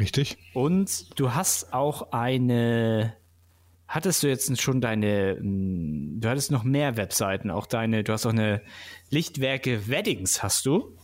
Richtig. 0.00 0.38
Und 0.54 1.18
du 1.18 1.34
hast 1.34 1.74
auch 1.74 2.12
eine 2.12 3.14
hattest 3.94 4.22
du 4.22 4.28
jetzt 4.28 4.60
schon 4.60 4.80
deine, 4.80 5.36
hm, 5.38 6.20
du 6.20 6.28
hattest 6.28 6.50
noch 6.50 6.64
mehr 6.64 6.96
Webseiten, 6.96 7.50
auch 7.50 7.66
deine, 7.66 8.02
du 8.02 8.12
hast 8.12 8.26
auch 8.26 8.30
eine 8.32 8.60
Lichtwerke 9.10 9.88
Weddings, 9.88 10.42
hast 10.42 10.66
du? 10.66 10.96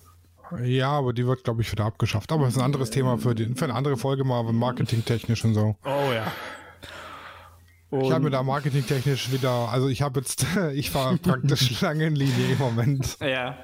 Ja, 0.65 0.91
aber 0.91 1.13
die 1.13 1.27
wird, 1.27 1.45
glaube 1.45 1.63
ich, 1.63 1.71
wieder 1.71 1.85
abgeschafft. 1.85 2.33
Aber 2.33 2.45
das 2.45 2.55
ist 2.55 2.59
ein 2.59 2.65
anderes 2.65 2.91
Thema 2.91 3.19
für, 3.19 3.37
die, 3.37 3.55
für 3.55 3.67
eine 3.67 3.75
andere 3.75 3.97
Folge 3.97 4.25
mal, 4.25 4.43
marketingtechnisch 4.43 5.45
und 5.45 5.55
so. 5.55 5.77
Oh 5.85 6.13
ja. 6.13 6.33
Und 7.91 8.05
ich 8.05 8.13
habe 8.13 8.25
mir 8.25 8.31
da 8.31 8.43
marketingtechnisch 8.43 9.33
wieder, 9.33 9.51
also 9.51 9.89
ich 9.89 10.03
habe 10.03 10.21
jetzt, 10.21 10.47
ich 10.75 10.91
fahre 10.91 11.17
praktisch 11.23 11.81
lange 11.81 12.07
in 12.07 12.15
Linie 12.15 12.53
im 12.53 12.59
Moment. 12.59 13.19
Ja. 13.21 13.59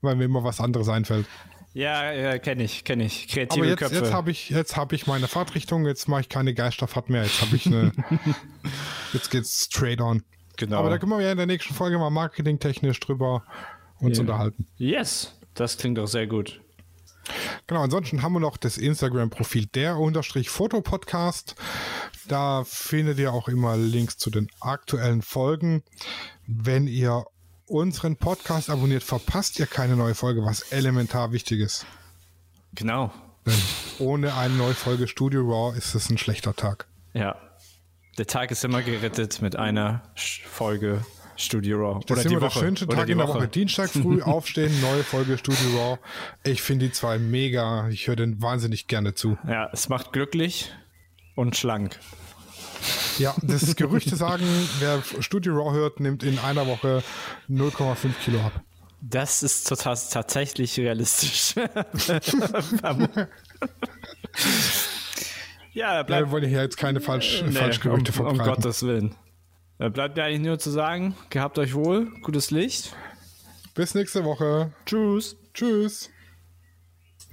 Weil 0.00 0.16
mir 0.16 0.24
immer 0.24 0.42
was 0.44 0.60
anderes 0.60 0.88
einfällt. 0.88 1.26
Ja, 1.74 2.12
ja 2.12 2.38
kenne 2.38 2.64
ich, 2.64 2.84
kenne 2.84 3.04
ich. 3.04 3.28
Kreative 3.28 3.60
Aber 3.60 3.68
jetzt, 3.68 3.78
Köpfe. 3.78 3.94
jetzt 3.96 4.12
habe 4.12 4.30
ich, 4.30 4.48
jetzt 4.50 4.76
habe 4.76 4.94
ich 4.94 5.06
meine 5.06 5.28
Fahrtrichtung, 5.28 5.86
jetzt 5.86 6.08
mache 6.08 6.22
ich 6.22 6.28
keine 6.28 6.54
Geisterfahrt 6.54 7.10
mehr, 7.10 7.24
jetzt 7.24 7.42
habe 7.42 7.54
ich 7.56 7.66
eine, 7.66 7.92
jetzt 9.12 9.30
geht's 9.30 9.64
straight 9.64 10.00
on. 10.00 10.22
Genau. 10.56 10.78
Aber 10.78 10.90
da 10.90 10.98
können 10.98 11.12
wir 11.12 11.20
ja 11.20 11.30
in 11.30 11.36
der 11.36 11.46
nächsten 11.46 11.74
Folge 11.74 11.98
mal 11.98 12.10
marketingtechnisch 12.10 12.98
drüber 13.00 13.44
uns 14.00 14.16
Ja. 14.16 14.22
unterhalten. 14.22 14.66
Yes, 14.76 15.34
das 15.54 15.76
klingt 15.76 15.98
doch 15.98 16.08
sehr 16.08 16.26
gut. 16.26 16.60
Genau, 17.66 17.82
ansonsten 17.82 18.22
haben 18.22 18.32
wir 18.32 18.40
noch 18.40 18.56
das 18.56 18.78
Instagram-Profil 18.78 19.66
der 19.66 19.98
unterstrich 19.98 20.48
Fotopodcast. 20.48 21.54
Da 22.28 22.62
findet 22.64 23.18
ihr 23.18 23.32
auch 23.32 23.48
immer 23.48 23.76
Links 23.76 24.18
zu 24.18 24.28
den 24.28 24.48
aktuellen 24.60 25.22
Folgen. 25.22 25.82
Wenn 26.46 26.86
ihr 26.86 27.24
unseren 27.66 28.16
Podcast 28.16 28.68
abonniert, 28.68 29.02
verpasst 29.02 29.58
ihr 29.58 29.66
keine 29.66 29.96
neue 29.96 30.14
Folge, 30.14 30.44
was 30.44 30.60
elementar 30.70 31.32
wichtig 31.32 31.60
ist. 31.60 31.86
Genau. 32.74 33.10
Denn 33.46 33.58
ohne 33.98 34.34
eine 34.34 34.54
neue 34.54 34.74
Folge 34.74 35.08
Studio 35.08 35.40
Raw 35.40 35.76
ist 35.76 35.94
es 35.94 36.10
ein 36.10 36.18
schlechter 36.18 36.54
Tag. 36.54 36.86
Ja. 37.14 37.36
Der 38.18 38.26
Tag 38.26 38.50
ist 38.50 38.62
immer 38.62 38.82
gerettet 38.82 39.40
mit 39.40 39.56
einer 39.56 40.02
Folge 40.14 41.06
Studio 41.36 41.78
Raw. 41.78 42.00
Das 42.06 42.18
ist 42.18 42.24
die 42.24 42.34
immer 42.34 42.40
der 42.40 42.50
Woche. 42.50 42.58
schönste 42.58 42.86
Oder 42.86 42.96
Tag 42.96 43.06
die 43.06 43.12
in 43.12 43.18
der 43.18 43.28
Woche. 43.28 43.48
Dienstag 43.48 43.88
früh 43.88 44.20
aufstehen, 44.22 44.78
neue 44.82 45.02
Folge 45.02 45.38
Studio 45.38 45.78
Raw. 45.78 45.98
Ich 46.44 46.60
finde 46.60 46.86
die 46.86 46.92
zwei 46.92 47.18
mega. 47.18 47.88
Ich 47.88 48.06
höre 48.06 48.16
den 48.16 48.42
wahnsinnig 48.42 48.86
gerne 48.86 49.14
zu. 49.14 49.38
Ja, 49.46 49.70
es 49.72 49.88
macht 49.88 50.12
glücklich 50.12 50.72
und 51.38 51.56
schlank. 51.56 51.98
Ja, 53.18 53.34
das 53.42 53.74
Gerüchte 53.76 54.16
sagen, 54.16 54.44
wer 54.80 55.02
Studio 55.20 55.54
Raw 55.54 55.72
hört, 55.72 56.00
nimmt 56.00 56.22
in 56.22 56.38
einer 56.38 56.66
Woche 56.66 57.02
0,5 57.48 58.12
Kilo 58.24 58.40
ab. 58.40 58.60
Das 59.00 59.42
ist 59.44 59.68
total, 59.68 59.96
tatsächlich 60.10 60.78
realistisch. 60.78 61.54
ja, 61.56 62.96
Ja, 65.72 66.02
bleibt 66.02 66.26
wir 66.26 66.30
wollen 66.32 66.48
hier 66.48 66.62
jetzt 66.62 66.76
keine 66.76 67.00
falsch, 67.00 67.44
Nee, 67.46 67.52
Falschgerüchte 67.52 68.12
um, 68.12 68.26
um 68.26 68.36
verbreiten. 68.36 68.62
Gottes 68.62 68.82
Willen. 68.82 69.14
Da 69.78 69.88
bleibt 69.88 70.16
mir 70.16 70.24
eigentlich 70.24 70.40
nur 70.40 70.58
zu 70.58 70.70
sagen, 70.70 71.14
gehabt 71.30 71.58
euch 71.58 71.74
wohl, 71.74 72.10
gutes 72.22 72.50
Licht. 72.50 72.96
Bis 73.74 73.94
nächste 73.94 74.24
Woche. 74.24 74.72
Tschüss. 74.86 75.36
Tschüss. 75.54 76.10